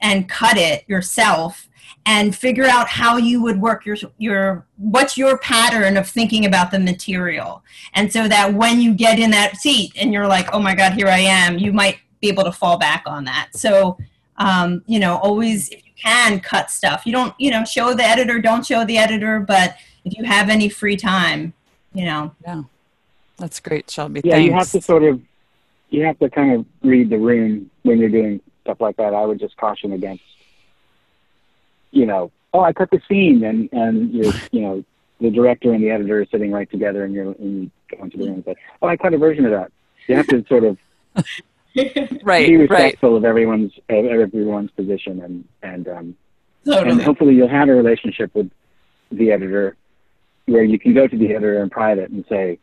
and 0.00 0.28
cut 0.28 0.56
it 0.56 0.88
yourself 0.88 1.68
and 2.06 2.34
figure 2.34 2.64
out 2.66 2.88
how 2.88 3.16
you 3.16 3.42
would 3.42 3.60
work 3.60 3.84
your 3.86 3.96
your 4.18 4.66
what's 4.76 5.16
your 5.16 5.38
pattern 5.38 5.96
of 5.96 6.08
thinking 6.08 6.46
about 6.46 6.70
the 6.70 6.78
material 6.78 7.62
and 7.94 8.12
so 8.12 8.26
that 8.28 8.52
when 8.54 8.80
you 8.80 8.94
get 8.94 9.18
in 9.18 9.30
that 9.30 9.56
seat 9.56 9.92
and 9.96 10.12
you're 10.12 10.26
like 10.26 10.48
oh 10.52 10.58
my 10.58 10.74
god 10.74 10.92
here 10.92 11.08
i 11.08 11.18
am 11.18 11.58
you 11.58 11.72
might 11.72 11.98
be 12.20 12.28
able 12.28 12.44
to 12.44 12.52
fall 12.52 12.78
back 12.78 13.02
on 13.06 13.24
that 13.24 13.48
so 13.52 13.96
um, 14.38 14.82
you 14.86 14.98
know 14.98 15.16
always 15.18 15.68
if 15.70 15.84
you 15.86 15.92
can 16.02 16.40
cut 16.40 16.70
stuff 16.70 17.06
you 17.06 17.12
don't 17.12 17.34
you 17.38 17.50
know 17.50 17.64
show 17.64 17.94
the 17.94 18.02
editor 18.04 18.40
don't 18.40 18.66
show 18.66 18.84
the 18.84 18.98
editor 18.98 19.38
but 19.40 19.76
if 20.04 20.16
you 20.16 20.24
have 20.24 20.48
any 20.48 20.68
free 20.68 20.96
time 20.96 21.52
you 21.94 22.04
know 22.04 22.34
Yeah. 22.44 22.62
That's 23.38 23.58
great, 23.60 23.90
Shelby. 23.90 24.20
yeah 24.24 24.34
Thanks. 24.34 24.46
you 24.46 24.52
have 24.52 24.70
to 24.70 24.80
sort 24.80 25.02
of 25.04 25.20
you 25.90 26.04
have 26.04 26.18
to 26.20 26.30
kind 26.30 26.52
of 26.54 26.66
read 26.82 27.10
the 27.10 27.18
room 27.18 27.70
when 27.82 27.98
you're 27.98 28.08
doing 28.08 28.40
stuff 28.62 28.80
like 28.80 28.96
that 28.96 29.12
i 29.14 29.24
would 29.24 29.38
just 29.38 29.56
caution 29.56 29.92
against 29.92 30.22
you 31.92 32.06
know 32.06 32.30
oh 32.52 32.60
i 32.60 32.72
cut 32.72 32.90
the 32.90 33.00
scene 33.08 33.44
and 33.44 33.68
and 33.72 34.12
you're 34.12 34.32
you 34.50 34.60
know 34.60 34.84
the 35.20 35.30
director 35.30 35.72
and 35.72 35.82
the 35.82 35.90
editor 35.90 36.20
are 36.20 36.26
sitting 36.26 36.50
right 36.50 36.70
together 36.70 37.04
and 37.04 37.14
you're 37.14 37.32
and 37.32 37.62
you 37.62 37.70
go 37.96 38.02
into 38.02 38.18
the 38.18 38.24
room 38.24 38.34
and 38.34 38.44
say 38.44 38.54
oh 38.82 38.88
i 38.88 38.96
cut 38.96 39.14
a 39.14 39.18
version 39.18 39.44
of 39.44 39.52
that 39.52 39.70
you 40.08 40.16
have 40.16 40.26
to 40.26 40.44
sort 40.48 40.64
of 40.64 40.76
right, 42.24 42.46
be 42.46 42.56
right. 42.56 42.70
respectful 42.70 43.16
of 43.16 43.24
everyone's 43.24 43.72
of 43.88 44.06
everyone's 44.06 44.70
position 44.72 45.22
and 45.22 45.44
and 45.62 45.88
um, 45.88 46.16
and 46.66 47.02
hopefully 47.02 47.34
you'll 47.34 47.48
have 47.48 47.68
a 47.68 47.74
relationship 47.74 48.34
with 48.34 48.50
the 49.10 49.32
editor 49.32 49.76
where 50.46 50.64
you 50.64 50.78
can 50.78 50.94
go 50.94 51.06
to 51.06 51.16
the 51.16 51.30
editor 51.30 51.62
in 51.62 51.70
private 51.70 52.10
and 52.10 52.24
say, 52.28 52.58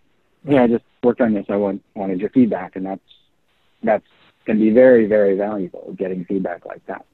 "Hey, 0.46 0.58
I 0.58 0.68
just 0.68 0.84
worked 1.04 1.22
on 1.22 1.34
this. 1.34 1.46
I 1.50 1.56
want 1.56 1.84
wanted 1.96 2.20
your 2.20 2.30
feedback," 2.30 2.76
and 2.76 2.86
that's 2.86 3.02
that's 3.84 4.06
can 4.46 4.60
be 4.60 4.70
very 4.70 5.06
very 5.06 5.36
valuable 5.36 5.94
getting 5.98 6.26
feedback 6.26 6.66
like 6.66 6.86
that. 6.88 7.06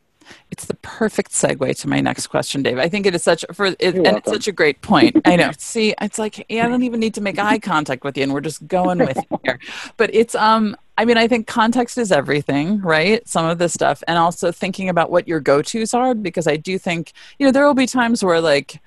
It's 0.52 0.66
the 0.66 0.76
perfect 0.76 1.32
segue 1.32 1.78
to 1.80 1.90
my 1.90 2.02
next 2.02 2.28
question, 2.28 2.64
Dave. 2.64 2.78
I 2.78 2.90
think 2.90 3.06
it 3.06 3.16
is 3.16 3.24
such 3.24 3.46
for 3.54 3.68
it, 3.68 3.82
and 3.82 4.18
it's 4.18 4.30
such 4.30 4.48
a 4.48 4.52
great 4.52 4.82
point. 4.82 5.18
I 5.26 5.36
know. 5.36 5.52
See, 5.58 5.94
it's 6.02 6.20
like 6.20 6.46
yeah, 6.50 6.66
I 6.66 6.70
don't 6.70 6.84
even 6.84 7.00
need 7.00 7.14
to 7.16 7.22
make 7.22 7.40
eye 7.40 7.60
contact 7.60 8.04
with 8.04 8.18
you, 8.18 8.24
and 8.24 8.34
we're 8.34 8.42
just 8.42 8.68
going 8.68 9.00
with 9.00 9.18
here. 9.44 9.60
But 9.98 10.14
it's 10.14 10.36
um, 10.36 10.76
I 10.98 11.06
mean, 11.06 11.18
I 11.18 11.28
think 11.28 11.48
context 11.48 11.98
is 11.98 12.12
everything, 12.12 12.82
right? 12.82 13.28
Some 13.28 13.46
of 13.46 13.58
this 13.58 13.74
stuff, 13.74 14.04
and 14.08 14.18
also 14.18 14.52
thinking 14.52 14.90
about 14.90 15.12
what 15.12 15.28
your 15.28 15.40
go 15.40 15.62
tos 15.62 15.94
are, 15.94 16.14
because 16.14 16.48
I 16.48 16.58
do 16.58 16.78
think 16.78 17.14
you 17.40 17.46
know 17.46 17.52
there 17.52 17.66
will 17.66 17.74
be 17.74 17.88
times 17.88 18.24
where 18.24 18.42
like 18.42 18.80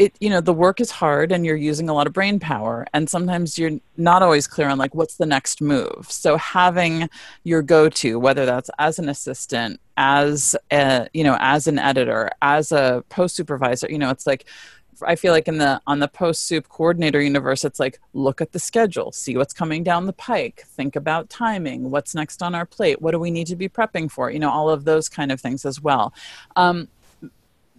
it 0.00 0.16
you 0.18 0.30
know 0.30 0.40
the 0.40 0.52
work 0.52 0.80
is 0.80 0.90
hard 0.90 1.30
and 1.30 1.44
you're 1.44 1.54
using 1.54 1.90
a 1.90 1.92
lot 1.92 2.06
of 2.06 2.12
brain 2.14 2.40
power 2.40 2.86
and 2.94 3.08
sometimes 3.08 3.58
you're 3.58 3.78
not 3.98 4.22
always 4.22 4.46
clear 4.46 4.66
on 4.66 4.78
like 4.78 4.94
what's 4.94 5.16
the 5.16 5.26
next 5.26 5.60
move 5.60 6.06
so 6.08 6.38
having 6.38 7.08
your 7.44 7.60
go-to 7.60 8.18
whether 8.18 8.46
that's 8.46 8.70
as 8.78 8.98
an 8.98 9.10
assistant 9.10 9.78
as 9.98 10.56
a 10.72 11.06
you 11.12 11.22
know 11.22 11.36
as 11.38 11.66
an 11.66 11.78
editor 11.78 12.30
as 12.40 12.72
a 12.72 13.04
post 13.10 13.36
supervisor 13.36 13.88
you 13.90 13.98
know 13.98 14.08
it's 14.08 14.26
like 14.26 14.46
I 15.02 15.16
feel 15.16 15.32
like 15.32 15.48
in 15.48 15.56
the 15.56 15.80
on 15.86 16.00
the 16.00 16.08
post 16.08 16.46
soup 16.46 16.68
coordinator 16.68 17.22
universe, 17.22 17.64
it's 17.64 17.80
like 17.80 17.98
look 18.12 18.42
at 18.42 18.52
the 18.52 18.58
schedule, 18.58 19.12
see 19.12 19.34
what's 19.34 19.54
coming 19.54 19.82
down 19.82 20.04
the 20.04 20.12
pike, 20.12 20.64
think 20.66 20.94
about 20.94 21.30
timing, 21.30 21.90
what's 21.90 22.14
next 22.14 22.42
on 22.42 22.54
our 22.54 22.66
plate, 22.66 23.00
what 23.00 23.12
do 23.12 23.18
we 23.18 23.30
need 23.30 23.46
to 23.46 23.56
be 23.56 23.66
prepping 23.66 24.10
for, 24.10 24.30
you 24.30 24.38
know, 24.38 24.50
all 24.50 24.68
of 24.68 24.84
those 24.84 25.08
kind 25.08 25.32
of 25.32 25.40
things 25.40 25.64
as 25.64 25.80
well. 25.80 26.12
Um, 26.54 26.88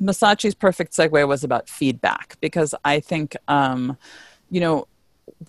Massachi's 0.02 0.56
perfect 0.56 0.93
segue 0.93 1.28
was 1.28 1.43
about 1.43 1.70
feedback 1.70 2.36
because 2.41 2.74
I 2.84 2.99
think, 2.99 3.38
um, 3.47 3.97
you 4.49 4.60
know, 4.60 4.88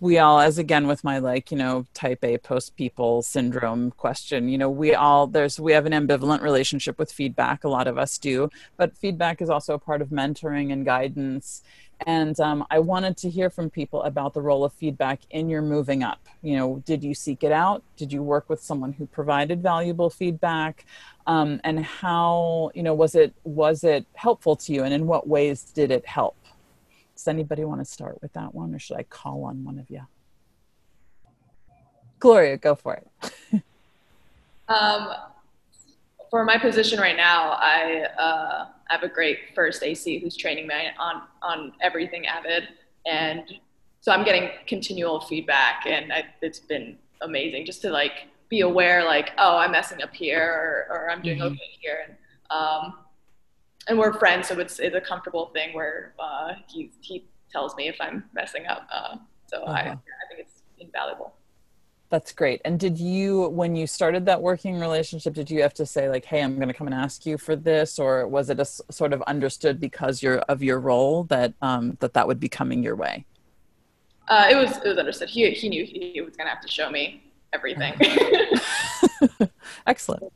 we 0.01 0.19
all, 0.19 0.41
as 0.41 0.59
again 0.59 0.87
with 0.87 1.03
my 1.03 1.19
like, 1.19 1.51
you 1.51 1.57
know, 1.57 1.87
type 1.95 2.23
A 2.23 2.39
post 2.39 2.77
people 2.77 3.23
syndrome 3.23 3.91
question, 3.93 4.49
you 4.49 4.59
know, 4.59 4.71
we 4.71 4.95
all, 4.95 5.27
there's, 5.27 5.59
we 5.59 5.73
have 5.73 5.87
an 5.87 5.93
ambivalent 5.93 6.43
relationship 6.43 6.99
with 6.99 7.11
feedback. 7.11 7.65
A 7.65 7.69
lot 7.69 7.87
of 7.87 7.99
us 7.99 8.19
do, 8.19 8.51
but 8.77 8.97
feedback 8.97 9.41
is 9.41 9.51
also 9.51 9.75
a 9.75 9.79
part 9.79 10.03
of 10.03 10.09
mentoring 10.09 10.73
and 10.73 10.85
guidance. 10.85 11.63
And 12.07 12.39
um, 12.41 12.67
I 12.71 12.79
wanted 12.79 13.17
to 13.19 13.31
hear 13.31 13.51
from 13.51 13.71
people 13.71 14.03
about 14.03 14.35
the 14.35 14.41
role 14.41 14.65
of 14.65 14.73
feedback 14.73 15.21
in 15.31 15.49
your 15.49 15.63
moving 15.63 16.03
up. 16.03 16.21
You 16.43 16.57
know, 16.57 16.83
did 16.85 17.03
you 17.05 17.15
seek 17.15 17.45
it 17.45 17.53
out? 17.53 17.83
Did 17.97 18.13
you 18.13 18.23
work 18.23 18.49
with 18.49 18.63
someone 18.63 18.93
who 18.93 19.07
provided 19.07 19.63
valuable 19.63 20.11
feedback? 20.11 20.85
Um, 21.27 21.61
and 21.65 21.85
how, 21.85 22.71
you 22.75 22.83
know, 22.83 22.95
was 22.95 23.15
it 23.15 23.33
was 23.45 23.85
it 23.85 24.07
helpful 24.15 24.57
to 24.57 24.73
you? 24.73 24.83
And 24.83 24.93
in 24.93 25.07
what 25.07 25.29
ways 25.29 25.63
did 25.63 25.91
it 25.91 26.07
help? 26.07 26.37
Does 27.15 27.29
anybody 27.29 27.65
want 27.65 27.81
to 27.81 27.85
start 27.85 28.21
with 28.21 28.33
that 28.33 28.55
one, 28.55 28.75
or 28.75 28.79
should 28.79 28.97
I 28.97 29.05
call 29.05 29.45
on 29.45 29.63
one 29.63 29.79
of 29.79 29.89
you? 29.91 30.03
Gloria, 32.19 32.57
go 32.57 32.75
for 32.75 32.95
it. 32.95 33.33
Um, 34.69 35.09
for 36.33 36.47
my 36.47 36.57
position 36.57 36.99
right 36.99 37.15
now, 37.17 37.51
I 37.61 38.07
uh, 38.19 38.67
have 38.89 39.03
a 39.03 39.09
great 39.09 39.39
first 39.55 39.83
AE 39.83 40.19
who's 40.19 40.35
training 40.35 40.67
me 40.67 40.75
on 40.99 41.21
on 41.43 41.75
everything 41.83 42.27
Avid, 42.27 42.69
and 43.05 43.43
so 44.01 44.13
I'm 44.13 44.25
getting 44.25 44.49
continual 44.67 45.21
feedback, 45.21 45.85
and 45.87 46.11
I, 46.11 46.25
it's 46.41 46.59
been 46.59 46.97
amazing 47.21 47.67
just 47.67 47.83
to 47.83 47.91
like 47.91 48.29
be 48.49 48.63
aware, 48.63 49.05
like, 49.05 49.33
oh, 49.37 49.59
I'm 49.59 49.73
messing 49.73 50.03
up 50.03 50.15
here, 50.15 50.43
or, 50.43 50.95
or 50.95 51.11
I'm 51.11 51.21
doing 51.21 51.39
Mhm. 51.39 51.53
okay 51.53 51.71
here, 51.83 51.99
and 52.09 52.17
um, 52.51 52.95
and 53.89 53.99
we're 53.99 54.15
friends, 54.15 54.49
so 54.49 54.59
it's 54.59 54.79
it's 54.79 54.97
a 54.97 55.03
comfortable 55.03 55.47
thing 55.53 55.75
where 55.75 56.15
uh, 56.19 56.55
he 56.67 56.91
he 57.03 57.27
tells 57.51 57.77
me 57.77 57.89
if 57.89 57.97
I'm 58.01 58.25
messing 58.33 58.65
up, 58.67 58.89
uh, 58.91 59.17
so 59.49 59.65
I 59.65 59.81
Uh-huh. 59.81 59.97
I 60.23 60.25
think 60.29 60.41
it's 60.47 60.63
invaluable. 60.79 61.35
That's 62.13 62.31
great. 62.31 62.61
And 62.67 62.79
did 62.79 62.99
you, 62.99 63.49
when 63.49 63.75
you 63.75 63.87
started 63.87 64.27
that 64.27 64.43
working 64.43 64.79
relationship, 64.79 65.33
did 65.33 65.51
you 65.51 65.63
have 65.63 65.73
to 65.73 65.87
say 65.87 66.11
like, 66.11 66.27
"Hey, 66.27 66.43
I'm 66.43 66.57
going 66.57 66.69
to 66.69 66.75
come 66.75 66.87
and 66.87 66.93
ask 66.95 67.25
you 67.25 67.39
for 67.39 67.57
this," 67.57 67.99
or 67.99 68.29
was 68.29 68.51
it 68.51 68.59
a 68.59 68.69
s- 68.69 68.83
sort 68.91 69.15
of 69.15 69.23
understood 69.23 69.81
because 69.81 70.23
you're 70.23 70.41
of 70.41 70.63
your 70.63 70.79
role 70.79 71.25
that 71.25 71.55
um, 71.63 71.97
that 72.01 72.13
that 72.13 72.29
would 72.29 72.39
be 72.39 72.51
coming 72.51 72.83
your 72.83 72.97
way? 72.97 73.25
Uh, 74.29 74.47
it 74.51 74.57
was 74.57 74.77
it 74.77 74.89
was 74.89 74.99
understood. 74.99 75.31
He 75.31 75.51
he 75.53 75.71
knew 75.71 75.87
he 75.87 76.21
was 76.21 76.37
gonna 76.37 76.51
have 76.51 76.61
to 76.61 76.69
show 76.69 76.91
me 76.91 77.23
everything. 77.55 77.95
Excellent. 79.87 80.31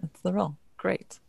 That's 0.00 0.20
the 0.22 0.32
role. 0.32 0.56
Great. 0.76 1.20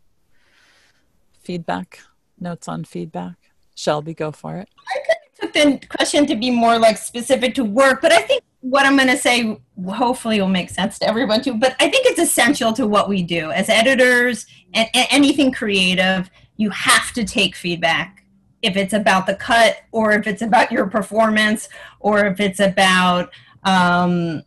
Feedback. 1.40 2.00
Notes 2.40 2.66
on 2.66 2.82
feedback. 2.82 3.36
Shelby, 3.76 4.12
go 4.12 4.32
for 4.32 4.56
it. 4.56 4.68
I 4.76 4.98
could 5.06 5.52
took 5.52 5.80
the 5.80 5.86
question 5.86 6.26
to 6.26 6.34
be 6.34 6.50
more 6.50 6.80
like 6.80 6.98
specific 6.98 7.54
to 7.54 7.64
work, 7.64 8.02
but 8.02 8.12
I 8.12 8.22
think 8.22 8.42
what 8.64 8.86
I'm 8.86 8.96
going 8.96 9.08
to 9.08 9.18
say 9.18 9.60
hopefully 9.86 10.40
will 10.40 10.48
make 10.48 10.70
sense 10.70 10.98
to 10.98 11.06
everyone 11.06 11.42
too. 11.42 11.52
But 11.52 11.76
I 11.80 11.90
think 11.90 12.06
it's 12.06 12.18
essential 12.18 12.72
to 12.72 12.86
what 12.86 13.10
we 13.10 13.22
do 13.22 13.50
as 13.50 13.68
editors 13.68 14.46
and, 14.72 14.88
anything 14.94 15.52
creative. 15.52 16.30
You 16.56 16.70
have 16.70 17.12
to 17.12 17.24
take 17.24 17.56
feedback 17.56 18.24
if 18.62 18.74
it's 18.78 18.94
about 18.94 19.26
the 19.26 19.34
cut 19.34 19.82
or 19.92 20.12
if 20.12 20.26
it's 20.26 20.40
about 20.40 20.72
your 20.72 20.86
performance 20.86 21.68
or 22.00 22.24
if 22.24 22.40
it's 22.40 22.58
about 22.58 23.30
um, 23.64 24.42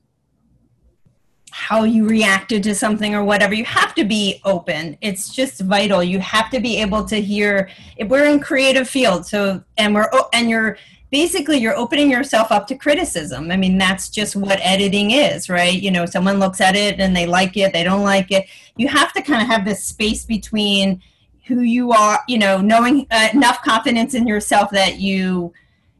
how 1.52 1.84
you 1.84 2.08
reacted 2.08 2.64
to 2.64 2.74
something 2.74 3.14
or 3.14 3.24
whatever. 3.24 3.54
You 3.54 3.66
have 3.66 3.94
to 3.96 4.04
be 4.04 4.42
open. 4.46 4.98
It's 5.02 5.30
just 5.30 5.62
vital. 5.62 6.04
You 6.04 6.18
have 6.20 6.50
to 6.50 6.60
be 6.60 6.82
able 6.82 7.06
to 7.06 7.22
hear. 7.22 7.70
If 7.98 8.08
we're 8.08 8.26
in 8.26 8.40
creative 8.40 8.90
field, 8.90 9.28
so 9.28 9.64
and 9.78 9.94
we're 9.94 10.10
and 10.34 10.50
you're 10.50 10.80
basically 11.10 11.58
you're 11.58 11.76
opening 11.76 12.12
yourself 12.12 12.52
up 12.52 12.68
to 12.68 12.76
criticism. 12.76 13.52
I 13.52 13.58
mean, 13.58 13.78
that's 13.78 14.10
just 14.10 14.36
what 14.36 14.60
editing 14.62 15.12
is, 15.12 15.50
right? 15.50 15.82
You 15.82 15.92
know, 15.92 16.06
someone 16.06 16.40
looks 16.40 16.60
at 16.60 16.76
it 16.76 17.00
and 17.00 17.16
they 17.16 17.26
like 17.26 17.56
it, 17.58 17.74
they 17.74 17.84
don't 17.84 18.04
like 18.04 18.32
it. 18.32 18.48
You 18.76 18.88
have 18.90 19.14
to 19.14 19.22
kind 19.22 19.42
of 19.42 19.48
have 19.48 19.66
this 19.66 19.84
space 19.84 20.26
between 20.26 21.02
who 21.46 21.62
you 21.62 21.92
are, 21.92 22.20
you 22.28 22.38
know, 22.38 22.60
knowing 22.60 23.08
uh, 23.10 23.30
enough 23.34 23.62
confidence 23.62 24.14
in 24.14 24.28
yourself 24.28 24.70
that 24.72 25.00
you, 25.00 25.54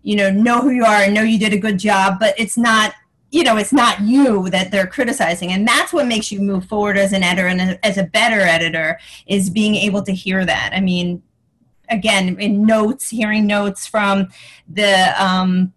you 0.04 0.16
know, 0.16 0.30
know 0.30 0.62
who 0.62 0.72
you 0.72 0.84
are 0.84 1.04
and 1.04 1.14
know 1.14 1.22
you 1.22 1.40
did 1.40 1.54
a 1.54 1.58
good 1.58 1.80
job, 1.80 2.20
but 2.20 2.38
it's 2.38 2.58
not, 2.58 2.94
you 3.32 3.44
know, 3.44 3.56
it's 3.58 3.74
not 3.74 4.02
you 4.02 4.50
that 4.50 4.72
they're 4.72 4.88
criticizing. 4.88 5.54
And 5.54 5.66
that's 5.66 5.94
what 5.94 6.06
makes 6.06 6.32
you 6.32 6.42
move 6.42 6.66
forward 6.66 6.98
as 6.98 7.14
an 7.14 7.24
editor 7.24 7.48
and 7.48 7.80
as 7.84 7.98
a 7.98 8.04
better 8.04 8.42
editor 8.42 9.00
is 9.26 9.50
being 9.50 9.76
able 9.76 10.04
to 10.04 10.14
hear 10.14 10.46
that. 10.46 10.72
I 10.74 10.82
mean, 10.82 11.24
again, 11.90 12.40
in 12.40 12.66
notes, 12.66 13.10
hearing 13.10 13.48
notes 13.48 13.88
from 13.88 14.30
the, 14.68 15.14
um, 15.22 15.74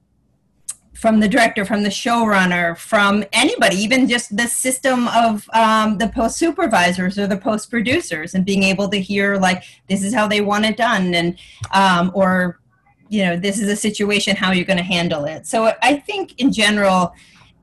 from 1.01 1.19
the 1.19 1.29
director, 1.29 1.65
from 1.65 1.83
the 1.83 1.89
showrunner, 1.89 2.77
from 2.77 3.25
anybody, 3.33 3.75
even 3.77 4.07
just 4.07 4.37
the 4.37 4.47
system 4.47 5.09
of 5.09 5.49
um, 5.55 5.97
the 5.97 6.09
post 6.09 6.37
supervisors 6.37 7.19
or 7.19 7.27
the 7.27 7.39
post 7.39 7.71
producers, 7.71 8.35
and 8.35 8.45
being 8.45 8.63
able 8.63 8.87
to 8.87 9.01
hear 9.01 9.37
like 9.37 9.65
this 9.89 10.05
is 10.05 10.13
how 10.13 10.29
they 10.29 10.43
want 10.43 10.67
it 10.67 10.77
done, 10.77 11.15
and 11.15 11.39
um, 11.73 12.13
or 12.15 12.61
you 13.09 13.25
know 13.25 13.35
this 13.35 13.59
is 13.59 13.71
a 13.71 13.77
situation 13.77 14.37
how 14.37 14.53
you're 14.53 14.67
going 14.67 14.77
to 14.77 14.83
handle 14.83 15.25
it. 15.25 15.47
So 15.47 15.73
I 15.81 15.97
think 15.97 16.39
in 16.39 16.53
general, 16.53 17.15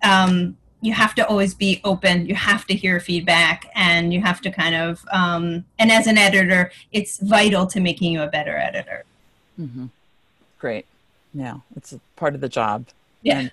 um, 0.02 0.58
you 0.82 0.94
have 0.94 1.16
to 1.16 1.28
always 1.28 1.54
be 1.54 1.82
open. 1.84 2.26
You 2.28 2.36
have 2.36 2.66
to 2.68 2.76
hear 2.76 3.00
feedback, 3.00 3.70
and 3.76 4.14
you 4.14 4.22
have 4.22 4.42
to 4.42 4.52
kind 4.52 4.76
of 4.76 5.04
um, 5.12 5.66
and 5.80 5.92
as 5.92 6.08
an 6.08 6.18
editor, 6.18 6.72
it's 6.92 7.20
vital 7.20 7.66
to 7.68 7.80
making 7.80 8.12
you 8.12 8.22
a 8.22 8.28
better 8.28 8.56
editor. 8.58 9.04
hmm 9.56 9.88
Great. 10.60 10.86
Yeah, 11.34 11.58
it's 11.76 11.94
a 11.94 12.00
part 12.16 12.34
of 12.36 12.42
the 12.42 12.50
job. 12.50 12.86
Yeah. 13.22 13.40
And, 13.40 13.52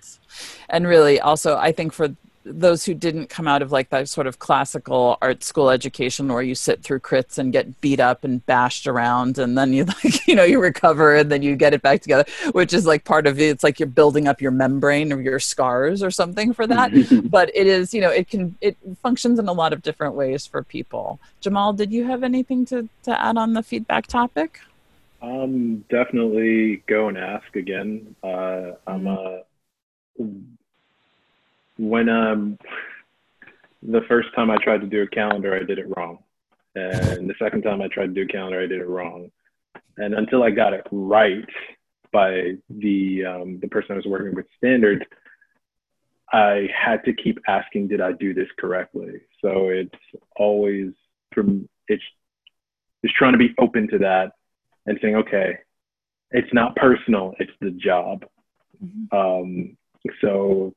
and 0.70 0.86
really, 0.86 1.20
also, 1.20 1.56
I 1.56 1.72
think 1.72 1.92
for 1.92 2.08
those 2.44 2.84
who 2.84 2.92
didn't 2.92 3.28
come 3.28 3.48
out 3.48 3.62
of 3.62 3.72
like 3.72 3.88
that 3.88 4.08
sort 4.08 4.26
of 4.26 4.38
classical 4.38 5.16
art 5.22 5.42
school 5.42 5.70
education 5.70 6.30
where 6.32 6.42
you 6.42 6.54
sit 6.54 6.82
through 6.82 7.00
crits 7.00 7.38
and 7.38 7.52
get 7.52 7.80
beat 7.80 8.00
up 8.00 8.22
and 8.22 8.44
bashed 8.44 8.86
around 8.86 9.38
and 9.38 9.56
then 9.56 9.72
you 9.72 9.84
like 10.04 10.26
you 10.26 10.34
know 10.34 10.44
you 10.44 10.60
recover 10.60 11.14
and 11.14 11.32
then 11.32 11.42
you 11.42 11.56
get 11.56 11.72
it 11.72 11.80
back 11.80 12.02
together 12.02 12.24
which 12.52 12.74
is 12.74 12.86
like 12.86 13.04
part 13.04 13.26
of 13.26 13.40
it 13.40 13.44
it's 13.48 13.64
like 13.64 13.80
you're 13.80 13.86
building 13.86 14.28
up 14.28 14.42
your 14.42 14.50
membrane 14.50 15.12
or 15.12 15.20
your 15.20 15.40
scars 15.40 16.02
or 16.02 16.10
something 16.10 16.52
for 16.52 16.66
that. 16.66 16.92
But 17.34 17.50
it 17.54 17.66
is 17.66 17.94
you 17.94 18.00
know 18.00 18.10
it 18.10 18.28
can 18.28 18.56
it 18.60 18.76
functions 19.02 19.38
in 19.38 19.48
a 19.48 19.52
lot 19.52 19.72
of 19.72 19.82
different 19.82 20.14
ways 20.14 20.46
for 20.46 20.62
people. 20.62 21.18
Jamal 21.40 21.72
did 21.72 21.92
you 21.92 22.04
have 22.06 22.22
anything 22.22 22.64
to 22.66 22.88
to 23.04 23.20
add 23.20 23.36
on 23.36 23.54
the 23.54 23.62
feedback 23.62 24.06
topic? 24.06 24.60
Um, 25.22 25.84
definitely 25.88 26.82
go 26.86 27.08
and 27.08 27.16
ask 27.16 27.56
again. 27.56 28.14
Uh, 28.22 28.72
I'm 28.86 29.06
uh, 29.08 29.38
when 31.76 32.08
um, 32.08 32.58
the 33.82 34.02
first 34.08 34.28
time 34.34 34.50
I 34.50 34.56
tried 34.62 34.80
to 34.80 34.86
do 34.86 35.02
a 35.02 35.06
calendar, 35.06 35.54
I 35.54 35.64
did 35.64 35.78
it 35.78 35.86
wrong, 35.96 36.18
and 36.74 37.28
the 37.28 37.34
second 37.38 37.62
time 37.62 37.82
I 37.82 37.88
tried 37.88 38.06
to 38.06 38.12
do 38.14 38.22
a 38.22 38.26
calendar, 38.26 38.60
I 38.60 38.66
did 38.66 38.80
it 38.80 38.88
wrong, 38.88 39.30
and 39.96 40.14
until 40.14 40.42
I 40.42 40.50
got 40.50 40.72
it 40.72 40.86
right 40.90 41.48
by 42.12 42.52
the 42.70 43.24
um, 43.24 43.58
the 43.60 43.68
person 43.68 43.92
I 43.92 43.96
was 43.96 44.06
working 44.06 44.34
with 44.34 44.46
standards, 44.56 45.02
I 46.32 46.68
had 46.74 47.04
to 47.04 47.12
keep 47.12 47.38
asking, 47.46 47.88
did 47.88 48.00
I 48.00 48.12
do 48.12 48.34
this 48.34 48.48
correctly? 48.58 49.20
So 49.42 49.68
it's 49.68 49.94
always 50.36 50.92
from 51.32 51.68
it's 51.88 52.02
just 53.04 53.14
trying 53.16 53.32
to 53.32 53.38
be 53.38 53.54
open 53.58 53.88
to 53.88 53.98
that 53.98 54.32
and 54.86 54.98
saying, 55.02 55.16
okay, 55.16 55.58
it's 56.30 56.52
not 56.52 56.76
personal, 56.76 57.34
it's 57.38 57.52
the 57.60 57.70
job. 57.70 58.24
Mhm. 58.82 59.12
Um, 59.12 59.76
so 60.20 60.74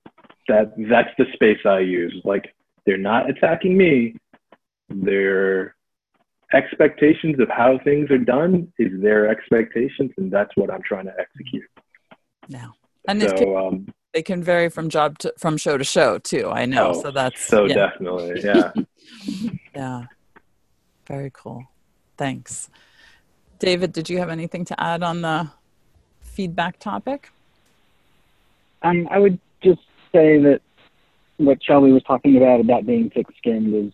that 0.47 0.73
that's 0.89 1.09
the 1.17 1.25
space 1.33 1.59
I 1.65 1.79
use. 1.79 2.19
Like 2.23 2.53
they're 2.85 2.97
not 2.97 3.29
attacking 3.29 3.77
me. 3.77 4.15
Their 4.89 5.75
expectations 6.53 7.39
of 7.39 7.49
how 7.49 7.79
things 7.83 8.09
are 8.09 8.17
done 8.17 8.71
is 8.79 9.01
their 9.01 9.27
expectations, 9.27 10.11
and 10.17 10.31
that's 10.31 10.55
what 10.55 10.71
I'm 10.71 10.81
trying 10.81 11.05
to 11.05 11.13
execute. 11.19 11.69
Yeah. 12.47 12.67
And 13.07 13.21
it 13.21 13.35
can, 13.35 13.55
um, 13.55 13.87
they 14.13 14.21
can 14.21 14.43
vary 14.43 14.69
from 14.69 14.89
job 14.89 15.17
to 15.19 15.33
from 15.37 15.57
show 15.57 15.77
to 15.77 15.83
show 15.83 16.17
too. 16.17 16.49
I 16.49 16.65
know. 16.65 16.89
Oh, 16.89 17.01
so 17.01 17.11
that's 17.11 17.41
so 17.41 17.65
yeah, 17.65 17.75
definitely, 17.75 18.41
yeah. 18.43 18.71
yeah. 19.75 20.03
Very 21.07 21.31
cool. 21.33 21.63
Thanks. 22.17 22.69
David, 23.59 23.93
did 23.93 24.09
you 24.09 24.19
have 24.19 24.29
anything 24.29 24.65
to 24.65 24.81
add 24.81 25.03
on 25.03 25.21
the 25.21 25.49
feedback 26.21 26.79
topic? 26.79 27.29
Um, 28.83 29.07
I 29.09 29.19
would 29.19 29.33
just 29.33 29.46
say 30.17 30.37
that 30.39 30.61
what 31.37 31.63
Shelby 31.63 31.91
was 31.91 32.03
talking 32.03 32.35
about 32.37 32.59
about 32.59 32.85
being 32.85 33.09
thick-skinned 33.09 33.73
is 33.73 33.93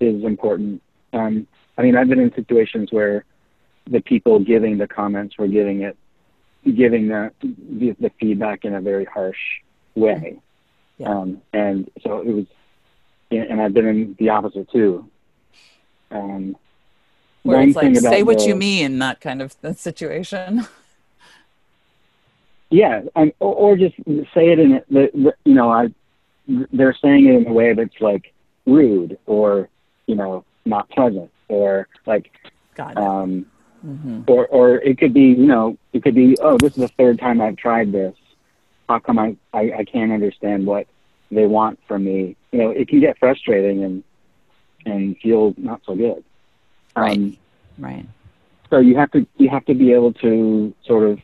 is 0.00 0.24
important. 0.24 0.82
Um, 1.12 1.46
I 1.76 1.82
mean, 1.82 1.96
I've 1.96 2.08
been 2.08 2.20
in 2.20 2.32
situations 2.34 2.88
where 2.90 3.24
the 3.90 4.00
people 4.00 4.38
giving 4.40 4.78
the 4.78 4.86
comments 4.86 5.36
were 5.38 5.48
giving 5.48 5.82
it, 5.82 5.96
giving 6.64 7.08
the 7.08 7.32
the, 7.42 7.96
the 8.00 8.10
feedback 8.20 8.64
in 8.64 8.74
a 8.74 8.80
very 8.80 9.04
harsh 9.06 9.38
way, 9.94 10.40
Yeah. 10.98 11.08
um, 11.10 11.42
and 11.52 11.90
so 12.02 12.18
it 12.20 12.26
was. 12.26 12.46
And 13.32 13.62
I've 13.62 13.72
been 13.72 13.86
in 13.86 14.16
the 14.18 14.30
opposite 14.30 14.68
too. 14.72 15.08
Um, 16.10 16.56
Where 17.44 17.60
it's 17.62 17.76
like 17.76 17.94
say 17.96 18.24
what 18.24 18.38
the- 18.38 18.46
you 18.46 18.56
mean, 18.56 18.98
that 18.98 19.20
kind 19.20 19.40
of 19.40 19.54
situation. 19.76 20.66
Yeah, 22.70 23.02
and, 23.16 23.32
or, 23.40 23.54
or 23.54 23.76
just 23.76 23.96
say 24.32 24.50
it 24.52 24.58
in 24.58 24.74
a- 24.74 24.84
the, 24.90 25.10
the 25.12 25.34
you 25.44 25.54
know 25.54 25.70
I 25.70 25.88
they're 26.72 26.94
saying 26.94 27.26
it 27.26 27.34
in 27.34 27.46
a 27.46 27.52
way 27.52 27.72
that's 27.74 28.00
like 28.00 28.32
rude 28.66 29.18
or 29.26 29.68
you 30.06 30.14
know 30.14 30.44
not 30.64 30.88
pleasant 30.90 31.30
or 31.48 31.88
like 32.06 32.30
it. 32.78 32.96
um 32.96 33.46
hmm 33.82 34.20
or 34.26 34.46
or 34.48 34.76
it 34.76 34.98
could 34.98 35.12
be 35.14 35.22
you 35.28 35.46
know 35.46 35.76
it 35.92 36.02
could 36.02 36.14
be 36.14 36.36
oh 36.40 36.58
this 36.58 36.70
is 36.72 36.78
the 36.78 36.88
third 36.98 37.18
time 37.18 37.40
I've 37.40 37.56
tried 37.56 37.92
this 37.92 38.14
how 38.88 38.98
come 38.98 39.18
I 39.18 39.36
I, 39.52 39.72
I 39.78 39.84
can't 39.84 40.12
understand 40.12 40.66
what 40.66 40.86
they 41.30 41.46
want 41.46 41.78
from 41.88 42.04
me 42.04 42.36
you 42.52 42.58
know 42.58 42.70
it 42.70 42.88
can 42.88 43.00
get 43.00 43.18
frustrating 43.18 43.82
and 43.84 44.04
and 44.86 45.16
feel 45.18 45.54
not 45.56 45.80
so 45.84 45.94
good 45.94 46.22
Right. 46.96 47.16
um, 47.16 47.36
Right. 47.78 48.06
so 48.68 48.78
you 48.78 48.96
have 48.96 49.10
to 49.12 49.26
you 49.38 49.48
have 49.48 49.64
to 49.66 49.74
be 49.74 49.92
able 49.92 50.12
to 50.14 50.74
sort 50.84 51.04
of 51.08 51.18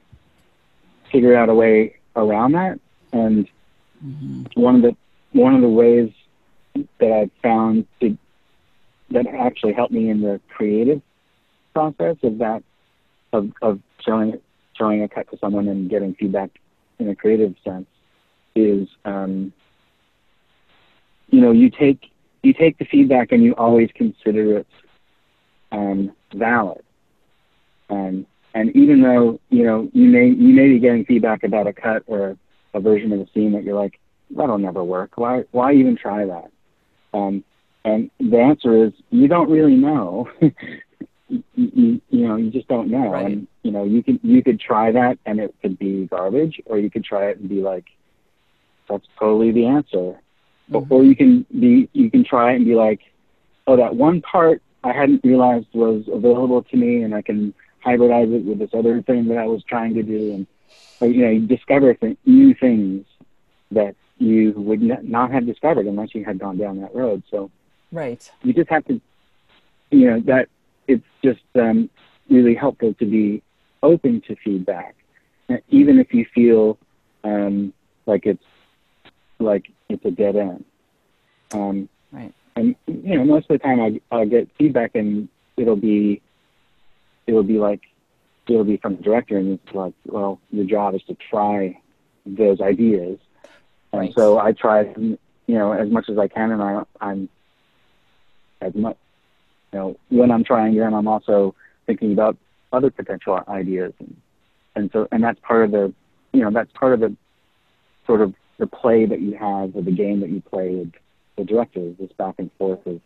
figure 1.11 1.37
out 1.37 1.49
a 1.49 1.55
way 1.55 1.97
around 2.15 2.53
that. 2.53 2.79
And 3.13 3.49
hmm 4.01 4.45
one 4.55 4.77
of 4.77 4.83
the 4.83 4.97
one 5.33 5.55
of 5.55 5.61
the 5.61 5.69
ways 5.69 6.11
that 6.99 7.13
I've 7.13 7.31
found 7.43 7.87
to 8.01 8.17
that 9.11 9.27
actually 9.27 9.73
helped 9.73 9.93
me 9.93 10.11
in 10.11 10.21
the 10.21 10.41
creative 10.49 11.03
process 11.75 12.17
of 12.23 12.39
that 12.39 12.63
of 13.33 13.53
of 13.63 13.81
showing 14.01 14.41
showing 14.75 15.03
a 15.03 15.09
cut 15.09 15.31
to 15.31 15.39
someone 15.39 15.69
and 15.69 15.89
getting 15.89 16.15
feedback 16.15 16.51
in 16.99 17.09
a 17.09 17.15
creative 17.15 17.55
sense 17.65 17.87
is 18.55 18.89
um, 19.05 19.53
you 21.29 21.41
know 21.41 21.53
you 21.53 21.71
take 21.71 22.11
you 22.43 22.53
take 22.53 22.79
the 22.79 22.85
feedback 22.85 23.33
and 23.33 23.43
you 23.43 23.55
always 23.55 23.91
consider 23.95 24.59
it 24.59 24.67
um, 25.73 26.13
valid. 26.35 26.83
Um, 27.91 28.27
and 28.57 28.75
even 28.83 29.03
though 29.03 29.39
you 29.51 29.65
know 29.67 29.79
you 29.93 30.07
may 30.17 30.27
you 30.47 30.53
may 30.61 30.69
be 30.73 30.79
getting 30.81 31.05
feedback 31.05 31.41
about 31.45 31.67
a 31.67 31.73
cut 31.73 32.03
or 32.07 32.37
a 32.75 32.81
version 32.81 33.13
of 33.13 33.21
a 33.21 33.27
scene 33.33 33.53
that 33.53 33.63
you're 33.65 33.81
like 33.85 34.01
that'll 34.37 34.59
never 34.59 34.83
work. 34.83 35.11
Why 35.17 35.45
why 35.53 35.73
even 35.75 35.97
try 35.97 36.25
that? 36.27 36.51
Um, 37.15 37.45
and 37.85 38.11
the 38.19 38.41
answer 38.51 38.73
is 38.87 38.93
you 39.11 39.29
don't 39.29 39.51
really 39.51 39.77
know. 39.77 40.29
You, 41.29 41.43
you, 41.57 42.01
you 42.11 42.29
know 42.29 42.37
you 42.37 42.51
just 42.53 42.69
don't 42.69 42.89
know. 42.89 43.09
Right. 43.11 43.27
and 43.27 43.49
you 43.65 43.73
know 43.73 43.83
you 43.83 44.01
could 44.07 44.21
you 44.23 44.45
could 44.45 44.61
try 44.61 44.93
that 44.93 45.19
and 45.27 45.41
it 45.41 45.53
could 45.61 45.77
be 45.77 46.07
garbage 46.07 46.61
or 46.67 46.79
you 46.79 46.89
could 46.89 47.03
try 47.03 47.31
it 47.31 47.39
and 47.41 47.49
be 47.49 47.61
like 47.73 47.87
that's 48.89 49.09
totally 49.19 49.51
the 49.51 49.67
answer. 49.67 50.15
Or, 50.73 50.83
Mhm. 50.83 50.91
or 50.95 51.03
you 51.03 51.17
can 51.17 51.45
be 51.51 51.89
you 51.93 52.13
can 52.13 52.23
try 52.23 52.53
it 52.53 52.57
and 52.57 52.65
be 52.65 52.77
like 52.77 53.01
oh 53.67 53.77
that 53.77 53.97
one 53.97 54.21
part 54.21 54.63
i 54.85 54.93
hadn't 54.93 55.25
realized 55.25 55.67
was 55.75 56.05
available 56.21 56.63
to 56.71 56.77
me 56.77 57.03
and 57.03 57.13
i 57.13 57.23
can 57.23 57.53
hybridize 57.87 58.33
it 58.35 58.45
with 58.45 58.59
this 58.59 58.71
other 58.75 59.01
thing 59.03 59.29
that 59.29 59.39
i 59.39 59.47
was 59.47 59.63
trying 59.69 59.95
to 59.95 60.03
do 60.03 60.33
and 60.35 60.47
or, 61.01 61.09
you 61.09 61.25
know 61.25 61.31
you 61.31 61.47
discover 61.47 61.95
th- 61.95 62.19
new 62.27 62.55
things 62.55 63.05
that 63.71 63.95
you 64.19 64.53
would 64.57 64.83
n- 64.83 64.99
not 65.03 65.31
have 65.31 65.47
discovered 65.47 65.87
unless 65.87 66.15
you 66.15 66.25
had 66.25 66.39
gone 66.39 66.57
down 66.59 66.81
that 66.81 66.95
road 66.95 67.23
so 67.31 67.51
Right. 67.93 68.31
you 68.43 68.53
just 68.53 68.69
have 68.71 68.85
to 68.87 69.01
you 69.91 70.11
know 70.11 70.21
that 70.21 70.49
it's 70.89 71.05
just 71.23 71.41
um, 71.57 71.89
really 72.29 72.55
helpful 72.55 72.95
to 72.95 73.05
be 73.07 73.43
open 73.83 74.21
to 74.27 74.35
feedback 74.45 74.95
even 75.69 75.99
if 75.99 76.13
you 76.13 76.27
feel 76.35 76.77
um, 77.25 77.73
like 78.07 78.27
it's 78.27 78.43
like 79.39 79.67
it's 79.89 80.05
a 80.05 80.11
dead 80.11 80.37
end 80.37 80.65
um, 81.53 81.89
Right. 82.11 82.33
and 82.57 82.75
you 82.87 83.17
know 83.19 83.25
most 83.25 83.49
of 83.51 83.59
the 83.59 83.59
time 83.59 83.81
I, 83.81 84.01
i'll 84.15 84.27
get 84.27 84.49
feedback 84.59 84.93
and 84.95 85.29
it'll 85.57 85.77
be 85.77 86.23
it'll 87.27 87.43
be 87.43 87.59
like 87.59 87.83
it'll 88.49 88.65
be 88.65 88.77
from 88.77 88.97
the 88.97 89.03
director 89.03 89.37
and 89.37 89.59
it's 89.59 89.75
like 89.75 89.95
well 90.07 90.41
your 90.51 90.65
job 90.65 90.95
is 90.95 91.03
to 91.05 91.17
try 91.31 91.79
those 92.25 92.61
ideas. 92.61 93.19
And 93.93 94.13
so 94.15 94.39
i 94.39 94.53
try 94.53 94.83
you 94.97 95.19
know 95.47 95.73
as 95.73 95.89
much 95.89 96.09
as 96.11 96.19
i 96.19 96.29
can 96.29 96.51
and 96.51 96.63
i 96.63 96.83
i'm 97.01 97.29
as 98.61 98.75
much 98.75 98.97
you 99.73 99.79
know 99.79 99.97
when 100.11 100.31
i'm 100.31 100.45
trying 100.45 100.75
them 100.75 100.93
i'm 100.93 101.09
also 101.09 101.55
thinking 101.87 102.13
about 102.13 102.37
other 102.73 102.91
potential 102.91 103.41
ideas. 103.49 103.93
And 103.99 104.17
and 104.75 104.91
so 104.93 105.09
and 105.11 105.25
that's 105.25 105.41
part 105.41 105.65
of 105.65 105.71
the 105.71 105.93
you 106.33 106.43
know 106.43 106.51
that's 106.51 106.71
part 106.73 106.93
of 106.93 107.01
the 107.01 107.17
sort 108.07 108.21
of 108.21 108.35
the 108.59 108.67
play 108.67 109.07
that 109.07 109.21
you 109.21 109.33
have 109.33 109.75
or 109.75 109.83
the 109.83 109.91
game 109.91 110.21
that 110.21 110.31
you 110.31 110.41
play 110.41 110.75
with 110.75 110.93
the 111.37 111.45
directors 111.45 111.97
this 111.99 112.13
back 112.13 112.35
and 112.39 112.51
forth 112.59 112.87
of 112.87 113.01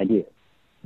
ideas 0.00 0.26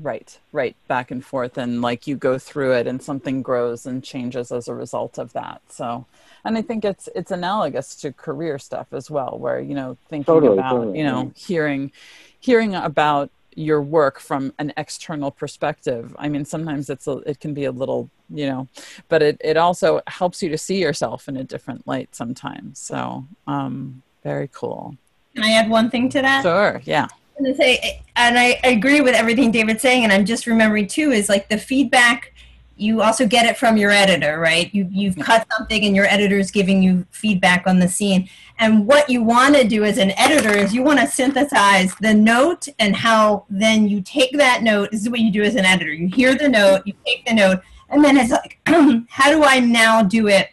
Right, 0.03 0.37
right, 0.51 0.75
back 0.89 1.13
and 1.13 1.25
forth, 1.25 1.57
and 1.57 1.81
like 1.81 2.09
you 2.09 2.17
go 2.17 2.37
through 2.37 2.73
it, 2.73 2.89
and 2.89 3.01
something 3.01 3.41
grows 3.41 3.87
and 3.87 4.03
changes 4.03 4.51
as 4.51 4.67
a 4.67 4.75
result 4.75 5.17
of 5.17 5.33
that. 5.35 5.63
So, 5.69 6.07
and 6.45 6.59
I 6.59 6.63
think 6.63 6.85
it's 6.85 7.09
it's 7.15 7.31
analogous 7.31 7.95
to 7.97 8.13
career 8.13 8.59
stuff 8.59 8.89
as 8.93 9.11
well, 9.13 9.39
where 9.39 9.61
you 9.61 9.77
know 9.77 9.97
thinking 10.09 10.25
Totally, 10.35 10.59
about 10.59 10.71
totally, 10.73 10.99
you 10.99 11.05
know 11.05 11.33
hearing 11.37 11.93
hearing 12.41 12.75
about 12.75 13.31
your 13.55 13.81
work 13.81 14.19
from 14.19 14.53
an 14.59 14.73
external 14.77 15.31
perspective. 15.31 16.17
I 16.19 16.29
mean, 16.29 16.45
sometimes 16.47 16.91
it's 16.91 17.07
a, 17.07 17.19
it 17.19 17.39
can 17.39 17.55
be 17.55 17.65
a 17.65 17.73
little 17.73 18.11
you 18.29 18.47
know, 18.47 18.67
but 19.09 19.23
it 19.23 19.37
it 19.45 19.57
also 19.57 20.01
helps 20.09 20.43
you 20.43 20.49
to 20.49 20.59
see 20.59 20.81
yourself 20.81 21.29
in 21.29 21.37
a 21.37 21.45
different 21.45 21.87
light 21.87 22.15
sometimes. 22.17 22.81
So, 22.81 23.25
um, 23.47 24.03
very 24.25 24.49
cool. 24.53 24.97
Can 25.35 25.45
I 25.45 25.53
add 25.53 25.71
one 25.71 25.91
thing 25.91 26.09
to 26.11 26.23
that? 26.23 26.43
Sure, 26.43 26.83
yeah, 26.85 27.07
I'm 27.37 27.45
gonna 27.45 27.57
say, 27.57 28.03
and 28.17 28.39
I 28.39 28.61
agree 28.65 29.01
with 29.01 29.15
everything 29.15 29.51
David's 29.51 29.83
saying, 29.83 30.05
and 30.05 30.13
I'm 30.13 30.25
just 30.25 30.47
remembering 30.47 30.87
too 30.87 31.13
is 31.13 31.29
like 31.29 31.49
the 31.49 31.59
feedback. 31.59 32.33
You 32.77 33.03
also 33.03 33.27
get 33.27 33.47
it 33.47 33.57
from 33.57 33.77
your 33.77 33.91
editor, 33.91 34.39
right? 34.39 34.73
You 34.75 34.89
you've 34.91 35.17
cut 35.19 35.47
something, 35.57 35.85
and 35.85 35.95
your 35.95 36.07
editor's 36.07 36.51
giving 36.51 36.83
you 36.83 37.07
feedback 37.11 37.67
on 37.67 37.79
the 37.79 37.89
scene. 37.89 38.29
And 38.59 38.87
what 38.87 39.09
you 39.09 39.23
want 39.23 39.57
to 39.57 39.65
do 39.67 39.85
as 39.85 39.99
an 39.99 40.13
editor 40.13 40.57
is 40.57 40.75
you 40.75 40.83
want 40.83 41.01
to 41.01 41.07
synthesize 41.07 41.95
the 41.97 42.15
note 42.15 42.69
and 42.79 42.95
how 42.95 43.45
then 43.49 43.89
you 43.89 44.03
take 44.03 44.37
that 44.39 44.63
note. 44.63 44.91
This 44.91 45.03
is 45.03 45.11
what 45.11 45.21
you 45.21 45.31
do 45.31 45.43
as 45.43 45.55
an 45.55 45.65
editor. 45.65 45.93
You 45.93 46.09
hear 46.09 46.35
the 46.35 46.49
note, 46.49 46.83
you 46.85 46.95
take 47.05 47.25
the 47.25 47.35
note, 47.35 47.61
and 47.89 48.05
then 48.05 48.17
it's 48.17 48.31
like, 48.31 48.59
how 49.09 49.31
do 49.31 49.45
I 49.45 49.61
now 49.61 50.03
do 50.03 50.29
it 50.29 50.51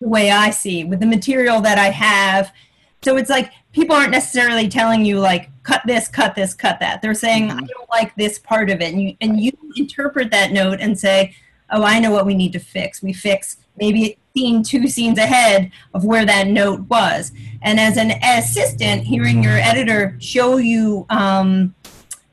the 0.00 0.08
way 0.08 0.30
I 0.30 0.50
see 0.50 0.84
with 0.84 1.00
the 1.00 1.06
material 1.06 1.60
that 1.62 1.78
I 1.78 1.90
have? 1.90 2.52
So 3.02 3.16
it's 3.16 3.30
like 3.30 3.52
people 3.72 3.94
aren't 3.94 4.10
necessarily 4.10 4.68
telling 4.68 5.04
you 5.04 5.20
like 5.20 5.50
cut 5.68 5.82
this, 5.86 6.08
cut 6.08 6.34
this, 6.34 6.54
cut 6.54 6.80
that. 6.80 7.02
They're 7.02 7.12
saying 7.14 7.50
I 7.50 7.54
Mhm. 7.54 7.68
don't 7.68 7.90
like 7.90 8.14
this 8.16 8.38
part 8.38 8.70
of 8.70 8.80
it, 8.80 8.92
and 8.92 9.02
you 9.02 9.16
and 9.20 9.38
you 9.38 9.52
interpret 9.76 10.30
that 10.30 10.50
note 10.50 10.80
and 10.80 10.98
say, 10.98 11.34
oh, 11.70 11.82
I 11.84 11.98
know 12.00 12.10
what 12.10 12.24
we 12.24 12.34
need 12.34 12.54
to 12.54 12.58
fix. 12.58 13.02
We 13.02 13.12
fix 13.12 13.58
maybe 13.76 14.02
a 14.06 14.16
scene 14.34 14.62
two 14.62 14.88
scenes 14.88 15.18
ahead 15.18 15.70
of 15.92 16.04
where 16.04 16.24
that 16.24 16.46
note 16.48 16.80
was. 16.88 17.32
And 17.60 17.78
as 17.78 17.98
an 17.98 18.12
assistant, 18.22 19.04
hearing 19.04 19.42
your 19.42 19.58
editor 19.58 20.16
show 20.18 20.56
you 20.56 21.04
um, 21.10 21.74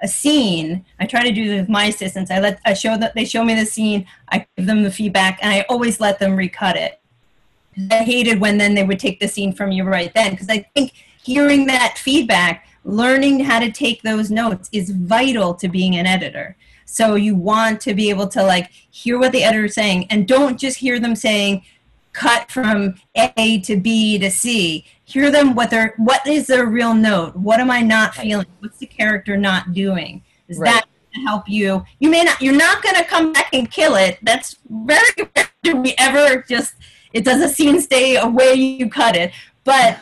a 0.01 0.07
scene, 0.07 0.85
I 0.99 1.05
try 1.05 1.21
to 1.23 1.31
do 1.31 1.45
this 1.47 1.59
with 1.61 1.69
my 1.69 1.85
assistants. 1.85 2.31
I 2.31 2.39
let 2.39 2.59
I 2.65 2.73
show 2.73 2.95
that 2.97 3.15
they 3.15 3.25
show 3.25 3.43
me 3.43 3.53
the 3.53 3.65
scene. 3.65 4.05
I 4.29 4.45
give 4.55 4.65
them 4.65 4.83
the 4.83 4.91
feedback, 4.91 5.39
and 5.41 5.51
I 5.51 5.65
always 5.67 5.99
let 5.99 6.19
them 6.19 6.37
recut 6.37 6.77
it 6.77 7.01
I 7.91 8.03
hated 8.03 8.39
when 8.39 8.57
then 8.57 8.73
they 8.73 8.85
would 8.85 8.99
take 8.99 9.19
the 9.19 9.27
scene 9.27 9.51
from 9.51 9.73
you 9.73 9.83
right 9.83 10.13
then 10.13 10.31
because 10.31 10.49
I 10.49 10.59
think 10.73 10.93
hearing 11.21 11.65
that 11.65 11.97
feedback, 11.97 12.65
learning 12.85 13.39
how 13.41 13.59
to 13.59 13.71
take 13.71 14.01
those 14.03 14.31
notes 14.31 14.69
is 14.71 14.91
vital 14.91 15.53
to 15.55 15.67
being 15.67 15.95
an 15.95 16.05
editor. 16.05 16.55
So 16.85 17.15
you 17.15 17.35
want 17.35 17.81
to 17.81 17.93
be 17.95 18.09
able 18.11 18.27
to 18.29 18.43
like 18.43 18.69
hear 18.71 19.19
what 19.19 19.31
the 19.31 19.43
editor's 19.43 19.73
saying 19.73 20.07
and 20.11 20.27
don't 20.27 20.57
just 20.57 20.77
hear 20.77 20.99
them 20.99 21.15
saying 21.15 21.63
cut 22.13 22.49
from 22.49 22.95
A 23.15 23.59
to 23.61 23.75
B 23.75 24.17
to 24.19 24.29
C. 24.29 24.85
Hear 25.03 25.31
them 25.31 25.55
what 25.55 25.71
they're 25.71 25.95
what 25.97 26.25
is 26.27 26.47
their 26.47 26.67
real 26.67 26.93
note? 26.93 27.35
What 27.35 27.59
am 27.59 27.71
I 27.71 27.81
not 27.81 28.15
feeling? 28.15 28.45
What's 28.59 28.77
the 28.77 28.85
character 28.85 29.35
not 29.35 29.73
doing? 29.73 30.23
Is 30.47 30.59
Right. 30.59 30.71
that 30.71 30.85
help 31.25 31.49
you? 31.49 31.83
You 31.99 32.09
may 32.09 32.23
not 32.23 32.39
you're 32.39 32.55
not 32.55 32.83
gonna 32.83 33.03
come 33.03 33.33
back 33.33 33.49
and 33.51 33.69
kill 33.69 33.95
it. 33.95 34.19
That's 34.21 34.57
very 34.69 35.03
rare 35.35 35.49
to 35.65 35.81
be 35.81 35.97
ever 35.97 36.45
just 36.47 36.75
it 37.13 37.25
does 37.25 37.41
a 37.41 37.49
scene 37.49 37.81
stay 37.81 38.15
away 38.17 38.53
you 38.53 38.89
cut 38.89 39.15
it. 39.15 39.31
But 39.63 39.99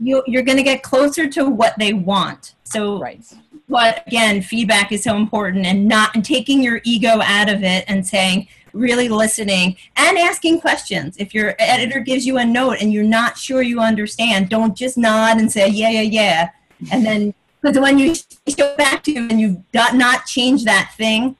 you 0.00 0.22
you're 0.26 0.42
gonna 0.42 0.62
get 0.62 0.82
closer 0.82 1.28
to 1.28 1.48
what 1.48 1.74
they 1.78 1.92
want. 1.92 2.54
So 2.64 2.98
Right. 2.98 3.22
but 3.68 4.04
again 4.06 4.42
feedback 4.42 4.92
is 4.92 5.02
so 5.02 5.16
important 5.16 5.66
and 5.66 5.86
not 5.86 6.14
and 6.14 6.24
taking 6.24 6.62
your 6.62 6.80
ego 6.84 7.20
out 7.22 7.48
of 7.48 7.62
it 7.62 7.84
and 7.88 8.06
saying 8.06 8.48
really 8.72 9.08
listening 9.08 9.76
and 9.96 10.16
asking 10.18 10.60
questions 10.60 11.16
if 11.18 11.34
your 11.34 11.54
editor 11.58 11.98
gives 12.00 12.24
you 12.24 12.38
a 12.38 12.44
note 12.44 12.76
and 12.80 12.92
you're 12.92 13.02
not 13.02 13.36
sure 13.36 13.62
you 13.62 13.80
understand 13.80 14.48
don't 14.48 14.76
just 14.76 14.96
nod 14.96 15.38
and 15.38 15.50
say 15.50 15.68
yeah 15.68 15.90
yeah 15.90 16.00
yeah 16.02 16.50
and 16.92 17.04
then 17.04 17.34
because 17.60 17.78
when 17.78 17.98
you 17.98 18.14
show 18.48 18.74
back 18.76 19.02
to 19.02 19.12
him 19.12 19.28
and 19.30 19.40
you've 19.40 19.58
not 19.74 20.24
changed 20.26 20.64
that 20.64 20.92
thing 20.96 21.36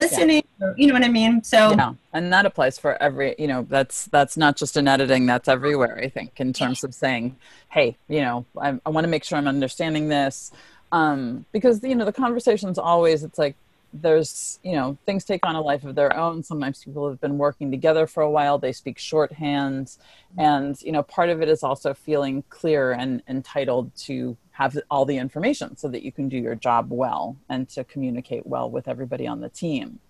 listening 0.00 0.42
you 0.76 0.86
know 0.86 0.94
what 0.94 1.04
i 1.04 1.08
mean? 1.08 1.42
So 1.42 1.70
yeah 1.70 1.94
and 2.12 2.32
that 2.32 2.46
applies 2.46 2.78
for 2.78 3.00
every 3.02 3.34
you 3.38 3.46
know 3.46 3.66
that's 3.68 4.06
that's 4.06 4.36
not 4.36 4.56
just 4.56 4.76
in 4.76 4.88
editing 4.88 5.26
that's 5.26 5.48
everywhere 5.48 5.98
i 5.98 6.08
think 6.08 6.38
in 6.40 6.52
terms 6.52 6.84
of 6.84 6.94
saying 6.94 7.36
hey 7.68 7.96
you 8.08 8.20
know 8.20 8.44
i, 8.60 8.78
I 8.84 8.90
want 8.90 9.04
to 9.04 9.08
make 9.10 9.24
sure 9.24 9.38
i'm 9.38 9.48
understanding 9.48 10.08
this. 10.08 10.52
Um, 10.92 11.44
because 11.50 11.82
you 11.82 11.96
know 11.96 12.04
the 12.04 12.12
conversations 12.12 12.78
always 12.78 13.24
it's 13.24 13.38
like 13.38 13.56
there's 13.92 14.58
you 14.62 14.72
know 14.72 14.96
things 15.06 15.24
take 15.24 15.44
on 15.44 15.56
a 15.56 15.60
life 15.60 15.84
of 15.84 15.94
their 15.94 16.16
own. 16.16 16.42
Sometimes 16.42 16.84
people 16.84 17.08
have 17.08 17.20
been 17.20 17.38
working 17.38 17.70
together 17.70 18.06
for 18.06 18.22
a 18.22 18.30
while 18.30 18.58
they 18.58 18.72
speak 18.72 18.98
shorthand 18.98 19.96
and 20.38 20.80
you 20.82 20.92
know 20.92 21.02
part 21.02 21.28
of 21.28 21.42
it 21.42 21.48
is 21.48 21.62
also 21.62 21.94
feeling 21.94 22.44
clear 22.50 22.92
and 22.92 23.22
entitled 23.28 23.94
to 23.96 24.36
have 24.56 24.76
all 24.90 25.04
the 25.04 25.16
information 25.16 25.76
so 25.76 25.88
that 25.88 26.02
you 26.02 26.10
can 26.10 26.28
do 26.28 26.38
your 26.38 26.54
job 26.54 26.86
well 26.90 27.36
and 27.48 27.68
to 27.68 27.84
communicate 27.84 28.46
well 28.46 28.70
with 28.70 28.88
everybody 28.88 29.26
on 29.26 29.40
the 29.40 29.48
team 29.50 30.00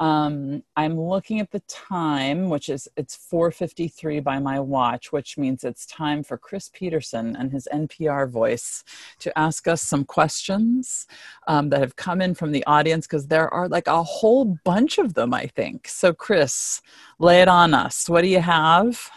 um, 0.00 0.62
I'm 0.76 0.98
looking 0.98 1.40
at 1.40 1.50
the 1.50 1.60
time, 1.60 2.48
which 2.48 2.68
is 2.68 2.88
it's 2.96 3.16
4:53 3.16 4.22
by 4.22 4.38
my 4.38 4.60
watch, 4.60 5.12
which 5.12 5.36
means 5.36 5.64
it's 5.64 5.86
time 5.86 6.22
for 6.22 6.38
Chris 6.38 6.70
Peterson 6.72 7.34
and 7.34 7.50
his 7.50 7.66
NPR 7.72 8.30
voice 8.30 8.84
to 9.18 9.36
ask 9.36 9.66
us 9.66 9.82
some 9.82 10.04
questions 10.04 11.06
um, 11.48 11.68
that 11.70 11.80
have 11.80 11.96
come 11.96 12.20
in 12.20 12.34
from 12.34 12.52
the 12.52 12.64
audience 12.66 13.06
because 13.06 13.26
there 13.26 13.52
are 13.52 13.68
like 13.68 13.88
a 13.88 14.02
whole 14.02 14.58
bunch 14.64 14.98
of 14.98 15.14
them, 15.14 15.34
I 15.34 15.46
think. 15.46 15.88
So, 15.88 16.12
Chris, 16.12 16.80
lay 17.18 17.42
it 17.42 17.48
on 17.48 17.74
us. 17.74 18.08
What 18.08 18.22
do 18.22 18.28
you 18.28 18.40
have? 18.40 19.10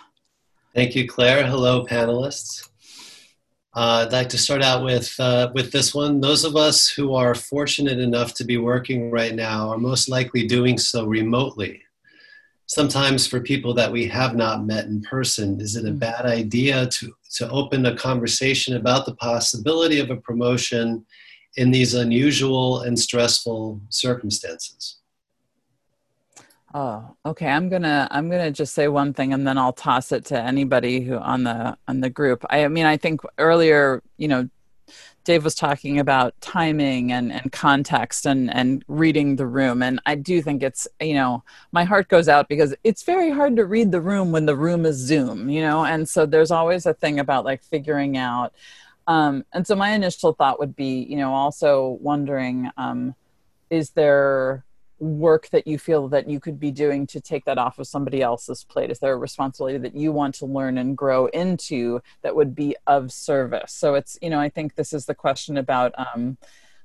Thank 0.73 0.95
you, 0.95 1.07
Claire. 1.07 1.45
Hello, 1.45 1.85
panelists. 1.85 2.70
Uh, 3.73 4.03
I'd 4.05 4.11
like 4.11 4.27
to 4.29 4.37
start 4.37 4.61
out 4.61 4.83
with 4.83 5.17
uh, 5.17 5.49
with 5.53 5.71
this 5.71 5.95
one. 5.95 6.19
Those 6.19 6.43
of 6.43 6.57
us 6.57 6.89
who 6.89 7.15
are 7.15 7.33
fortunate 7.33 7.99
enough 7.99 8.33
to 8.35 8.43
be 8.43 8.57
working 8.57 9.11
right 9.11 9.33
now 9.33 9.69
are 9.69 9.77
most 9.77 10.09
likely 10.09 10.45
doing 10.45 10.77
so 10.77 11.05
remotely. 11.05 11.81
Sometimes, 12.65 13.25
for 13.25 13.39
people 13.39 13.73
that 13.75 13.91
we 13.91 14.07
have 14.07 14.35
not 14.35 14.65
met 14.65 14.85
in 14.85 15.01
person, 15.01 15.61
is 15.61 15.77
it 15.77 15.87
a 15.87 15.93
bad 15.93 16.25
idea 16.25 16.87
to 16.87 17.13
to 17.35 17.49
open 17.49 17.85
a 17.85 17.95
conversation 17.95 18.75
about 18.75 19.05
the 19.05 19.15
possibility 19.15 19.99
of 19.99 20.09
a 20.09 20.17
promotion 20.17 21.05
in 21.55 21.71
these 21.71 21.93
unusual 21.93 22.81
and 22.81 22.99
stressful 22.99 23.79
circumstances? 23.87 25.00
Oh, 26.73 27.15
okay. 27.25 27.47
I'm 27.47 27.67
gonna 27.69 28.07
I'm 28.11 28.29
gonna 28.29 28.51
just 28.51 28.73
say 28.73 28.87
one 28.87 29.13
thing, 29.13 29.33
and 29.33 29.45
then 29.45 29.57
I'll 29.57 29.73
toss 29.73 30.11
it 30.11 30.25
to 30.25 30.39
anybody 30.39 31.01
who 31.01 31.17
on 31.17 31.43
the 31.43 31.77
on 31.87 31.99
the 31.99 32.09
group. 32.09 32.45
I, 32.49 32.63
I 32.63 32.67
mean, 32.69 32.85
I 32.85 32.95
think 32.97 33.21
earlier, 33.37 34.01
you 34.17 34.29
know, 34.29 34.49
Dave 35.25 35.43
was 35.43 35.53
talking 35.55 35.99
about 35.99 36.33
timing 36.39 37.11
and 37.11 37.31
and 37.31 37.51
context 37.51 38.25
and 38.25 38.53
and 38.53 38.85
reading 38.87 39.35
the 39.35 39.45
room, 39.47 39.83
and 39.83 39.99
I 40.05 40.15
do 40.15 40.41
think 40.41 40.63
it's 40.63 40.87
you 41.01 41.13
know 41.13 41.43
my 41.73 41.83
heart 41.83 42.07
goes 42.07 42.29
out 42.29 42.47
because 42.47 42.73
it's 42.85 43.03
very 43.03 43.31
hard 43.31 43.57
to 43.57 43.65
read 43.65 43.91
the 43.91 44.01
room 44.01 44.31
when 44.31 44.45
the 44.45 44.55
room 44.55 44.85
is 44.85 44.95
Zoom, 44.95 45.49
you 45.49 45.61
know, 45.61 45.83
and 45.85 46.07
so 46.07 46.25
there's 46.25 46.51
always 46.51 46.85
a 46.85 46.93
thing 46.93 47.19
about 47.19 47.43
like 47.45 47.63
figuring 47.63 48.17
out. 48.17 48.53
Um, 49.07 49.45
and 49.51 49.67
so 49.67 49.75
my 49.75 49.89
initial 49.91 50.33
thought 50.33 50.59
would 50.59 50.75
be, 50.75 51.03
you 51.09 51.17
know, 51.17 51.33
also 51.33 51.97
wondering, 52.01 52.69
um, 52.77 53.15
is 53.69 53.89
there 53.91 54.63
work 55.01 55.49
that 55.49 55.65
you 55.65 55.79
feel 55.79 56.07
that 56.07 56.29
you 56.29 56.39
could 56.39 56.59
be 56.59 56.71
doing 56.71 57.07
to 57.07 57.19
take 57.19 57.43
that 57.45 57.57
off 57.57 57.79
of 57.79 57.87
somebody 57.87 58.21
else's 58.21 58.63
plate? 58.63 58.91
Is 58.91 58.99
there 58.99 59.13
a 59.13 59.17
responsibility 59.17 59.79
that 59.79 59.95
you 59.95 60.11
want 60.11 60.35
to 60.35 60.45
learn 60.45 60.77
and 60.77 60.95
grow 60.95 61.25
into 61.27 62.01
that 62.21 62.35
would 62.35 62.53
be 62.55 62.75
of 62.85 63.11
service? 63.11 63.73
So 63.73 63.95
it's, 63.95 64.17
you 64.21 64.29
know, 64.29 64.39
I 64.39 64.49
think 64.49 64.75
this 64.75 64.93
is 64.93 65.05
the 65.07 65.15
question 65.15 65.57
about 65.57 65.93
um, 65.97 66.37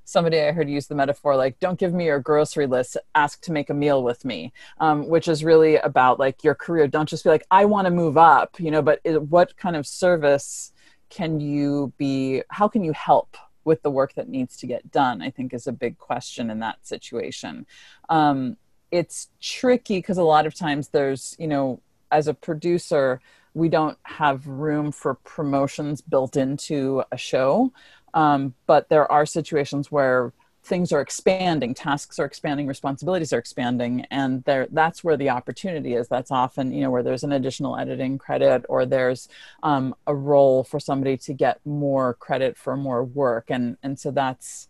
somebody 0.03 0.39
I 0.39 0.51
heard 0.51 0.69
use 0.69 0.87
the 0.87 0.95
metaphor 0.95 1.35
like, 1.35 1.59
don't 1.59 1.77
give 1.77 1.93
me 1.93 2.05
your 2.05 2.19
grocery 2.19 2.65
list, 2.65 2.97
ask 3.13 3.41
to 3.41 3.51
make 3.51 3.69
a 3.69 3.75
meal 3.75 4.03
with 4.03 4.25
me, 4.25 4.51
um, 4.79 5.07
which 5.07 5.27
is 5.27 5.43
really 5.43 5.75
about 5.75 6.19
like 6.19 6.43
your 6.43 6.55
career. 6.55 6.87
Don't 6.87 7.09
just 7.09 7.23
be 7.23 7.29
like, 7.29 7.45
I 7.51 7.65
want 7.65 7.85
to 7.85 7.91
move 7.91 8.17
up, 8.17 8.59
you 8.59 8.71
know, 8.71 8.81
but 8.81 8.99
it, 9.03 9.21
what 9.21 9.55
kind 9.57 9.75
of 9.75 9.85
service 9.85 10.71
can 11.09 11.39
you 11.39 11.93
be, 11.97 12.41
how 12.49 12.67
can 12.67 12.83
you 12.83 12.93
help? 12.93 13.37
With 13.67 13.83
the 13.83 13.91
work 13.91 14.13
that 14.15 14.27
needs 14.27 14.57
to 14.57 14.65
get 14.65 14.91
done 14.91 15.21
i 15.21 15.29
think 15.29 15.53
is 15.53 15.67
a 15.67 15.71
big 15.71 15.97
question 15.97 16.49
in 16.49 16.59
that 16.59 16.85
situation. 16.87 17.65
Um, 18.09 18.57
it's 18.91 19.29
tricky 19.41 19.97
because 19.97 20.17
a 20.17 20.23
lot 20.23 20.45
of 20.45 20.55
times 20.55 20.89
there's 20.89 21.35
you 21.37 21.47
know 21.47 21.81
as 22.11 22.27
a 22.27 22.33
producer 22.33 23.21
we 23.53 23.69
don't 23.69 23.97
have 24.03 24.47
room 24.47 24.91
for 24.91 25.15
promotions 25.15 26.01
built 26.01 26.37
into 26.37 27.03
a 27.11 27.17
show. 27.17 27.73
Um, 28.13 28.53
but 28.67 28.87
there 28.89 29.11
are 29.11 29.25
situations 29.25 29.91
where 29.91 30.31
things 30.67 30.91
are 30.91 30.99
expanding 30.99 31.73
tasks 31.73 32.19
are 32.19 32.25
expanding 32.25 32.67
responsibilities 32.67 33.31
are 33.31 33.39
expanding 33.39 34.05
and 34.11 34.43
there 34.43 34.67
that's 34.71 35.03
where 35.03 35.15
the 35.15 35.29
opportunity 35.29 35.95
is 35.95 36.07
that's 36.09 36.29
often 36.29 36.73
you 36.73 36.81
know 36.81 36.91
where 36.91 37.03
there's 37.03 37.23
an 37.23 37.31
additional 37.31 37.77
editing 37.77 38.17
credit 38.17 38.65
or 38.67 38.85
there's 38.85 39.29
um, 39.63 39.95
a 40.07 40.13
role 40.13 40.63
for 40.65 40.79
somebody 40.79 41.15
to 41.15 41.33
get 41.33 41.59
more 41.65 42.13
credit 42.15 42.57
for 42.57 42.75
more 42.75 43.03
work 43.03 43.45
and 43.49 43.77
and 43.81 43.97
so 43.97 44.11
that's 44.11 44.67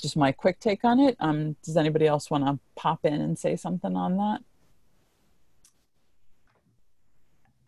just 0.00 0.16
my 0.16 0.30
quick 0.30 0.60
take 0.60 0.84
on 0.84 1.00
it 1.00 1.16
um, 1.18 1.56
does 1.64 1.76
anybody 1.76 2.06
else 2.06 2.30
want 2.30 2.46
to 2.46 2.58
pop 2.76 3.04
in 3.04 3.20
and 3.20 3.38
say 3.38 3.56
something 3.56 3.96
on 3.96 4.16
that 4.16 4.40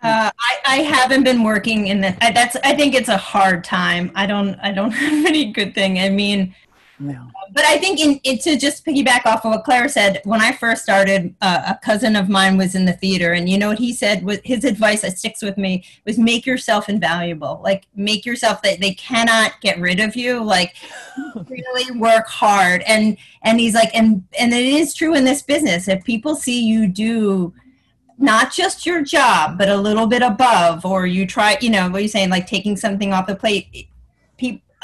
Uh, 0.05 0.33
I, 0.37 0.59
I 0.67 0.77
haven't 0.79 1.23
been 1.23 1.45
working 1.45 1.87
in 1.87 2.01
the. 2.01 2.09
I, 2.25 2.33
that's. 2.33 2.57
I 2.65 2.75
think 2.75 2.93
it's 2.93 3.09
a 3.09 3.17
hard 3.17 3.63
time. 3.63 4.11
I 4.17 4.27
don't. 4.27 4.59
I 4.61 4.73
don't 4.73 4.91
have 5.03 5.27
any 5.27 5.53
good 5.53 5.77
thing. 5.77 6.01
I 6.01 6.09
mean, 6.09 6.53
no. 7.03 7.29
but 7.53 7.65
I 7.65 7.79
think 7.79 8.01
in, 8.01 8.21
in 8.25 8.39
to 8.39 8.57
just 8.57 8.85
piggyback 8.85 9.27
off 9.27 9.45
of 9.45 9.51
what 9.51 9.65
Claire 9.65 9.89
said. 9.89 10.21
When 10.25 10.41
I 10.41 10.53
first 10.53 10.83
started, 10.83 11.35
uh, 11.41 11.75
a 11.75 11.85
cousin 11.85 12.17
of 12.17 12.29
mine 12.29 12.57
was 12.57 12.75
in 12.75 12.85
the 12.85 12.93
theater, 12.93 13.33
and 13.33 13.49
you 13.49 13.59
know 13.59 13.69
what 13.69 13.79
he 13.79 13.93
said 13.93 14.25
was 14.25 14.39
his 14.45 14.65
advice 14.65 15.03
that 15.03 15.19
sticks 15.19 15.43
with 15.43 15.59
me 15.59 15.85
was 16.07 16.19
make 16.19 16.47
yourself 16.47 16.89
invaluable. 16.89 17.61
Like 17.63 17.87
make 17.95 18.25
yourself 18.25 18.63
that 18.63 18.81
they 18.81 18.95
cannot 18.95 19.61
get 19.61 19.79
rid 19.81 20.01
of 20.01 20.17
you. 20.17 20.43
Like 20.43 20.77
really 21.49 21.99
work 21.99 22.27
hard. 22.29 22.83
And 22.83 23.17
and 23.43 23.61
he's 23.61 23.75
like, 23.75 23.91
and 23.95 24.25
and 24.39 24.53
it 24.53 24.65
is 24.65 24.95
true 24.95 25.15
in 25.15 25.25
this 25.25 25.43
business. 25.43 25.89
If 25.89 26.05
people 26.05 26.35
see 26.35 26.65
you 26.65 26.87
do 26.87 27.53
not 28.19 28.53
just 28.53 28.87
your 28.87 29.03
job, 29.03 29.59
but 29.59 29.69
a 29.69 29.77
little 29.77 30.07
bit 30.07 30.23
above, 30.23 30.87
or 30.87 31.07
you 31.07 31.27
try, 31.27 31.59
you 31.61 31.71
know, 31.71 31.91
what 31.91 32.03
you're 32.03 32.09
saying, 32.09 32.31
like 32.31 32.47
taking 32.47 32.77
something 32.77 33.13
off 33.13 33.27
the 33.27 33.35
plate. 33.35 33.89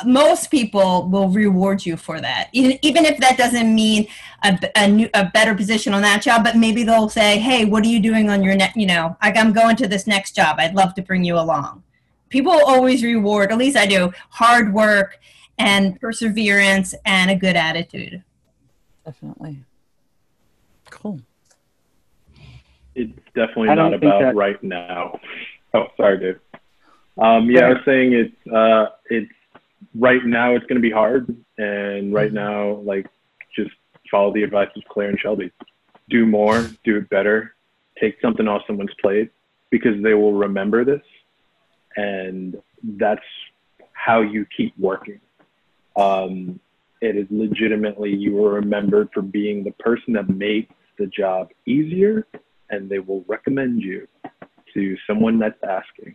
Pe- 0.03 0.09
most 0.09 0.51
people 0.51 1.09
will 1.09 1.28
reward 1.28 1.84
you 1.84 1.96
for 1.96 2.20
that, 2.20 2.49
even, 2.53 2.78
even 2.82 3.05
if 3.05 3.18
that 3.18 3.36
doesn't 3.36 3.74
mean 3.74 4.07
a, 4.44 4.59
a, 4.76 4.88
new, 4.88 5.09
a 5.14 5.26
better 5.26 5.55
position 5.55 5.94
on 5.94 6.03
that 6.03 6.22
job. 6.22 6.44
But 6.44 6.57
maybe 6.57 6.82
they'll 6.84 7.09
say, 7.09 7.38
"Hey, 7.38 7.64
what 7.64 7.84
are 7.84 7.88
you 7.88 8.01
doing 8.01 8.30
on 8.30 8.42
your 8.42 8.55
next? 8.57 8.76
You 8.76 8.86
know, 8.86 9.16
like 9.22 9.36
I'm 9.36 9.53
going 9.53 9.76
to 9.76 9.88
this 9.88 10.07
next 10.07 10.34
job. 10.36 10.57
I'd 10.59 10.74
love 10.74 10.94
to 10.94 11.03
bring 11.03 11.24
you 11.24 11.36
along." 11.38 11.82
People 12.28 12.53
always 12.53 13.03
reward, 13.03 13.51
at 13.53 13.59
least 13.59 13.76
I 13.76 13.86
do, 13.86 14.12
hard 14.30 14.74
work 14.74 15.18
and 15.59 15.99
perseverance 16.01 16.94
and 17.07 17.30
a 17.30 17.34
good 17.34 17.57
attitude. 17.57 18.22
definitely 19.05 19.59
cool 20.90 21.20
It's 22.94 23.12
definitely 23.34 23.74
don't 23.74 23.94
about 23.94 24.20
that- 24.20 24.34
right 24.34 24.62
now. 24.62 25.18
Oh, 25.74 25.86
sorry, 25.96 26.18
Dave. 26.18 26.38
Um, 27.18 27.51
yeah, 27.51 27.66
I 27.66 27.68
was 27.70 27.78
saying 27.84 28.12
it's 28.12 28.46
uh, 28.55 28.86
it's 29.11 29.32
right 29.95 30.24
now. 30.24 30.55
It's 30.55 30.66
going 30.66 30.76
to 30.76 30.82
be 30.82 30.91
hard, 30.91 31.34
and 31.57 32.12
right 32.12 32.32
now, 32.32 32.76
like, 32.76 33.07
just 33.55 33.70
follow 34.11 34.32
the 34.32 34.43
advice 34.43 34.68
of 34.76 34.82
Claire 34.91 35.11
and 35.11 35.20
Shelby. 35.20 35.51
Do 36.09 36.24
more, 36.24 36.68
do 36.84 36.97
it 36.97 37.11
better, 37.11 37.55
take 38.01 38.20
something 38.20 38.49
off 38.49 38.62
someone's 38.66 38.95
plate, 39.01 39.30
because 39.70 40.03
they 40.03 40.14
will 40.14 40.32
remember 40.32 40.84
this, 40.84 41.03
and 41.97 42.57
that's 42.82 43.24
how 43.93 44.20
you 44.20 44.47
keep 44.57 44.72
working. 44.78 45.20
Um, 45.97 46.61
it 47.01 47.16
is 47.16 47.26
legitimately 47.30 48.14
you 48.14 48.45
are 48.45 48.55
remembered 48.55 49.11
for 49.12 49.22
being 49.22 49.64
the 49.64 49.72
person 49.72 50.14
that 50.14 50.28
makes 50.28 50.74
the 50.99 51.07
job 51.07 51.51
easier, 51.66 52.26
and 52.70 52.89
they 52.89 52.99
will 52.99 53.24
recommend 53.28 53.82
you 53.82 54.09
to 54.74 54.97
someone 55.07 55.39
that's 55.39 55.62
asking. 55.62 56.14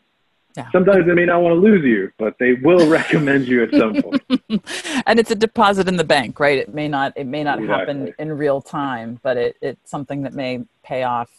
Yeah. 0.56 0.70
Sometimes 0.72 1.08
they 1.08 1.14
may 1.14 1.26
not 1.26 1.42
want 1.42 1.54
to 1.54 1.60
lose 1.60 1.84
you, 1.84 2.12
but 2.18 2.38
they 2.40 2.54
will 2.54 2.88
recommend 3.00 3.48
you 3.48 3.64
at 3.64 3.72
some 3.72 4.02
point. 4.02 4.22
and 5.08 5.20
it's 5.20 5.32
a 5.32 5.36
deposit 5.36 5.88
in 5.88 5.98
the 5.98 6.04
bank, 6.04 6.40
right? 6.40 6.60
It 6.60 6.74
may 6.74 6.88
not 6.88 7.14
it 7.16 7.26
may 7.26 7.44
not 7.44 7.62
happen 7.64 8.14
in 8.20 8.38
real 8.38 8.62
time, 8.62 9.20
but 9.24 9.38
it, 9.38 9.58
it's 9.62 9.90
something 9.90 10.22
that 10.24 10.34
may 10.34 10.64
pay 10.84 11.04
off 11.04 11.30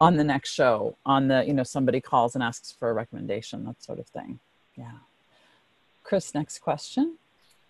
on 0.00 0.16
the 0.16 0.24
next 0.24 0.52
show. 0.52 0.96
On 1.06 1.28
the 1.28 1.44
you 1.46 1.54
know 1.54 1.62
somebody 1.62 2.00
calls 2.00 2.34
and 2.34 2.44
asks 2.44 2.72
for 2.72 2.90
a 2.90 2.92
recommendation, 2.92 3.64
that 3.64 3.82
sort 3.82 3.98
of 3.98 4.06
thing. 4.06 4.38
Yeah. 4.76 4.92
Chris, 6.02 6.34
next 6.34 6.58
question. 6.58 7.16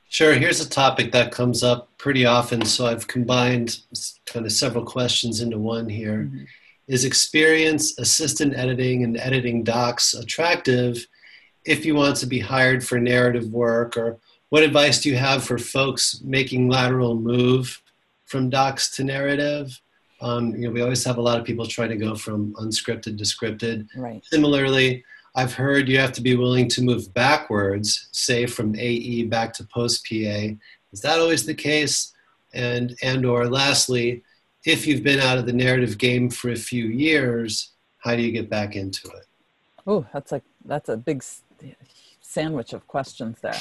Sure. 0.09 0.32
Here's 0.32 0.61
a 0.61 0.68
topic 0.68 1.12
that 1.12 1.30
comes 1.30 1.62
up 1.62 1.88
pretty 1.96 2.26
often, 2.26 2.64
so 2.64 2.86
I've 2.86 3.07
combined 3.07 3.78
kind 4.26 4.44
of 4.44 4.51
several 4.51 4.84
questions 4.84 5.40
into 5.40 5.59
one 5.59 5.88
here. 5.88 6.28
Mhm. 6.28 6.46
Is 6.91 7.05
experience, 7.05 7.97
assistant 8.01 8.57
editing, 8.57 9.05
and 9.05 9.16
editing 9.16 9.62
docs 9.62 10.12
attractive 10.12 11.07
if 11.64 11.86
you 11.86 11.95
want 11.95 12.16
to 12.16 12.26
be 12.26 12.41
hired 12.41 12.84
for 12.84 12.99
narrative 12.99 13.47
work? 13.53 13.97
Or 13.97 14.18
what 14.49 14.64
advice 14.64 15.01
do 15.01 15.09
you 15.09 15.16
have 15.16 15.45
for 15.45 15.57
folks 15.57 16.20
making 16.24 16.68
lateral 16.68 17.14
move 17.14 17.80
from 18.24 18.51
docs 18.51 18.91
to 18.97 19.05
narrative? 19.05 19.80
Um, 20.20 20.51
you 20.57 20.62
know, 20.62 20.72
we 20.72 20.82
always 20.82 21.05
have 21.05 21.18
a 21.18 21.22
lot 21.22 21.38
of 21.38 21.47
people 21.47 21.64
trying 21.64 21.91
to 21.91 21.97
go 21.97 22.16
from 22.16 22.55
unscripted 22.55 23.18
to 23.18 23.24
scripted. 23.24 23.86
Right. 23.95 24.20
Similarly, 24.24 25.05
I've 25.36 25.55
heard 25.55 25.88
you 25.88 26.01
have 26.01 26.12
to 26.14 26.20
be 26.20 26.34
willing 26.34 26.68
to 26.70 26.82
move 26.82 27.14
backwards, 27.14 28.09
say 28.11 28.47
from 28.47 28.74
AE 28.74 29.26
back 29.26 29.53
to 29.55 29.64
post 29.64 30.05
PA. 30.09 30.57
Is 30.93 31.03
that 31.03 31.20
always 31.20 31.47
the 31.47 31.55
case? 31.55 32.12
And 32.53 32.97
and 33.01 33.24
or 33.24 33.49
lastly, 33.49 34.24
if 34.64 34.86
you've 34.86 35.02
been 35.02 35.20
out 35.20 35.38
of 35.38 35.46
the 35.46 35.52
narrative 35.52 35.98
game 35.98 36.30
for 36.30 36.50
a 36.50 36.56
few 36.56 36.86
years, 36.86 37.72
how 37.98 38.14
do 38.16 38.22
you 38.22 38.32
get 38.32 38.50
back 38.50 38.76
into 38.76 39.08
it? 39.08 39.26
Oh, 39.86 40.06
that's 40.12 40.32
like 40.32 40.44
that's 40.64 40.88
a 40.88 40.96
big 40.96 41.24
sandwich 42.20 42.72
of 42.72 42.86
questions 42.86 43.38
there. 43.40 43.58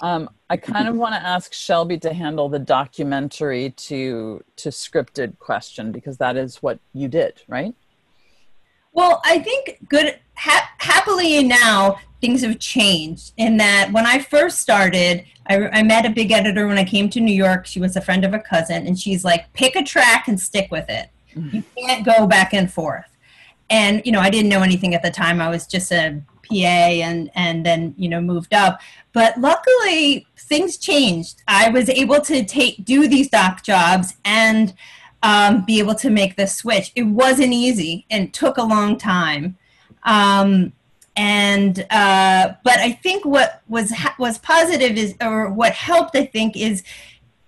Um, 0.00 0.30
I 0.48 0.56
kind 0.56 0.88
of 0.88 0.96
want 0.96 1.14
to 1.14 1.22
ask 1.22 1.52
Shelby 1.52 1.98
to 1.98 2.12
handle 2.12 2.48
the 2.48 2.58
documentary 2.58 3.70
to 3.70 4.44
to 4.56 4.68
scripted 4.68 5.38
question 5.38 5.92
because 5.92 6.18
that 6.18 6.36
is 6.36 6.62
what 6.62 6.78
you 6.92 7.08
did, 7.08 7.42
right? 7.48 7.74
Well, 8.92 9.20
I 9.24 9.38
think 9.38 9.78
good. 9.88 10.18
Ha- 10.36 10.70
happily 10.78 11.44
now, 11.44 11.98
things 12.22 12.42
have 12.42 12.58
changed 12.60 13.32
in 13.36 13.56
that 13.58 13.90
when 13.92 14.06
I 14.06 14.20
first 14.20 14.60
started, 14.60 15.24
I, 15.48 15.68
I 15.68 15.82
met 15.82 16.06
a 16.06 16.10
big 16.10 16.30
editor 16.30 16.68
when 16.68 16.78
I 16.78 16.84
came 16.84 17.10
to 17.10 17.20
New 17.20 17.34
York. 17.34 17.66
She 17.66 17.80
was 17.80 17.96
a 17.96 18.00
friend 18.00 18.24
of 18.24 18.32
a 18.32 18.38
cousin, 18.38 18.86
and 18.86 18.98
she's 18.98 19.24
like, 19.24 19.52
"Pick 19.52 19.74
a 19.76 19.82
track 19.82 20.28
and 20.28 20.40
stick 20.40 20.70
with 20.70 20.88
it. 20.88 21.10
You 21.34 21.64
can't 21.76 22.06
go 22.06 22.26
back 22.26 22.54
and 22.54 22.72
forth." 22.72 23.08
And 23.68 24.00
you 24.06 24.12
know, 24.12 24.20
I 24.20 24.30
didn't 24.30 24.48
know 24.48 24.62
anything 24.62 24.94
at 24.94 25.02
the 25.02 25.10
time. 25.10 25.40
I 25.40 25.50
was 25.50 25.66
just 25.66 25.90
a 25.90 26.22
PA, 26.48 26.54
and 26.54 27.28
and 27.34 27.66
then 27.66 27.94
you 27.98 28.08
know 28.08 28.20
moved 28.20 28.54
up. 28.54 28.80
But 29.12 29.38
luckily, 29.40 30.26
things 30.38 30.78
changed. 30.78 31.42
I 31.48 31.70
was 31.70 31.88
able 31.88 32.20
to 32.20 32.44
take 32.44 32.84
do 32.84 33.08
these 33.08 33.28
doc 33.28 33.64
jobs 33.64 34.14
and 34.24 34.74
um, 35.24 35.64
be 35.64 35.80
able 35.80 35.96
to 35.96 36.08
make 36.08 36.36
the 36.36 36.46
switch. 36.46 36.92
It 36.94 37.02
wasn't 37.02 37.52
easy 37.52 38.06
and 38.10 38.32
took 38.32 38.58
a 38.58 38.62
long 38.62 38.96
time. 38.96 39.56
Um, 40.04 40.72
and 41.16 41.86
uh, 41.90 42.54
but 42.64 42.78
I 42.78 42.92
think 42.92 43.24
what 43.24 43.62
was 43.68 43.92
was 44.18 44.38
positive 44.38 44.96
is 44.96 45.14
or 45.20 45.50
what 45.50 45.72
helped 45.72 46.16
I 46.16 46.24
think 46.24 46.56
is 46.56 46.82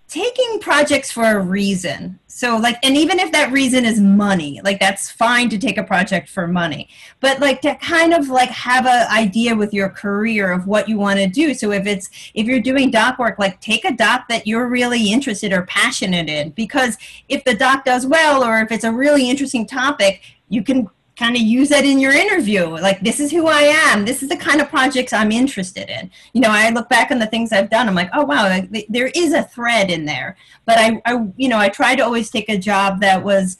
taking 0.06 0.60
projects 0.60 1.10
for 1.10 1.24
a 1.24 1.40
reason. 1.40 2.20
So 2.26 2.56
like 2.56 2.76
and 2.84 2.96
even 2.96 3.18
if 3.18 3.32
that 3.32 3.52
reason 3.52 3.86
is 3.86 4.00
money, 4.00 4.60
like 4.62 4.78
that's 4.80 5.10
fine 5.10 5.48
to 5.48 5.58
take 5.58 5.78
a 5.78 5.82
project 5.82 6.28
for 6.28 6.46
money. 6.46 6.88
But 7.20 7.40
like 7.40 7.62
to 7.62 7.74
kind 7.76 8.12
of 8.12 8.28
like 8.28 8.50
have 8.50 8.86
an 8.86 9.08
idea 9.10 9.56
with 9.56 9.72
your 9.72 9.88
career 9.88 10.52
of 10.52 10.66
what 10.66 10.88
you 10.88 10.98
want 10.98 11.20
to 11.20 11.26
do. 11.26 11.54
So 11.54 11.72
if 11.72 11.86
it's 11.86 12.10
if 12.34 12.46
you're 12.46 12.60
doing 12.60 12.90
doc 12.90 13.18
work, 13.18 13.38
like 13.38 13.60
take 13.60 13.86
a 13.86 13.96
doc 13.96 14.28
that 14.28 14.46
you're 14.46 14.68
really 14.68 15.10
interested 15.10 15.54
or 15.54 15.62
passionate 15.62 16.28
in 16.28 16.50
because 16.50 16.98
if 17.30 17.42
the 17.44 17.54
doc 17.54 17.86
does 17.86 18.06
well 18.06 18.44
or 18.44 18.60
if 18.60 18.70
it's 18.70 18.84
a 18.84 18.92
really 18.92 19.30
interesting 19.30 19.66
topic, 19.66 20.20
you 20.48 20.62
can 20.62 20.88
kind 21.16 21.36
of 21.36 21.42
use 21.42 21.68
that 21.68 21.84
in 21.84 21.98
your 21.98 22.12
interview. 22.12 22.66
Like, 22.66 23.00
this 23.00 23.20
is 23.20 23.30
who 23.30 23.46
I 23.46 23.62
am. 23.62 24.04
This 24.04 24.22
is 24.22 24.28
the 24.28 24.36
kind 24.36 24.60
of 24.60 24.68
projects 24.68 25.12
I'm 25.12 25.30
interested 25.30 25.88
in. 25.88 26.10
You 26.32 26.40
know, 26.40 26.50
I 26.50 26.70
look 26.70 26.88
back 26.88 27.10
on 27.10 27.18
the 27.18 27.26
things 27.26 27.52
I've 27.52 27.70
done. 27.70 27.88
I'm 27.88 27.94
like, 27.94 28.10
oh 28.12 28.24
wow, 28.24 28.60
there 28.88 29.08
is 29.14 29.32
a 29.32 29.44
thread 29.44 29.90
in 29.90 30.04
there. 30.04 30.36
But 30.64 30.78
I, 30.78 31.00
I, 31.04 31.26
you 31.36 31.48
know, 31.48 31.58
I 31.58 31.68
try 31.68 31.94
to 31.94 32.02
always 32.02 32.30
take 32.30 32.48
a 32.48 32.58
job 32.58 33.00
that 33.00 33.22
was, 33.22 33.58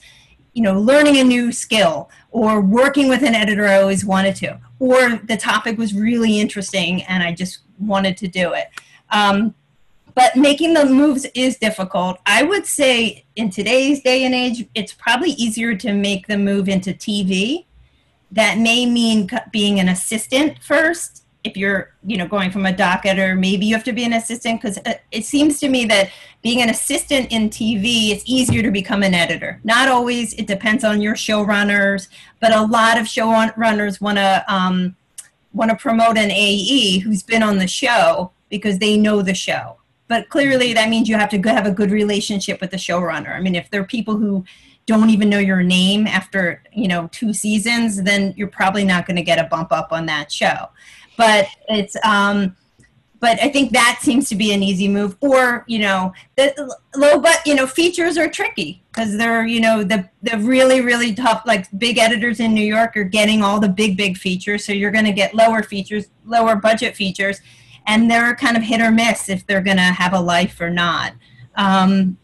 you 0.53 0.63
know, 0.63 0.81
learning 0.81 1.19
a 1.19 1.25
new 1.25 1.53
skill 1.53 2.11
or 2.31 2.61
working 2.61 3.09
with 3.09 3.23
an 3.23 3.35
editor 3.35 3.67
I 3.67 3.81
always 3.81 4.05
wanted 4.05 4.37
to, 4.37 4.61
or 4.79 5.17
the 5.17 5.37
topic 5.37 5.79
was 5.79 5.95
really 5.95 6.41
interesting 6.41 7.03
and 7.05 7.23
I 7.23 7.33
just 7.33 7.61
wanted 7.79 8.17
to 8.19 8.29
do 8.29 8.53
it. 8.53 8.69
Um, 9.11 9.55
but 10.15 10.37
making 10.37 10.75
the 10.75 10.87
moves 10.87 11.27
is 11.35 11.57
difficult. 11.57 12.19
I 12.25 12.45
would 12.45 12.67
say 12.67 13.25
in 13.35 13.51
today's 13.51 14.01
day 14.01 14.25
and 14.25 14.35
age, 14.35 14.67
it's 14.75 14.93
probably 14.93 15.31
easier 15.31 15.75
to 15.77 15.93
make 15.93 16.27
the 16.27 16.39
move 16.39 16.69
into 16.69 16.93
TV. 16.93 17.67
That 18.31 18.59
may 18.59 18.87
mean 18.87 19.29
being 19.51 19.81
an 19.81 19.89
assistant 19.89 20.63
first. 20.63 21.23
If 21.43 21.57
you're, 21.57 21.93
you 22.07 22.17
know, 22.17 22.27
going 22.27 22.51
from 22.51 22.65
a 22.65 22.75
doc 22.75 23.05
editor, 23.05 23.35
maybe 23.35 23.67
you 23.67 23.75
have 23.75 23.85
to 23.85 23.93
be 23.93 24.05
an 24.05 24.15
assistant 24.15 24.63
because 24.63 24.79
it 25.11 25.27
seems 25.27 25.61
to 25.61 25.69
me 25.69 25.85
that 25.87 26.11
being 26.43 26.63
an 26.63 26.71
assistant 26.71 27.31
in 27.31 27.51
TV, 27.51 28.11
it's 28.11 28.23
easier 28.25 28.63
to 28.63 28.71
become 28.71 29.03
an 29.03 29.13
editor. 29.13 29.61
Not 29.63 29.89
always. 29.89 30.33
It 30.35 30.47
depends 30.47 30.85
on 30.85 31.03
your 31.03 31.15
showrunners, 31.15 32.09
but 32.41 32.55
a 32.55 32.63
lot 32.63 32.99
of 32.99 33.07
showrunners 33.07 34.01
want 34.01 34.17
to 34.19 34.45
um, 34.49 34.97
want 35.53 35.71
to 35.71 35.77
promote 35.77 36.17
an 36.17 36.31
AE 36.31 37.01
who's 37.01 37.23
been 37.23 37.43
on 37.43 37.59
the 37.59 37.69
show 37.69 38.31
because 38.49 38.79
they 38.79 38.97
know 38.97 39.21
the 39.21 39.35
show 39.35 39.77
but 40.15 40.29
clearly 40.29 40.73
that 40.73 40.89
means 40.89 41.09
you 41.09 41.17
have 41.17 41.29
to 41.29 41.43
have 41.43 41.67
a 41.67 41.73
good 41.73 41.91
relationship 41.91 42.61
with 42.61 42.71
the 42.71 42.77
showrunner. 42.77 43.35
I 43.35 43.41
mean, 43.41 43.57
if 43.57 43.69
there 43.71 43.81
are 43.81 43.87
people 43.87 44.17
who 44.17 44.45
don't 44.87 45.11
even 45.11 45.29
know 45.29 45.41
your 45.41 45.61
name 45.65 46.07
after 46.07 46.63
you 46.73 46.87
know 46.87 47.09
two 47.11 47.33
seasons, 47.33 48.01
then 48.01 48.33
you're 48.37 48.47
probably 48.47 48.85
not 48.85 49.07
going 49.07 49.17
to 49.17 49.25
get 49.25 49.45
a 49.45 49.49
bump 49.49 49.73
up 49.73 49.89
on 49.91 50.07
that 50.07 50.31
show. 50.31 50.69
But 51.17 51.49
it's 51.69 51.97
um, 52.05 52.55
but 53.19 53.43
I 53.43 53.49
think 53.49 53.73
that 53.73 53.99
seems 54.03 54.29
to 54.29 54.37
be 54.37 54.53
an 54.53 54.63
easy 54.63 54.87
move. 54.87 55.17
Or 55.21 55.65
you 55.67 55.81
know, 55.81 56.13
the 56.37 56.79
low 56.95 57.19
but 57.19 57.45
you 57.45 57.57
know 57.57 57.67
features 57.67 58.17
are 58.17 58.29
tricky 58.29 58.85
because 58.93 59.17
they're 59.17 59.45
you 59.45 59.61
know 59.61 59.83
the 59.83 60.09
the 60.23 60.39
really 60.39 60.81
really 60.81 61.13
tough 61.13 61.43
like 61.45 61.67
big 61.77 61.99
editors 61.99 62.39
in 62.39 62.55
New 62.55 62.65
York 62.65 62.97
are 62.97 63.03
getting 63.03 63.43
all 63.43 63.59
the 63.59 63.69
big 63.69 63.97
big 63.97 64.17
features, 64.17 64.65
so 64.65 64.73
you're 64.73 64.93
going 64.93 65.07
to 65.07 65.13
get 65.13 65.35
lower 65.35 65.65
features, 65.65 66.07
lower 66.25 66.55
budget 66.55 66.95
features 66.95 67.41
and 67.87 68.11
they're 68.11 68.35
kind 68.37 68.57
of 68.57 68.63
hit 68.63 68.81
or 68.81 68.91
miss 68.91 69.29
if 69.29 69.47
they're 69.47 69.61
going 69.61 69.77
to 69.77 69.83
have 69.83 70.13
a 70.13 70.21
life 70.21 70.61
or 70.61 70.71
not. 70.71 71.13
Um, 71.57 72.19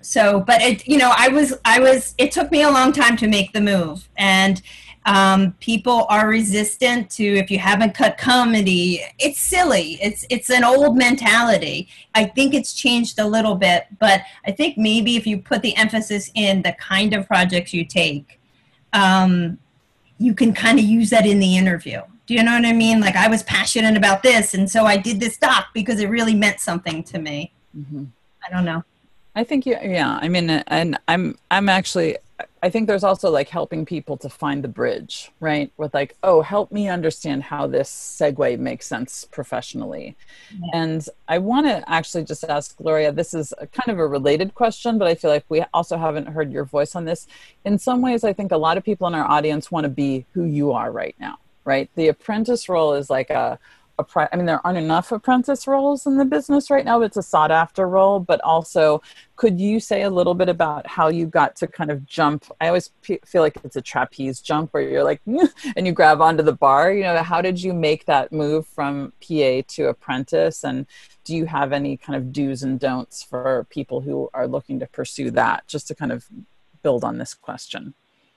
so, 0.00 0.40
but 0.40 0.60
it, 0.60 0.86
you 0.86 0.98
know, 0.98 1.12
I 1.16 1.28
was, 1.28 1.54
I 1.64 1.78
was, 1.78 2.14
it 2.18 2.32
took 2.32 2.50
me 2.50 2.62
a 2.62 2.70
long 2.70 2.92
time 2.92 3.16
to 3.18 3.28
make 3.28 3.52
the 3.52 3.60
move, 3.60 4.08
and 4.16 4.60
um, 5.04 5.52
people 5.58 6.06
are 6.08 6.28
resistant 6.28 7.10
to 7.10 7.24
if 7.24 7.50
you 7.50 7.58
haven't 7.58 7.94
cut 7.94 8.18
comedy. 8.18 9.00
It's 9.18 9.40
silly. 9.40 9.98
It's 10.00 10.24
it's 10.30 10.48
an 10.48 10.62
old 10.62 10.96
mentality. 10.96 11.88
I 12.14 12.26
think 12.26 12.54
it's 12.54 12.72
changed 12.72 13.18
a 13.18 13.26
little 13.26 13.56
bit, 13.56 13.86
but 13.98 14.22
I 14.46 14.52
think 14.52 14.78
maybe 14.78 15.16
if 15.16 15.26
you 15.26 15.38
put 15.38 15.62
the 15.62 15.76
emphasis 15.76 16.30
in 16.34 16.62
the 16.62 16.72
kind 16.74 17.14
of 17.14 17.26
projects 17.26 17.74
you 17.74 17.84
take, 17.84 18.40
um, 18.92 19.58
you 20.18 20.34
can 20.34 20.52
kind 20.52 20.78
of 20.78 20.84
use 20.84 21.10
that 21.10 21.26
in 21.26 21.40
the 21.40 21.56
interview. 21.56 22.02
Do 22.32 22.38
you 22.38 22.44
know 22.44 22.54
what 22.54 22.64
I 22.64 22.72
mean? 22.72 22.98
Like 23.00 23.14
I 23.14 23.28
was 23.28 23.42
passionate 23.42 23.94
about 23.94 24.22
this, 24.22 24.54
and 24.54 24.70
so 24.70 24.86
I 24.86 24.96
did 24.96 25.20
this 25.20 25.36
doc 25.36 25.66
because 25.74 26.00
it 26.00 26.08
really 26.08 26.34
meant 26.34 26.60
something 26.60 27.02
to 27.04 27.18
me. 27.18 27.52
Mm-hmm. 27.76 28.04
I 28.42 28.50
don't 28.50 28.64
know. 28.64 28.82
I 29.36 29.44
think 29.44 29.66
you, 29.66 29.76
yeah. 29.82 30.18
I 30.18 30.28
mean, 30.28 30.48
and 30.48 30.96
I'm, 31.08 31.36
I'm 31.50 31.68
actually, 31.68 32.16
I 32.62 32.70
think 32.70 32.86
there's 32.86 33.04
also 33.04 33.28
like 33.30 33.50
helping 33.50 33.84
people 33.84 34.16
to 34.16 34.30
find 34.30 34.64
the 34.64 34.68
bridge, 34.68 35.30
right? 35.40 35.70
With 35.76 35.92
like, 35.92 36.16
oh, 36.22 36.40
help 36.40 36.72
me 36.72 36.88
understand 36.88 37.42
how 37.42 37.66
this 37.66 37.90
segue 37.90 38.58
makes 38.58 38.86
sense 38.86 39.28
professionally. 39.30 40.16
Yeah. 40.58 40.70
And 40.72 41.06
I 41.28 41.36
want 41.36 41.66
to 41.66 41.86
actually 41.86 42.24
just 42.24 42.44
ask 42.44 42.74
Gloria. 42.78 43.12
This 43.12 43.34
is 43.34 43.52
a 43.58 43.66
kind 43.66 43.90
of 43.90 43.98
a 43.98 44.06
related 44.06 44.54
question, 44.54 44.96
but 44.96 45.06
I 45.06 45.14
feel 45.14 45.30
like 45.30 45.44
we 45.50 45.62
also 45.74 45.98
haven't 45.98 46.28
heard 46.28 46.50
your 46.50 46.64
voice 46.64 46.96
on 46.96 47.04
this. 47.04 47.26
In 47.66 47.78
some 47.78 48.00
ways, 48.00 48.24
I 48.24 48.32
think 48.32 48.52
a 48.52 48.56
lot 48.56 48.78
of 48.78 48.84
people 48.84 49.06
in 49.06 49.14
our 49.14 49.30
audience 49.30 49.70
want 49.70 49.84
to 49.84 49.90
be 49.90 50.24
who 50.32 50.44
you 50.44 50.72
are 50.72 50.90
right 50.90 51.14
now, 51.20 51.38
right? 51.64 51.90
The 51.94 52.08
apprentice 52.08 52.68
role 52.68 52.94
is 52.94 53.10
like 53.10 53.30
a 53.30 53.58
a 53.98 54.04
pri- 54.04 54.28
I 54.32 54.36
mean, 54.36 54.46
there 54.46 54.64
aren't 54.66 54.78
enough 54.78 55.12
apprentice 55.12 55.66
roles 55.66 56.06
in 56.06 56.16
the 56.16 56.24
business 56.24 56.70
right 56.70 56.84
now. 56.84 56.98
But 56.98 57.06
it's 57.06 57.16
a 57.16 57.22
sought 57.22 57.50
after 57.50 57.88
role, 57.88 58.20
but 58.20 58.40
also, 58.42 59.02
could 59.36 59.60
you 59.60 59.80
say 59.80 60.02
a 60.02 60.10
little 60.10 60.34
bit 60.34 60.48
about 60.48 60.86
how 60.86 61.08
you 61.08 61.26
got 61.26 61.56
to 61.56 61.66
kind 61.66 61.90
of 61.90 62.06
jump? 62.06 62.44
I 62.60 62.68
always 62.68 62.88
p- 63.02 63.20
feel 63.24 63.42
like 63.42 63.58
it's 63.64 63.76
a 63.76 63.82
trapeze 63.82 64.40
jump 64.40 64.72
where 64.72 64.82
you're 64.82 65.04
like, 65.04 65.20
and 65.76 65.86
you 65.86 65.92
grab 65.92 66.20
onto 66.20 66.42
the 66.42 66.52
bar. 66.52 66.92
You 66.92 67.04
know, 67.04 67.22
how 67.22 67.40
did 67.40 67.62
you 67.62 67.72
make 67.72 68.06
that 68.06 68.32
move 68.32 68.66
from 68.66 69.12
PA 69.20 69.62
to 69.68 69.88
apprentice? 69.88 70.64
And 70.64 70.86
do 71.24 71.36
you 71.36 71.46
have 71.46 71.72
any 71.72 71.96
kind 71.96 72.16
of 72.16 72.32
do's 72.32 72.62
and 72.62 72.78
don'ts 72.78 73.22
for 73.22 73.66
people 73.70 74.00
who 74.00 74.30
are 74.34 74.48
looking 74.48 74.80
to 74.80 74.86
pursue 74.86 75.30
that? 75.32 75.66
Just 75.68 75.88
to 75.88 75.94
kind 75.94 76.12
of 76.12 76.26
build 76.82 77.04
on 77.04 77.18
this 77.18 77.34
question. 77.34 77.94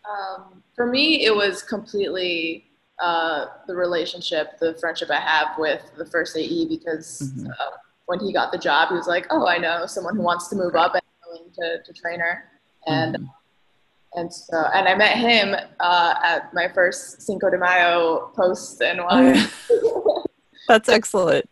Um, 0.08 0.62
for 0.76 0.86
me, 0.86 1.26
it 1.26 1.36
was 1.36 1.64
completely 1.64 2.70
uh, 3.00 3.46
the 3.68 3.76
relationship, 3.76 4.58
the 4.60 4.76
friendship 4.76 5.10
I 5.12 5.20
have 5.20 5.50
with 5.58 5.82
the 5.98 6.06
first 6.06 6.38
AE 6.38 6.68
because 6.68 7.34
mm-hmm. 7.36 7.48
uh, 7.48 7.78
when 8.06 8.20
he 8.20 8.32
got 8.32 8.52
the 8.52 8.58
job, 8.58 8.90
he 8.90 8.96
was 8.96 9.08
like, 9.08 9.28
"Oh, 9.30 9.48
I 9.48 9.58
know 9.58 9.86
someone 9.86 10.16
who 10.16 10.22
wants 10.22 10.48
to 10.50 10.56
move 10.56 10.76
up 10.76 10.94
and 10.94 11.02
willing 11.28 11.52
to, 11.56 11.84
to 11.84 11.94
train 12.00 12.20
her," 12.20 12.46
and 12.88 13.16
mm-hmm. 13.16 14.20
and 14.20 14.34
so 14.34 14.66
and 14.74 14.88
I 14.88 14.96
met 14.96 15.18
him 15.18 15.56
uh, 15.80 16.14
at 16.24 16.54
my 16.54 16.68
first 16.70 17.22
Cinco 17.22 17.50
de 17.50 17.58
Mayo 17.58 18.32
post 18.36 18.82
and 18.82 19.02
oh, 19.02 20.24
That's 20.68 20.90
excellent. 20.90 21.50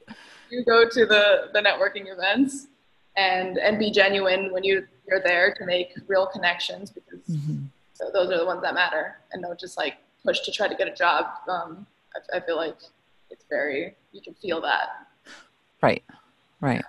You 0.50 0.64
go 0.66 0.88
to 0.88 1.06
the 1.06 1.50
the 1.54 1.60
networking 1.60 2.12
events 2.12 2.68
and 3.18 3.58
and 3.58 3.78
be 3.78 3.92
genuine 3.92 4.52
when 4.52 4.64
you 4.64 4.88
you're 5.08 5.22
there 5.22 5.54
to 5.54 5.66
make 5.66 5.94
real 6.08 6.28
connections 6.28 6.90
because 6.90 7.20
mm-hmm. 7.30 7.66
so 7.94 8.10
those 8.14 8.32
are 8.32 8.38
the 8.38 8.46
ones 8.46 8.62
that 8.62 8.74
matter 8.74 9.20
and 9.32 9.44
don't 9.44 9.60
just 9.60 9.78
like 9.78 9.96
push 10.26 10.42
to 10.42 10.52
try 10.52 10.68
to 10.68 10.76
get 10.76 10.88
a 10.88 10.94
job, 10.94 11.26
um, 11.48 11.86
I, 12.16 12.38
I 12.38 12.40
feel 12.40 12.56
like 12.56 12.78
it's 13.30 13.46
very 13.50 13.96
you 14.12 14.22
can 14.22 14.34
feel 14.36 14.62
that. 14.62 15.08
Right, 15.82 16.04
right. 16.62 16.84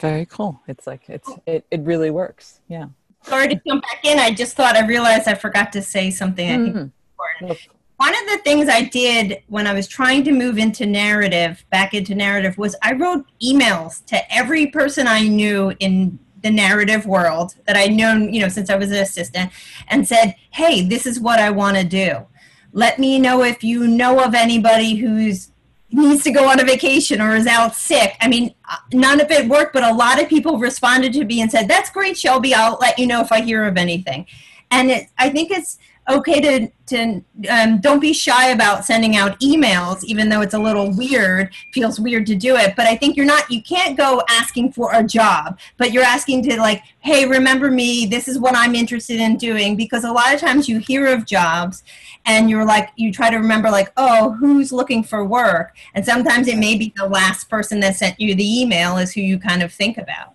Very 0.00 0.26
cool. 0.26 0.60
It's 0.66 0.86
like 0.86 1.02
it's 1.08 1.30
it, 1.46 1.66
it 1.70 1.80
really 1.82 2.10
works. 2.10 2.60
Yeah. 2.68 2.86
Sorry 3.22 3.48
to 3.48 3.60
jump 3.66 3.82
back 3.82 4.04
in. 4.04 4.18
I 4.18 4.32
just 4.32 4.56
thought 4.56 4.74
I 4.74 4.84
realized 4.86 5.28
I 5.28 5.34
forgot 5.34 5.72
to 5.72 5.82
say 5.82 6.10
something 6.10 6.48
I 6.48 6.56
think 6.56 6.76
mm-hmm. 6.76 7.48
important. 7.48 7.68
One 7.98 8.14
of 8.14 8.30
the 8.30 8.38
things 8.42 8.68
I 8.68 8.82
did 8.82 9.44
when 9.46 9.68
I 9.68 9.74
was 9.74 9.86
trying 9.86 10.24
to 10.24 10.32
move 10.32 10.58
into 10.58 10.86
narrative, 10.86 11.64
back 11.70 11.94
into 11.94 12.16
narrative, 12.16 12.58
was 12.58 12.74
I 12.82 12.94
wrote 12.94 13.26
emails 13.40 14.04
to 14.06 14.34
every 14.34 14.66
person 14.66 15.06
I 15.06 15.28
knew 15.28 15.72
in 15.78 16.18
the 16.42 16.50
narrative 16.50 17.06
world 17.06 17.54
that 17.68 17.76
I'd 17.76 17.92
known, 17.92 18.32
you 18.34 18.40
know, 18.40 18.48
since 18.48 18.70
I 18.70 18.74
was 18.74 18.90
an 18.90 18.96
assistant, 18.96 19.52
and 19.86 20.08
said, 20.08 20.34
"Hey, 20.50 20.82
this 20.82 21.06
is 21.06 21.20
what 21.20 21.38
I 21.38 21.50
want 21.50 21.76
to 21.76 21.84
do." 21.84 22.26
Let 22.72 22.98
me 22.98 23.18
know 23.18 23.42
if 23.42 23.62
you 23.62 23.86
know 23.86 24.22
of 24.24 24.34
anybody 24.34 24.96
who's 24.96 25.50
needs 25.90 26.24
to 26.24 26.30
go 26.30 26.48
on 26.48 26.58
a 26.58 26.64
vacation 26.64 27.20
or 27.20 27.36
is 27.36 27.46
out 27.46 27.74
sick. 27.74 28.16
I 28.20 28.28
mean, 28.28 28.54
uh, 28.70 28.76
none 28.94 29.20
of 29.20 29.30
it 29.30 29.46
worked, 29.48 29.74
but 29.74 29.84
a 29.84 29.92
lot 29.92 30.20
of 30.20 30.28
people 30.28 30.58
responded 30.58 31.12
to 31.12 31.24
me 31.24 31.42
and 31.42 31.50
said, 31.50 31.68
"That's 31.68 31.90
great, 31.90 32.16
Shelby. 32.16 32.54
I'll 32.54 32.78
let 32.80 32.98
you 32.98 33.06
know 33.06 33.20
if 33.20 33.30
I 33.30 33.42
hear 33.42 33.64
of 33.64 33.76
anything." 33.76 34.26
And 34.70 34.90
it, 34.90 35.08
I 35.18 35.28
think 35.28 35.50
it's 35.50 35.78
okay 36.08 36.40
to 36.40 36.68
to 36.86 37.22
um, 37.48 37.80
don't 37.80 38.00
be 38.00 38.12
shy 38.12 38.48
about 38.48 38.84
sending 38.84 39.16
out 39.16 39.38
emails 39.40 40.02
even 40.04 40.28
though 40.28 40.40
it's 40.40 40.54
a 40.54 40.58
little 40.58 40.90
weird 40.96 41.48
feels 41.72 42.00
weird 42.00 42.26
to 42.26 42.34
do 42.34 42.56
it. 42.56 42.74
But 42.76 42.86
i 42.86 42.96
think 42.96 43.16
you're 43.16 43.26
not 43.26 43.50
you 43.50 43.62
can't 43.62 43.96
go 43.96 44.22
asking 44.28 44.72
for 44.72 44.90
a 44.92 45.02
job 45.02 45.58
but 45.76 45.92
you're 45.92 46.02
asking 46.02 46.42
to 46.44 46.56
like 46.56 46.82
hey 47.00 47.26
remember 47.26 47.70
me 47.70 48.06
this 48.06 48.26
is 48.26 48.38
what 48.38 48.56
i'm 48.56 48.74
interested 48.74 49.20
in 49.20 49.36
doing. 49.36 49.76
Because 49.76 50.04
a 50.04 50.12
lot 50.12 50.34
of 50.34 50.40
times 50.40 50.68
you 50.68 50.78
hear 50.78 51.06
of 51.06 51.24
jobs 51.24 51.84
and 52.26 52.50
you're 52.50 52.66
like 52.66 52.90
you 52.96 53.12
try 53.12 53.30
to 53.30 53.36
remember 53.36 53.70
like 53.70 53.92
oh 53.96 54.32
who's 54.32 54.72
looking 54.72 55.04
for 55.04 55.24
work? 55.24 55.76
And 55.94 56.04
sometimes 56.04 56.48
it 56.48 56.58
may 56.58 56.76
be 56.76 56.92
the 56.96 57.08
last 57.08 57.48
person 57.48 57.80
that 57.80 57.96
sent 57.96 58.18
you 58.18 58.34
the 58.34 58.60
email 58.60 58.96
is 58.96 59.12
who 59.12 59.20
you 59.20 59.38
kind 59.38 59.62
of 59.62 59.72
think 59.72 59.98
about. 59.98 60.34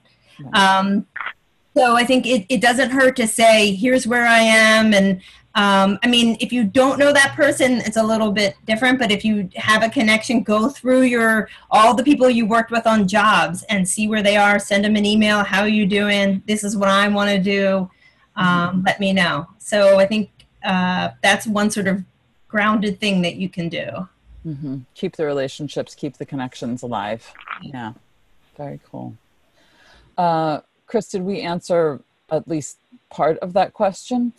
Um, 0.54 1.08
so 1.78 1.96
I 1.96 2.06
think 2.06 2.26
it, 2.26 2.46
it 2.50 2.60
doesn't 2.60 2.90
hurt 2.90 3.16
to 3.18 3.28
say, 3.28 3.76
here's 3.76 4.08
where 4.08 4.26
I 4.26 4.40
am, 4.40 4.96
and 4.96 5.22
um, 5.58 5.98
I 6.04 6.08
mean, 6.08 6.38
if 6.40 6.54
you 6.54 6.64
don't 6.64 7.00
know 7.00 7.12
that 7.12 7.34
person, 7.36 7.78
it's 7.78 7.98
a 7.98 8.04
little 8.04 8.32
bit 8.32 8.56
different. 8.68 9.00
But 9.00 9.12
if 9.12 9.26
you 9.26 9.50
have 9.56 9.82
a 9.84 9.90
connection, 9.90 10.44
go 10.44 10.70
through 10.70 11.02
your 11.02 11.50
all 11.72 11.96
the 11.96 12.04
people 12.04 12.30
you 12.30 12.46
worked 12.46 12.70
with 12.70 12.86
on 12.86 13.08
jobs 13.08 13.64
and 13.64 13.90
see 13.90 14.08
where 14.08 14.22
they 14.22 14.38
are. 14.38 14.60
Send 14.60 14.86
them 14.86 14.96
an 14.96 15.04
email. 15.04 15.44
How 15.44 15.62
are 15.62 15.68
you 15.68 15.88
doing? 15.88 16.44
This 16.46 16.64
is 16.64 16.78
what 16.78 16.90
I 16.90 17.08
want 17.08 17.32
to 17.32 17.40
do. 17.40 17.90
Um, 18.36 18.46
mm-hmm. 18.46 18.82
Let 18.86 19.00
me 19.00 19.14
know. 19.14 19.48
So 19.58 19.98
I 19.98 20.06
think 20.06 20.30
uh, 20.64 21.10
that's 21.24 21.48
one 21.48 21.72
sort 21.72 21.88
of 21.88 22.04
grounded 22.48 23.00
thing 23.00 23.24
that 23.24 23.38
you 23.38 23.50
can 23.50 23.68
do. 23.68 24.08
Mm-hmm. 24.46 24.78
Keep 24.94 25.16
the 25.16 25.26
relationships, 25.26 25.96
keep 25.96 26.18
the 26.18 26.26
connections 26.26 26.84
alive. 26.84 27.34
Yeah, 27.64 27.94
very 28.56 28.80
cool. 28.92 29.18
Uh, 30.16 30.60
Chris, 30.86 31.10
did 31.10 31.24
we 31.24 31.42
answer 31.42 32.00
at 32.30 32.48
least 32.48 32.78
part 33.10 33.40
of 33.40 33.54
that 33.54 33.74
question? 33.74 34.34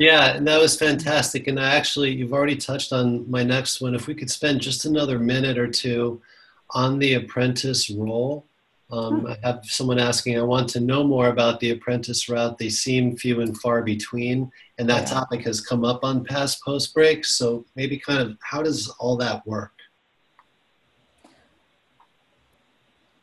Yeah, 0.00 0.34
and 0.34 0.48
that 0.48 0.58
was 0.58 0.78
fantastic. 0.78 1.46
And 1.46 1.60
I 1.60 1.74
actually, 1.74 2.10
you've 2.14 2.32
already 2.32 2.56
touched 2.56 2.90
on 2.90 3.30
my 3.30 3.44
next 3.44 3.82
one. 3.82 3.94
If 3.94 4.06
we 4.06 4.14
could 4.14 4.30
spend 4.30 4.62
just 4.62 4.86
another 4.86 5.18
minute 5.18 5.58
or 5.58 5.68
two 5.68 6.22
on 6.70 6.98
the 6.98 7.14
apprentice 7.14 7.90
role. 7.90 8.46
Um, 8.90 9.26
I 9.26 9.36
have 9.46 9.60
someone 9.64 9.98
asking, 9.98 10.38
I 10.38 10.42
want 10.42 10.70
to 10.70 10.80
know 10.80 11.04
more 11.04 11.28
about 11.28 11.60
the 11.60 11.72
apprentice 11.72 12.30
route. 12.30 12.56
They 12.56 12.70
seem 12.70 13.14
few 13.14 13.42
and 13.42 13.56
far 13.60 13.82
between, 13.82 14.50
and 14.78 14.88
that 14.88 15.02
yeah. 15.02 15.14
topic 15.16 15.42
has 15.42 15.60
come 15.60 15.84
up 15.84 16.02
on 16.02 16.24
past 16.24 16.64
post 16.64 16.94
breaks. 16.94 17.36
So 17.36 17.66
maybe 17.76 17.98
kind 17.98 18.20
of 18.20 18.38
how 18.40 18.62
does 18.62 18.88
all 18.98 19.18
that 19.18 19.46
work? 19.46 19.72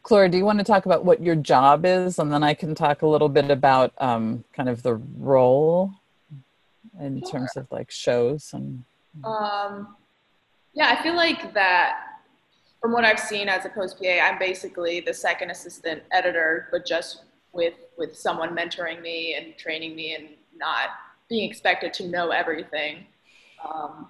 Gloria, 0.04 0.30
do 0.30 0.38
you 0.38 0.46
want 0.46 0.60
to 0.60 0.64
talk 0.64 0.86
about 0.86 1.04
what 1.04 1.24
your 1.24 1.36
job 1.36 1.88
is, 1.88 2.20
and 2.20 2.32
then 2.32 2.44
I 2.44 2.54
can 2.54 2.76
talk 2.76 3.02
a 3.02 3.08
little 3.08 3.30
bit 3.30 3.50
about 3.50 3.94
um, 3.98 4.44
kind 4.54 4.70
of 4.70 4.84
the 4.84 4.94
role 5.18 5.92
in 7.02 7.20
sure. 7.22 7.32
terms 7.32 7.52
of 7.56 7.68
like 7.72 7.92
shows 7.92 8.52
and 8.54 8.84
um 9.24 9.96
yeah 10.74 10.96
i 10.98 11.04
feel 11.04 11.16
like 11.16 11.54
that 11.54 11.98
from 12.82 12.92
what 12.92 13.04
i've 13.04 13.20
seen 13.20 13.50
as 13.50 13.66
a 13.66 13.70
post 13.70 14.00
pa 14.00 14.20
i'm 14.24 14.38
basically 14.40 15.00
the 15.00 15.14
second 15.14 15.50
assistant 15.50 16.02
editor 16.12 16.68
but 16.72 16.86
just 16.86 17.24
with 17.54 17.74
with 17.98 18.16
someone 18.16 18.56
mentoring 18.56 19.02
me 19.02 19.36
and 19.36 19.58
training 19.58 19.96
me 19.96 20.16
and 20.16 20.30
not 20.56 20.90
being 21.30 21.50
expected 21.50 21.94
to 21.94 22.08
know 22.08 22.30
everything. 22.30 23.06
Um, 23.68 24.08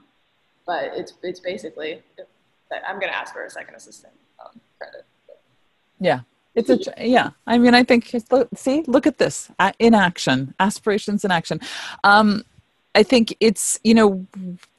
but 0.65 0.91
it's 0.93 1.13
it's 1.23 1.39
basically 1.39 2.01
i'm 2.85 2.99
going 2.99 3.11
to 3.11 3.17
ask 3.17 3.33
for 3.33 3.45
a 3.45 3.49
second 3.49 3.75
assistant 3.75 4.13
um, 4.43 4.59
credit. 4.77 5.05
Yeah. 5.99 6.19
It's 6.53 6.69
a 6.69 6.79
yeah. 7.07 7.29
I 7.45 7.57
mean 7.57 7.73
i 7.73 7.83
think 7.83 8.13
see 8.55 8.83
look 8.87 9.07
at 9.07 9.19
this 9.19 9.49
in 9.79 9.93
action 9.93 10.53
aspirations 10.59 11.23
in 11.23 11.31
action. 11.31 11.61
Um 12.03 12.43
I 12.97 13.03
think 13.03 13.37
it's 13.39 13.79
you 13.83 13.93
know 13.93 14.25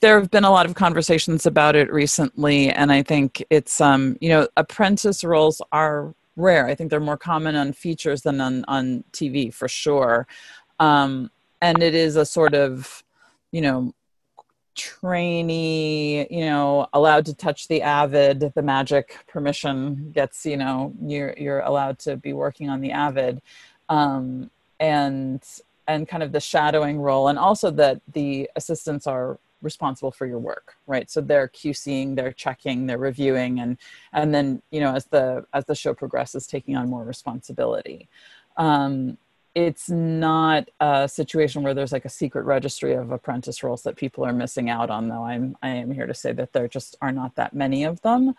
there 0.01 0.19
have 0.19 0.29
been 0.29 0.43
a 0.43 0.51
lot 0.51 0.67
of 0.67 0.75
conversations 0.75 1.47
about 1.47 1.77
it 1.77 1.93
recently, 1.93 2.69
and 2.69 2.91
I 2.91 3.01
think 3.01 3.45
it's 3.49 3.81
um 3.81 4.19
you 4.21 4.29
know 4.29 4.49
apprentice 4.57 5.23
roles 5.23 5.63
are 5.71 6.13
rare. 6.35 6.67
I 6.67 6.75
think 6.75 6.91
they're 6.91 6.99
more 6.99 7.17
common 7.17 7.55
on 7.55 7.73
features 7.73 8.23
than 8.23 8.41
on 8.41 8.65
on 8.67 9.05
TV 9.13 9.55
for 9.55 9.69
sure, 9.69 10.27
um, 10.81 11.31
and 11.63 11.81
it 11.81 11.95
is 11.95 12.17
a 12.17 12.27
sort 12.27 12.55
of 12.55 13.05
you 13.53 13.61
know 13.61 13.95
trainee 14.75 16.27
you 16.29 16.45
know 16.45 16.89
allowed 16.95 17.25
to 17.27 17.35
touch 17.35 17.69
the 17.69 17.83
avid 17.83 18.53
the 18.55 18.63
magic 18.63 19.17
permission 19.29 20.11
gets 20.13 20.45
you 20.45 20.57
know 20.57 20.93
you're 21.03 21.35
you're 21.37 21.61
allowed 21.61 22.01
to 22.01 22.17
be 22.17 22.33
working 22.33 22.69
on 22.69 22.81
the 22.81 22.91
avid 22.91 23.41
um, 23.89 24.51
and 24.81 25.43
and 25.89 26.07
kind 26.07 26.23
of 26.23 26.31
the 26.31 26.41
shadowing 26.41 27.01
role 27.01 27.29
and 27.29 27.39
also 27.39 27.71
that 27.71 28.01
the 28.13 28.49
assistants 28.55 29.07
are 29.07 29.39
responsible 29.63 30.13
for 30.13 30.27
your 30.27 30.39
work 30.39 30.77
right? 30.87 31.11
So 31.11 31.21
they're 31.21 31.49
qcing 31.49 32.15
they're 32.15 32.33
checking 32.33 32.87
they're 32.87 32.99
reviewing 32.99 33.59
and 33.61 33.77
and 34.13 34.33
then 34.33 34.63
you 34.71 34.81
know 34.81 34.95
as 34.95 35.07
the 35.07 35.45
as 35.53 35.65
the 35.65 35.75
show 35.75 35.95
progresses 35.95 36.47
taking 36.47 36.77
on 36.77 36.89
more 36.89 37.05
responsibility. 37.05 38.09
Um, 38.57 39.19
it's 39.55 39.89
not 39.89 40.69
a 40.79 41.09
situation 41.09 41.63
where 41.63 41.75
there's 41.75 41.93
like 41.93 42.05
a 42.05 42.11
secret 42.11 42.45
registry 42.45 42.95
of 42.95 43.11
apprentice 43.11 43.63
roles 43.63 43.83
that 43.83 43.97
people 43.97 44.25
are 44.25 44.33
missing 44.33 44.69
out 44.69 44.91
on 44.91 45.09
though 45.09 45.25
i'm 45.25 45.57
i 45.63 45.69
am 45.69 45.91
here 45.91 46.07
to 46.07 46.15
say 46.15 46.33
that 46.33 46.53
there 46.53 46.69
just 46.69 46.97
are 47.01 47.13
not 47.13 47.35
that 47.37 47.55
many 47.55 47.85
of 47.85 48.01
them. 48.03 48.35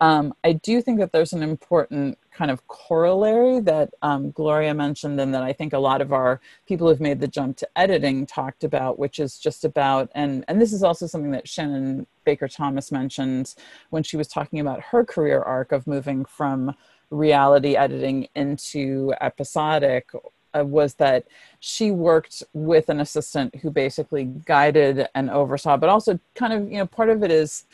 Um, 0.00 0.34
i 0.42 0.52
do 0.52 0.80
think 0.80 0.98
that 1.00 1.12
there's 1.12 1.32
an 1.32 1.42
important 1.42 2.18
kind 2.32 2.50
of 2.50 2.66
corollary 2.66 3.60
that 3.60 3.94
um, 4.02 4.30
gloria 4.30 4.74
mentioned 4.74 5.20
and 5.20 5.34
that 5.34 5.42
i 5.42 5.52
think 5.52 5.72
a 5.72 5.78
lot 5.78 6.00
of 6.00 6.12
our 6.12 6.40
people 6.66 6.88
who've 6.88 7.00
made 7.00 7.20
the 7.20 7.28
jump 7.28 7.56
to 7.58 7.68
editing 7.76 8.26
talked 8.26 8.64
about 8.64 8.98
which 8.98 9.18
is 9.18 9.38
just 9.38 9.64
about 9.64 10.10
and 10.14 10.44
and 10.48 10.60
this 10.60 10.72
is 10.72 10.82
also 10.82 11.06
something 11.06 11.30
that 11.30 11.48
shannon 11.48 12.06
baker 12.24 12.48
thomas 12.48 12.90
mentioned 12.90 13.54
when 13.90 14.02
she 14.02 14.16
was 14.16 14.28
talking 14.28 14.60
about 14.60 14.80
her 14.80 15.04
career 15.04 15.42
arc 15.42 15.72
of 15.72 15.86
moving 15.86 16.24
from 16.24 16.74
reality 17.10 17.76
editing 17.76 18.26
into 18.34 19.12
episodic 19.20 20.10
uh, 20.56 20.64
was 20.64 20.94
that 20.94 21.26
she 21.60 21.90
worked 21.90 22.42
with 22.52 22.88
an 22.88 23.00
assistant 23.00 23.54
who 23.56 23.70
basically 23.70 24.24
guided 24.24 25.06
and 25.14 25.30
oversaw, 25.30 25.76
but 25.76 25.88
also 25.88 26.18
kind 26.34 26.52
of, 26.52 26.70
you 26.70 26.78
know, 26.78 26.86
part 26.86 27.10
of 27.10 27.22
it 27.22 27.30
is 27.30 27.64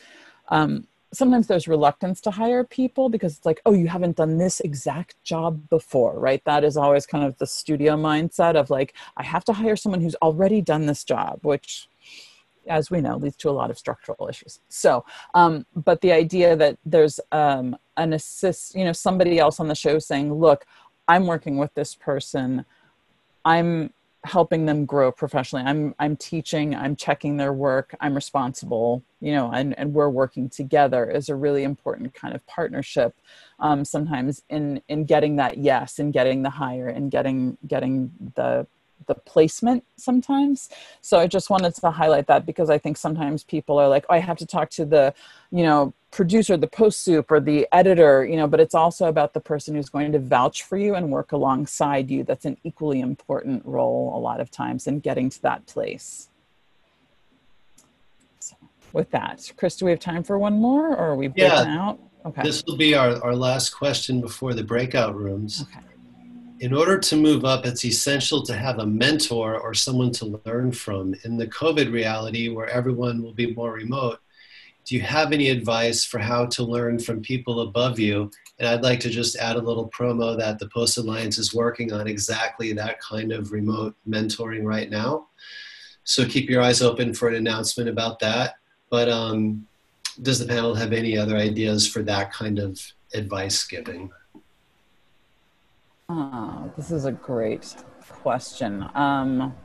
um, 0.49 0.87
sometimes 1.13 1.47
there's 1.47 1.67
reluctance 1.67 2.21
to 2.21 2.31
hire 2.31 2.63
people 2.63 3.09
because 3.09 3.37
it's 3.37 3.45
like, 3.45 3.61
oh, 3.65 3.73
you 3.73 3.87
haven't 3.87 4.17
done 4.17 4.37
this 4.37 4.59
exact 4.61 5.21
job 5.23 5.69
before, 5.69 6.17
right? 6.19 6.43
That 6.45 6.63
is 6.63 6.77
always 6.77 7.05
kind 7.05 7.25
of 7.25 7.37
the 7.37 7.47
studio 7.47 7.95
mindset 7.95 8.55
of 8.55 8.69
like, 8.69 8.93
I 9.17 9.23
have 9.23 9.43
to 9.45 9.53
hire 9.53 9.75
someone 9.75 10.01
who's 10.01 10.15
already 10.15 10.61
done 10.61 10.85
this 10.85 11.03
job, 11.03 11.39
which 11.43 11.87
as 12.67 12.91
we 12.91 13.01
know, 13.01 13.17
leads 13.17 13.35
to 13.37 13.49
a 13.49 13.51
lot 13.51 13.71
of 13.71 13.77
structural 13.77 14.27
issues. 14.27 14.59
So, 14.69 15.03
um, 15.33 15.65
but 15.75 16.01
the 16.01 16.11
idea 16.11 16.55
that 16.55 16.77
there's 16.85 17.19
um, 17.31 17.75
an 17.97 18.13
assist, 18.13 18.75
you 18.75 18.85
know, 18.85 18.93
somebody 18.93 19.39
else 19.39 19.59
on 19.59 19.67
the 19.67 19.75
show 19.75 19.99
saying, 19.99 20.33
look, 20.33 20.65
I'm 21.11 21.27
working 21.27 21.57
with 21.57 21.73
this 21.73 21.93
person. 21.93 22.63
I'm 23.43 23.91
helping 24.23 24.65
them 24.65 24.85
grow 24.85 25.11
professionally. 25.11 25.65
I'm 25.65 25.93
I'm 25.99 26.15
teaching, 26.15 26.73
I'm 26.73 26.95
checking 26.95 27.35
their 27.35 27.51
work, 27.51 27.95
I'm 27.99 28.15
responsible, 28.15 29.03
you 29.19 29.33
know, 29.33 29.51
and, 29.51 29.77
and 29.77 29.93
we're 29.93 30.09
working 30.09 30.47
together 30.47 31.09
is 31.09 31.27
a 31.27 31.35
really 31.35 31.63
important 31.63 32.13
kind 32.13 32.33
of 32.33 32.45
partnership. 32.47 33.13
Um, 33.59 33.83
sometimes 33.83 34.43
in 34.49 34.81
in 34.87 35.03
getting 35.05 35.35
that 35.35 35.57
yes 35.57 35.99
and 35.99 36.13
getting 36.13 36.43
the 36.43 36.51
hire 36.51 36.87
and 36.87 37.11
getting 37.11 37.57
getting 37.67 38.11
the 38.35 38.67
the 39.07 39.15
placement 39.15 39.83
sometimes. 39.97 40.69
So 41.01 41.19
I 41.19 41.27
just 41.27 41.49
wanted 41.49 41.73
to 41.75 41.91
highlight 41.91 42.27
that 42.27 42.45
because 42.45 42.69
I 42.69 42.77
think 42.77 42.95
sometimes 42.97 43.43
people 43.43 43.79
are 43.79 43.89
like, 43.89 44.05
oh, 44.09 44.13
I 44.13 44.19
have 44.19 44.37
to 44.37 44.45
talk 44.45 44.69
to 44.71 44.85
the, 44.85 45.13
you 45.51 45.63
know, 45.63 45.93
producer, 46.11 46.57
the 46.57 46.67
post 46.67 47.03
supe, 47.03 47.31
or 47.31 47.39
the 47.39 47.67
editor, 47.71 48.25
you 48.25 48.35
know, 48.35 48.47
but 48.47 48.59
it's 48.59 48.75
also 48.75 49.07
about 49.07 49.33
the 49.33 49.39
person 49.39 49.75
who's 49.75 49.89
going 49.89 50.11
to 50.11 50.19
vouch 50.19 50.63
for 50.63 50.77
you 50.77 50.95
and 50.95 51.09
work 51.09 51.31
alongside 51.31 52.11
you. 52.11 52.23
That's 52.23 52.45
an 52.45 52.57
equally 52.63 52.99
important 52.99 53.65
role 53.65 54.11
a 54.15 54.19
lot 54.19 54.39
of 54.39 54.51
times 54.51 54.87
in 54.87 54.99
getting 54.99 55.29
to 55.29 55.41
that 55.43 55.65
place. 55.65 56.29
So 58.39 58.55
with 58.93 59.09
that, 59.11 59.51
Chris, 59.57 59.77
do 59.77 59.85
we 59.85 59.91
have 59.91 59.99
time 59.99 60.23
for 60.23 60.37
one 60.37 60.59
more 60.59 60.89
or 60.89 61.11
are 61.11 61.15
we 61.15 61.27
breaking 61.27 61.51
yeah, 61.51 61.79
out? 61.79 61.99
Okay. 62.25 62.43
This 62.43 62.63
will 62.67 62.77
be 62.77 62.93
our, 62.93 63.23
our 63.23 63.35
last 63.35 63.71
question 63.71 64.21
before 64.21 64.53
the 64.53 64.63
breakout 64.63 65.15
rooms. 65.15 65.63
Okay 65.63 65.85
in 66.61 66.75
order 66.75 66.99
to 66.99 67.15
move 67.17 67.43
up, 67.43 67.65
it's 67.65 67.83
essential 67.83 68.43
to 68.43 68.55
have 68.55 68.77
a 68.77 68.85
mentor 68.85 69.59
or 69.59 69.73
someone 69.73 70.11
to 70.11 70.39
learn 70.45 70.71
from. 70.71 71.15
In 71.23 71.35
the 71.35 71.47
COVID 71.47 71.91
reality, 71.91 72.49
where 72.49 72.69
everyone 72.69 73.23
will 73.23 73.33
be 73.33 73.55
more 73.55 73.73
remote, 73.73 74.20
do 74.91 74.97
you 74.97 75.03
have 75.03 75.31
any 75.31 75.47
advice 75.47 76.03
for 76.03 76.19
how 76.19 76.45
to 76.45 76.65
learn 76.65 76.99
from 76.99 77.21
people 77.21 77.61
above 77.61 77.97
you? 77.97 78.29
And 78.59 78.67
I'd 78.67 78.83
like 78.83 78.99
to 78.99 79.09
just 79.09 79.37
add 79.37 79.55
a 79.55 79.61
little 79.61 79.89
promo 79.89 80.37
that 80.37 80.59
the 80.59 80.67
Post 80.67 80.97
Alliance 80.97 81.37
is 81.37 81.53
working 81.53 81.93
on 81.93 82.07
exactly 82.07 82.73
that 82.73 82.99
kind 82.99 83.31
of 83.31 83.53
remote 83.53 83.95
mentoring 84.05 84.65
right 84.65 84.89
now. 84.89 85.29
So 86.03 86.25
keep 86.25 86.49
your 86.49 86.61
eyes 86.61 86.81
open 86.81 87.13
for 87.13 87.29
an 87.29 87.35
announcement 87.35 87.87
about 87.87 88.19
that. 88.19 88.55
But 88.89 89.07
um, 89.07 89.65
does 90.23 90.39
the 90.39 90.45
panel 90.45 90.75
have 90.75 90.91
any 90.91 91.17
other 91.17 91.37
ideas 91.37 91.87
for 91.87 92.03
that 92.03 92.33
kind 92.33 92.59
of 92.59 92.77
advice 93.13 93.65
giving? 93.65 94.11
Oh, 96.09 96.69
this 96.75 96.91
is 96.91 97.05
a 97.05 97.13
great 97.13 97.77
question. 98.01 98.89
Um, 98.93 99.55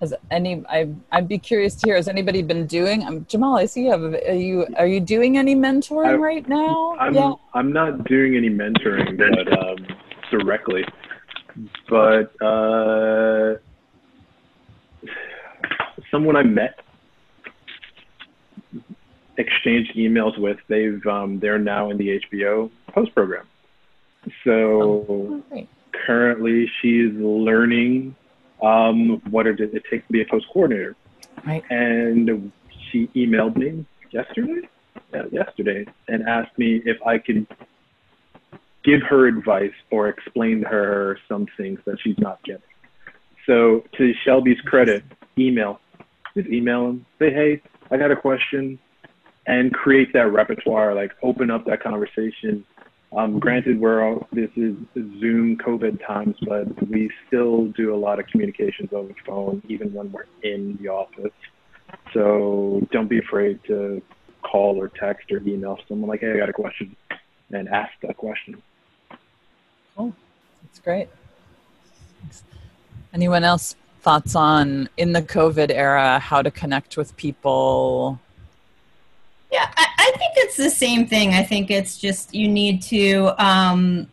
has 0.00 0.14
any? 0.30 0.64
I 0.68 0.88
I'd 1.12 1.28
be 1.28 1.38
curious 1.38 1.74
to 1.76 1.86
hear. 1.86 1.96
Has 1.96 2.08
anybody 2.08 2.42
been 2.42 2.66
doing? 2.66 3.04
Um, 3.04 3.26
Jamal, 3.28 3.56
I 3.56 3.66
see 3.66 3.84
you 3.84 3.90
have. 3.90 4.02
Are 4.02 4.34
you 4.34 4.66
are 4.76 4.86
you 4.86 5.00
doing 5.00 5.36
any 5.36 5.54
mentoring 5.54 6.08
I, 6.08 6.14
right 6.14 6.48
now? 6.48 6.96
I'm 6.98 7.14
yeah. 7.14 7.32
I'm 7.54 7.72
not 7.72 8.04
doing 8.04 8.36
any 8.36 8.48
mentoring, 8.48 9.16
but 9.16 9.58
um, 9.58 9.86
directly. 10.30 10.84
But 11.88 12.42
uh, 12.42 13.56
someone 16.10 16.36
I 16.36 16.42
met, 16.44 16.80
exchanged 19.36 19.94
emails 19.96 20.38
with. 20.38 20.58
They've 20.68 21.04
um, 21.06 21.40
they're 21.40 21.58
now 21.58 21.90
in 21.90 21.98
the 21.98 22.20
HBO 22.20 22.70
post 22.88 23.14
program. 23.14 23.46
So. 24.44 25.06
Oh, 25.08 25.66
currently 26.06 26.70
she's 26.80 27.12
learning 27.14 28.14
um, 28.62 29.20
what 29.30 29.46
it, 29.46 29.60
it 29.60 29.82
take 29.90 30.06
to 30.06 30.12
be 30.12 30.22
a 30.22 30.26
post 30.26 30.46
coordinator. 30.52 30.96
Right. 31.46 31.62
And 31.70 32.52
she 32.90 33.08
emailed 33.08 33.56
me 33.56 33.84
yesterday, 34.10 34.68
yeah, 35.12 35.24
yesterday, 35.30 35.86
and 36.08 36.28
asked 36.28 36.58
me 36.58 36.82
if 36.84 36.98
I 37.06 37.18
could 37.18 37.46
give 38.84 39.02
her 39.02 39.26
advice 39.26 39.72
or 39.90 40.08
explain 40.08 40.62
to 40.62 40.68
her 40.68 41.18
some 41.28 41.46
things 41.56 41.80
that 41.84 41.98
she's 42.02 42.18
not 42.18 42.42
getting. 42.44 42.62
So 43.46 43.84
to 43.96 44.12
Shelby's 44.24 44.60
credit, 44.60 45.04
email. 45.38 45.80
Just 46.36 46.48
email 46.48 46.86
them. 46.86 47.06
Say, 47.18 47.32
hey, 47.32 47.62
I 47.90 47.96
got 47.96 48.10
a 48.10 48.16
question, 48.16 48.78
and 49.46 49.72
create 49.72 50.12
that 50.12 50.32
repertoire. 50.32 50.94
Like 50.94 51.12
open 51.22 51.50
up 51.50 51.64
that 51.66 51.82
conversation 51.82 52.64
um, 53.12 53.40
granted, 53.40 53.80
we're 53.80 54.02
all, 54.02 54.28
this 54.32 54.50
is 54.56 54.76
Zoom 54.94 55.56
COVID 55.56 56.04
times, 56.06 56.36
but 56.46 56.88
we 56.88 57.10
still 57.26 57.66
do 57.66 57.94
a 57.94 57.96
lot 57.96 58.20
of 58.20 58.26
communications 58.28 58.92
over 58.92 59.08
the 59.08 59.14
phone, 59.26 59.62
even 59.68 59.92
when 59.92 60.12
we're 60.12 60.26
in 60.42 60.78
the 60.80 60.88
office. 60.88 61.32
So 62.14 62.86
don't 62.92 63.08
be 63.08 63.18
afraid 63.18 63.58
to 63.64 64.00
call 64.42 64.80
or 64.80 64.88
text 64.88 65.32
or 65.32 65.38
email 65.38 65.78
someone 65.88 66.08
like, 66.08 66.20
"Hey, 66.20 66.32
I 66.32 66.36
got 66.36 66.48
a 66.48 66.52
question," 66.52 66.94
and 67.50 67.68
ask 67.68 67.92
that 68.02 68.16
question. 68.16 68.62
Cool, 69.96 70.14
that's 70.62 70.78
great. 70.78 71.08
Anyone 73.12 73.42
else 73.42 73.74
thoughts 74.02 74.36
on 74.36 74.88
in 74.96 75.12
the 75.12 75.22
COVID 75.22 75.70
era 75.70 76.20
how 76.20 76.42
to 76.42 76.50
connect 76.50 76.96
with 76.96 77.16
people? 77.16 78.20
Yeah, 79.50 79.68
I, 79.76 79.86
I, 79.86 79.89
think 80.20 80.32
it's 80.36 80.56
the 80.56 80.70
same 80.70 81.06
thing. 81.06 81.32
I 81.32 81.42
think 81.42 81.70
it's 81.70 81.96
just 81.96 82.34
you 82.34 82.46
need 82.46 82.82
to, 82.82 83.32
um, 83.42 84.06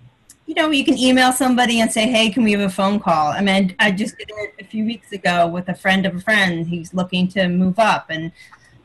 you 0.45 0.55
know, 0.55 0.69
you 0.69 0.85
can 0.85 0.97
email 0.97 1.33
somebody 1.33 1.81
and 1.81 1.91
say, 1.91 2.07
hey, 2.07 2.29
can 2.29 2.43
we 2.43 2.53
have 2.53 2.61
a 2.61 2.69
phone 2.69 2.99
call? 2.99 3.27
I 3.27 3.41
mean, 3.41 3.75
I 3.79 3.91
just 3.91 4.17
did 4.17 4.29
it 4.29 4.53
a 4.59 4.63
few 4.63 4.85
weeks 4.85 5.11
ago 5.11 5.47
with 5.47 5.67
a 5.67 5.75
friend 5.75 6.05
of 6.05 6.15
a 6.15 6.21
friend. 6.21 6.65
He's 6.65 6.93
looking 6.93 7.27
to 7.29 7.49
move 7.49 7.77
up 7.77 8.05
and, 8.09 8.31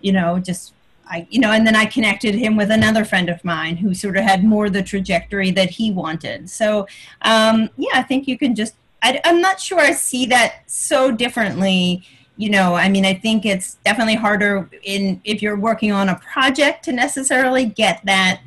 you 0.00 0.12
know, 0.12 0.40
just, 0.40 0.74
I, 1.06 1.26
you 1.30 1.38
know, 1.38 1.52
and 1.52 1.64
then 1.64 1.76
I 1.76 1.86
connected 1.86 2.34
him 2.34 2.56
with 2.56 2.72
another 2.72 3.04
friend 3.04 3.28
of 3.28 3.44
mine 3.44 3.76
who 3.76 3.94
sort 3.94 4.16
of 4.16 4.24
had 4.24 4.42
more 4.42 4.68
the 4.68 4.82
trajectory 4.82 5.52
that 5.52 5.70
he 5.70 5.92
wanted. 5.92 6.50
So, 6.50 6.88
um, 7.22 7.70
yeah, 7.76 7.94
I 7.94 8.02
think 8.02 8.26
you 8.26 8.36
can 8.36 8.56
just, 8.56 8.74
I, 9.00 9.20
I'm 9.24 9.40
not 9.40 9.60
sure 9.60 9.78
I 9.78 9.92
see 9.92 10.26
that 10.26 10.64
so 10.66 11.12
differently 11.12 12.04
you 12.36 12.50
know 12.50 12.74
i 12.74 12.88
mean 12.88 13.04
i 13.04 13.14
think 13.14 13.44
it's 13.44 13.74
definitely 13.84 14.14
harder 14.14 14.68
in 14.82 15.20
if 15.24 15.42
you're 15.42 15.58
working 15.58 15.92
on 15.92 16.08
a 16.08 16.18
project 16.20 16.84
to 16.84 16.92
necessarily 16.92 17.64
get 17.64 18.00
that 18.04 18.40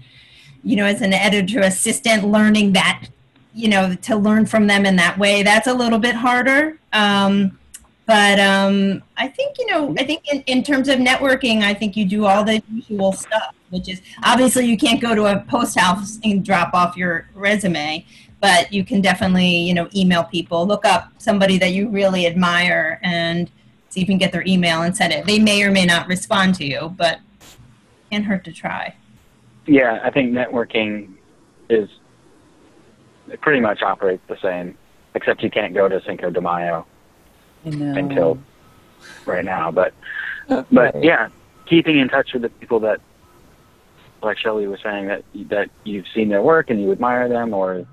you 0.63 0.75
know 0.75 0.85
as 0.85 1.01
an 1.01 1.13
editor 1.13 1.61
assistant 1.61 2.25
learning 2.25 2.73
that 2.73 3.07
you 3.53 3.69
know 3.69 3.95
to 3.95 4.15
learn 4.15 4.45
from 4.45 4.67
them 4.67 4.85
in 4.85 4.95
that 4.95 5.17
way 5.17 5.43
that's 5.43 5.67
a 5.67 5.73
little 5.73 5.99
bit 5.99 6.15
harder. 6.15 6.77
Um, 6.93 7.57
but 8.05 8.39
um, 8.39 9.01
i 9.17 9.27
think 9.27 9.57
you 9.57 9.65
know 9.67 9.95
i 9.97 10.03
think 10.03 10.23
in, 10.31 10.41
in 10.41 10.63
terms 10.63 10.87
of 10.87 10.99
networking 10.99 11.61
i 11.61 11.73
think 11.73 11.97
you 11.97 12.05
do 12.05 12.25
all 12.25 12.43
the 12.43 12.61
usual 12.71 13.11
stuff 13.11 13.53
which 13.69 13.89
is 13.89 14.01
obviously 14.23 14.65
you 14.65 14.77
can't 14.77 15.01
go 15.01 15.15
to 15.15 15.25
a 15.25 15.39
post 15.47 15.79
house 15.79 16.19
and 16.23 16.45
drop 16.45 16.73
off 16.73 16.95
your 16.95 17.29
resume 17.33 18.05
but 18.41 18.71
you 18.71 18.83
can 18.85 19.01
definitely 19.01 19.47
you 19.47 19.73
know 19.73 19.89
email 19.95 20.23
people 20.25 20.67
look 20.67 20.85
up 20.85 21.11
somebody 21.17 21.57
that 21.57 21.71
you 21.71 21.89
really 21.89 22.27
admire 22.27 22.99
and 23.03 23.49
see 23.95 24.01
if 24.01 24.09
you 24.09 24.11
can 24.11 24.17
get 24.17 24.33
their 24.33 24.43
email 24.45 24.81
and 24.81 24.95
send 24.95 25.13
it. 25.13 25.25
They 25.25 25.39
may 25.39 25.63
or 25.63 25.71
may 25.71 25.85
not 25.85 26.07
respond 26.07 26.55
to 26.55 26.65
you, 26.65 26.93
but 26.97 27.19
can't 28.11 28.25
hurt 28.25 28.43
to 28.43 28.51
try. 28.51 28.93
Yeah, 29.65 30.01
I 30.03 30.11
think 30.11 30.33
networking 30.33 31.13
is 31.69 31.89
it 33.29 33.41
pretty 33.41 33.61
much 33.61 33.81
operates 33.81 34.21
the 34.27 34.37
same, 34.41 34.77
except 35.15 35.41
you 35.41 35.49
can't 35.49 35.73
go 35.73 35.87
to 35.87 36.01
Cinco 36.05 36.29
de 36.29 36.41
Mayo 36.41 36.85
until 37.63 38.37
right 39.25 39.45
now. 39.45 39.71
But 39.71 39.93
okay. 40.51 40.67
but 40.71 41.03
yeah, 41.03 41.29
keeping 41.65 41.97
in 41.97 42.09
touch 42.09 42.33
with 42.33 42.43
the 42.43 42.49
people 42.49 42.81
that, 42.81 42.99
like 44.21 44.37
Shelly 44.37 44.67
was 44.67 44.79
saying, 44.83 45.07
that 45.07 45.23
that 45.49 45.69
you've 45.85 46.05
seen 46.13 46.29
their 46.29 46.41
work 46.41 46.69
and 46.69 46.81
you 46.81 46.91
admire 46.91 47.29
them, 47.29 47.53
or 47.53 47.87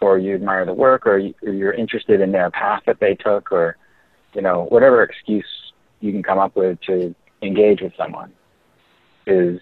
or 0.00 0.18
you 0.18 0.34
admire 0.34 0.66
the 0.66 0.74
work, 0.74 1.06
or, 1.06 1.18
you, 1.18 1.34
or 1.42 1.52
you're 1.52 1.72
interested 1.72 2.20
in 2.20 2.30
their 2.30 2.50
path 2.50 2.82
that 2.86 3.00
they 3.00 3.14
took, 3.14 3.50
or 3.50 3.76
you 4.36 4.42
know, 4.42 4.66
whatever 4.68 5.02
excuse 5.02 5.46
you 6.00 6.12
can 6.12 6.22
come 6.22 6.38
up 6.38 6.54
with 6.54 6.78
to 6.82 7.14
engage 7.40 7.80
with 7.80 7.94
someone 7.96 8.30
is, 9.26 9.58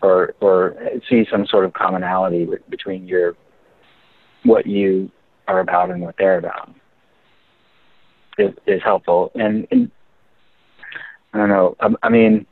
or 0.00 0.34
or 0.40 0.76
see 1.10 1.26
some 1.30 1.44
sort 1.46 1.64
of 1.64 1.72
commonality 1.72 2.48
between 2.70 3.06
your 3.06 3.34
what 4.44 4.64
you 4.64 5.10
are 5.48 5.58
about 5.58 5.90
and 5.90 6.00
what 6.00 6.14
they're 6.18 6.38
about 6.38 6.70
is, 8.38 8.54
is 8.66 8.80
helpful. 8.82 9.32
And, 9.34 9.66
and 9.70 9.90
I 11.32 11.38
don't 11.38 11.48
know. 11.48 11.76
I, 11.80 11.88
I 12.04 12.08
mean, 12.08 12.46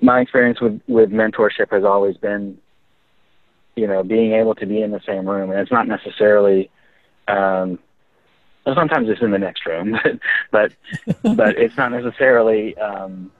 my 0.00 0.20
experience 0.20 0.62
with 0.62 0.80
with 0.88 1.10
mentorship 1.10 1.70
has 1.70 1.84
always 1.84 2.16
been, 2.16 2.56
you 3.74 3.86
know, 3.86 4.02
being 4.02 4.32
able 4.32 4.54
to 4.54 4.66
be 4.66 4.80
in 4.80 4.92
the 4.92 5.00
same 5.06 5.28
room, 5.28 5.50
and 5.50 5.60
it's 5.60 5.72
not 5.72 5.86
necessarily 5.86 6.70
um, 7.28 7.78
well, 8.66 8.74
sometimes 8.74 9.08
it's 9.08 9.22
in 9.22 9.30
the 9.30 9.38
next 9.38 9.64
room, 9.64 9.96
but 10.50 10.72
but, 11.22 11.36
but 11.36 11.56
it's 11.56 11.76
not 11.76 11.92
necessarily 11.92 12.76
um, 12.78 13.30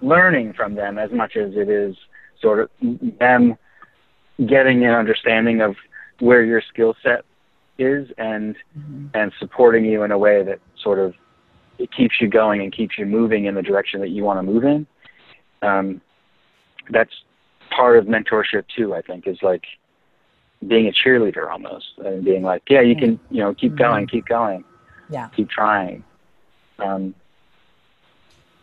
learning 0.00 0.54
from 0.54 0.74
them 0.74 0.98
as 0.98 1.12
much 1.12 1.36
as 1.36 1.52
it 1.54 1.68
is 1.68 1.94
sort 2.40 2.58
of 2.60 2.70
them 3.20 3.56
getting 4.46 4.84
an 4.84 4.90
understanding 4.90 5.60
of 5.60 5.76
where 6.18 6.42
your 6.42 6.60
skill 6.60 6.94
set 7.02 7.24
is 7.78 8.08
and 8.18 8.56
Mhm. 8.78 9.10
and 9.14 9.32
supporting 9.38 9.84
you 9.84 10.02
in 10.02 10.10
a 10.12 10.18
way 10.18 10.42
that 10.42 10.60
sort 10.80 10.98
of 10.98 11.14
it 11.78 11.90
keeps 11.92 12.20
you 12.20 12.28
going 12.28 12.60
and 12.62 12.72
keeps 12.72 12.96
you 12.96 13.04
moving 13.04 13.46
in 13.46 13.54
the 13.56 13.62
direction 13.62 14.00
that 14.00 14.10
you 14.10 14.22
want 14.22 14.38
to 14.38 14.42
move 14.44 14.64
in. 14.64 14.86
Um, 15.60 16.00
that's 16.90 17.10
part 17.70 17.98
of 17.98 18.04
mentorship 18.06 18.64
too. 18.74 18.94
I 18.94 19.02
think 19.02 19.26
is 19.26 19.38
like 19.42 19.64
being 20.68 20.86
a 20.86 20.92
cheerleader 20.92 21.50
almost 21.50 21.86
and 21.98 22.24
being 22.24 22.42
like, 22.42 22.62
yeah, 22.68 22.80
you 22.80 22.96
can, 22.96 23.18
you 23.30 23.38
know, 23.38 23.54
keep 23.54 23.72
Mhm. 23.72 23.78
going, 23.78 24.06
keep 24.06 24.26
going, 24.26 24.64
Yeah. 25.08 25.28
keep 25.34 25.48
trying. 25.48 26.04
Um, 26.78 27.14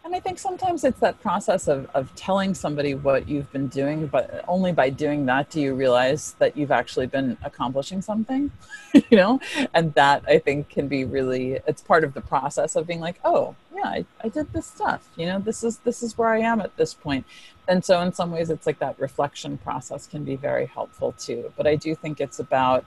And 0.04 0.16
I 0.16 0.20
think 0.20 0.40
sometimes 0.40 0.84
it's 0.84 1.00
that 1.00 1.22
process 1.22 1.68
of, 1.68 1.88
of 1.94 2.14
telling 2.16 2.56
somebody 2.56 2.96
what 2.96 3.30
you've 3.30 3.52
been 3.52 3.68
doing, 3.68 4.08
but 4.08 4.44
only 4.48 4.72
by 4.72 4.90
doing 4.90 5.28
that 5.28 5.52
do 5.52 5.62
you 5.62 5.76
realize 5.76 6.34
that 6.40 6.58
you've 6.58 6.72
actually 6.72 7.06
been 7.06 7.38
accomplishing 7.44 8.02
something, 8.02 8.52
you 8.94 9.18
know? 9.18 9.40
And 9.76 9.94
that 9.94 10.24
I 10.28 10.40
think 10.40 10.70
can 10.70 10.88
be 10.88 11.06
really, 11.06 11.60
it's 11.68 11.84
part 11.84 12.04
of 12.04 12.16
the 12.16 12.22
process 12.22 12.76
of 12.76 12.88
being 12.88 13.00
like, 13.00 13.20
oh, 13.24 13.56
yeah, 13.76 13.86
I, 13.86 14.06
I 14.24 14.30
did 14.30 14.52
this 14.54 14.66
stuff, 14.66 15.08
you 15.16 15.28
know, 15.28 15.38
this 15.38 15.64
is, 15.64 15.78
this 15.80 16.02
is 16.02 16.18
where 16.18 16.30
I 16.30 16.40
am 16.40 16.62
at 16.62 16.76
this 16.78 16.96
point. 16.96 17.26
And 17.68 17.86
so 17.86 18.02
in 18.02 18.12
some 18.12 18.32
ways 18.32 18.50
it's 18.50 18.66
like 18.66 18.80
that 18.80 19.00
reflection 19.00 19.60
process 19.60 20.08
can 20.08 20.24
be 20.24 20.36
very 20.36 20.66
helpful 20.66 21.14
too. 21.14 21.54
But 21.56 21.68
I 21.68 21.76
do 21.76 21.94
think 21.94 22.20
it's 22.20 22.40
about, 22.40 22.86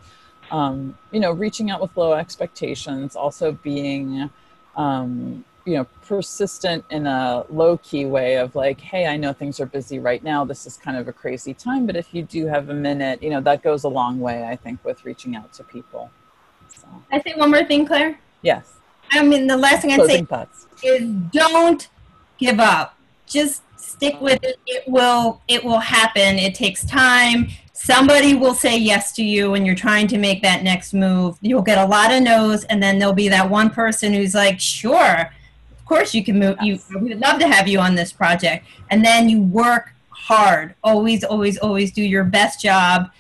um, 0.51 0.99
you 1.13 1.21
know, 1.21 1.31
reaching 1.31 1.71
out 1.71 1.81
with 1.81 1.97
low 1.97 2.15
expectations, 2.15 3.15
also 3.15 3.53
being, 3.53 4.31
um, 4.77 5.45
you 5.65 5.75
know, 5.75 5.85
persistent 6.07 6.85
in 6.91 7.07
a 7.07 7.45
low 7.49 7.79
key 7.79 8.05
way 8.05 8.37
of 8.37 8.55
like, 8.55 8.81
hey, 8.81 9.07
I 9.07 9.17
know 9.17 9.33
things 9.33 9.61
are 9.61 9.67
busy 9.67 9.99
right 9.99 10.23
now. 10.23 10.45
This 10.45 10.67
is 10.67 10.77
kind 10.77 10.97
of 10.97 11.09
a 11.09 11.13
crazy 11.13 11.55
time, 11.55 11.87
but 11.87 11.97
if 11.97 12.13
you 12.13 12.23
do 12.23 12.47
have 12.47 12.69
a 12.69 12.75
minute, 12.75 13.23
you 13.23 13.31
know, 13.31 13.41
that 13.41 13.63
goes 13.63 13.85
a 13.85 13.89
long 13.89 14.21
way, 14.21 14.45
I 14.45 14.57
think, 14.57 14.85
with 14.85 15.05
reaching 15.05 15.37
out 15.37 15.53
to 15.55 15.65
people. 15.65 16.11
So, 16.69 16.87
I 17.11 17.21
say 17.21 17.35
one 17.37 17.51
more 17.51 17.65
thing, 17.65 17.87
Claire. 17.87 18.19
yes, 18.43 18.75
I 19.11 19.23
mean, 19.23 19.47
the 19.47 19.57
last 19.57 19.83
thing 19.83 19.93
I'd 19.93 20.07
say 20.07 20.23
thoughts. 20.23 20.67
is 20.83 21.09
don't 21.33 21.89
give 22.39 22.61
up. 22.61 22.99
Just 23.27 23.63
stick 23.77 24.21
with 24.21 24.43
it. 24.43 24.59
It 24.67 24.85
will 24.87 25.41
it 25.49 25.65
will 25.65 25.79
happen. 25.79 26.39
It 26.39 26.55
takes 26.55 26.85
time. 26.85 27.49
Somebody 27.73 28.35
will 28.35 28.55
say 28.55 28.77
yes 28.79 29.13
to 29.13 29.23
you 29.23 29.51
when 29.51 29.65
you're 29.67 29.75
trying 29.75 30.07
to 30.09 30.19
make 30.19 30.43
that 30.43 30.63
next 30.63 30.95
move. 30.95 31.37
You'll 31.41 31.63
get 31.63 31.79
a 31.79 31.87
lot 31.87 32.13
of 32.13 32.23
no's 32.23 32.65
and 32.65 32.83
then 32.83 32.99
there'll 32.99 33.15
be 33.15 33.29
that 33.29 33.49
one 33.49 33.71
person 33.71 34.13
who's 34.13 34.35
like, 34.35 34.59
"Sure. 34.61 35.31
Of 35.85 35.89
course 35.89 36.15
you 36.15 36.25
can 36.25 36.39
move. 36.39 36.57
You 36.63 36.79
we 36.99 37.11
would 37.11 37.21
love 37.21 37.39
to 37.41 37.47
have 37.47 37.69
you 37.69 37.79
on 37.79 37.95
this 37.95 38.11
project." 38.11 38.67
And 38.91 39.05
then 39.05 39.29
you 39.29 39.43
work 39.43 39.93
hard. 40.09 40.75
Always 40.83 41.25
always 41.25 41.59
always 41.59 41.93
do 41.93 42.03
your 42.03 42.25
best 42.25 42.63
job. 42.63 43.11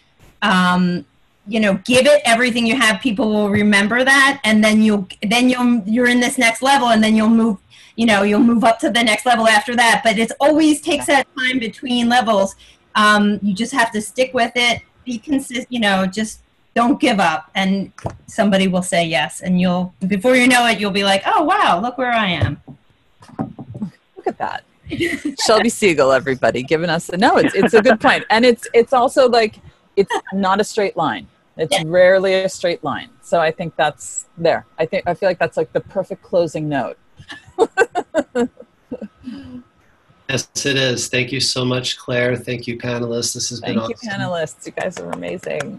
Um, 0.40 1.04
you 1.46 1.60
know 1.60 1.74
give 1.84 2.06
it 2.06 2.22
everything 2.24 2.66
you 2.66 2.74
have 2.74 3.02
people 3.02 3.28
will 3.28 3.50
remember 3.50 4.02
that 4.02 4.40
and 4.44 4.64
then 4.64 4.80
you'll 4.80 5.06
then 5.28 5.50
you'll 5.50 5.82
you're 5.84 6.08
in 6.08 6.18
this 6.18 6.38
next 6.38 6.62
level 6.62 6.88
and 6.88 7.04
then 7.04 7.14
you'll 7.14 7.28
move 7.28 7.58
you 7.96 8.06
know 8.06 8.22
you'll 8.22 8.40
move 8.40 8.64
up 8.64 8.78
to 8.78 8.88
the 8.88 9.02
next 9.02 9.26
level 9.26 9.46
after 9.46 9.76
that 9.76 10.00
but 10.02 10.18
it 10.18 10.32
always 10.40 10.80
takes 10.80 11.04
that 11.04 11.26
time 11.38 11.58
between 11.58 12.08
levels 12.08 12.56
um, 12.94 13.38
you 13.42 13.52
just 13.52 13.72
have 13.72 13.92
to 13.92 14.00
stick 14.00 14.32
with 14.32 14.52
it 14.54 14.80
be 15.04 15.18
consistent 15.18 15.66
you 15.68 15.80
know 15.80 16.06
just 16.06 16.40
don't 16.74 17.00
give 17.00 17.20
up 17.20 17.50
and 17.54 17.92
somebody 18.26 18.66
will 18.68 18.82
say 18.82 19.04
yes 19.06 19.40
and 19.40 19.60
you'll 19.60 19.94
before 20.08 20.34
you 20.34 20.48
know 20.48 20.66
it 20.66 20.80
you'll 20.80 20.90
be 20.90 21.04
like 21.04 21.22
oh 21.26 21.42
wow 21.44 21.80
look 21.80 21.96
where 21.98 22.12
i 22.12 22.26
am 22.26 22.60
Look 24.26 24.26
at 24.26 24.38
that. 24.38 24.64
Shelby 25.46 25.68
Siegel, 25.68 26.10
everybody, 26.12 26.62
giving 26.62 26.88
us 26.88 27.06
the 27.08 27.16
no. 27.18 27.36
It's 27.36 27.54
it's 27.54 27.74
a 27.74 27.82
good 27.82 28.00
point, 28.00 28.24
and 28.30 28.44
it's 28.44 28.66
it's 28.72 28.92
also 28.94 29.28
like 29.28 29.56
it's 29.96 30.14
not 30.32 30.60
a 30.60 30.64
straight 30.64 30.96
line. 30.96 31.26
It's 31.56 31.76
Yeah. 31.76 31.82
rarely 31.86 32.34
a 32.34 32.48
straight 32.48 32.82
line. 32.84 33.10
So 33.22 33.38
I 33.40 33.50
think 33.50 33.76
that's 33.76 34.26
there. 34.38 34.64
I 34.78 34.86
think 34.86 35.06
I 35.06 35.14
feel 35.14 35.28
like 35.28 35.38
that's 35.38 35.56
like 35.56 35.72
the 35.72 35.80
perfect 35.80 36.22
closing 36.22 36.68
note. 36.68 36.98
Yes, 40.30 40.48
it 40.64 40.76
is. 40.78 41.08
Thank 41.08 41.32
you 41.32 41.40
so 41.40 41.66
much, 41.66 41.98
Claire. 41.98 42.34
Thank 42.34 42.66
you, 42.66 42.78
panelists. 42.78 43.34
This 43.34 43.50
has 43.50 43.60
been 43.60 43.78
Thank 43.78 43.90
you, 43.90 44.08
panelists. 44.08 44.64
You 44.64 44.72
guys 44.72 44.98
are 44.98 45.10
amazing. 45.10 45.78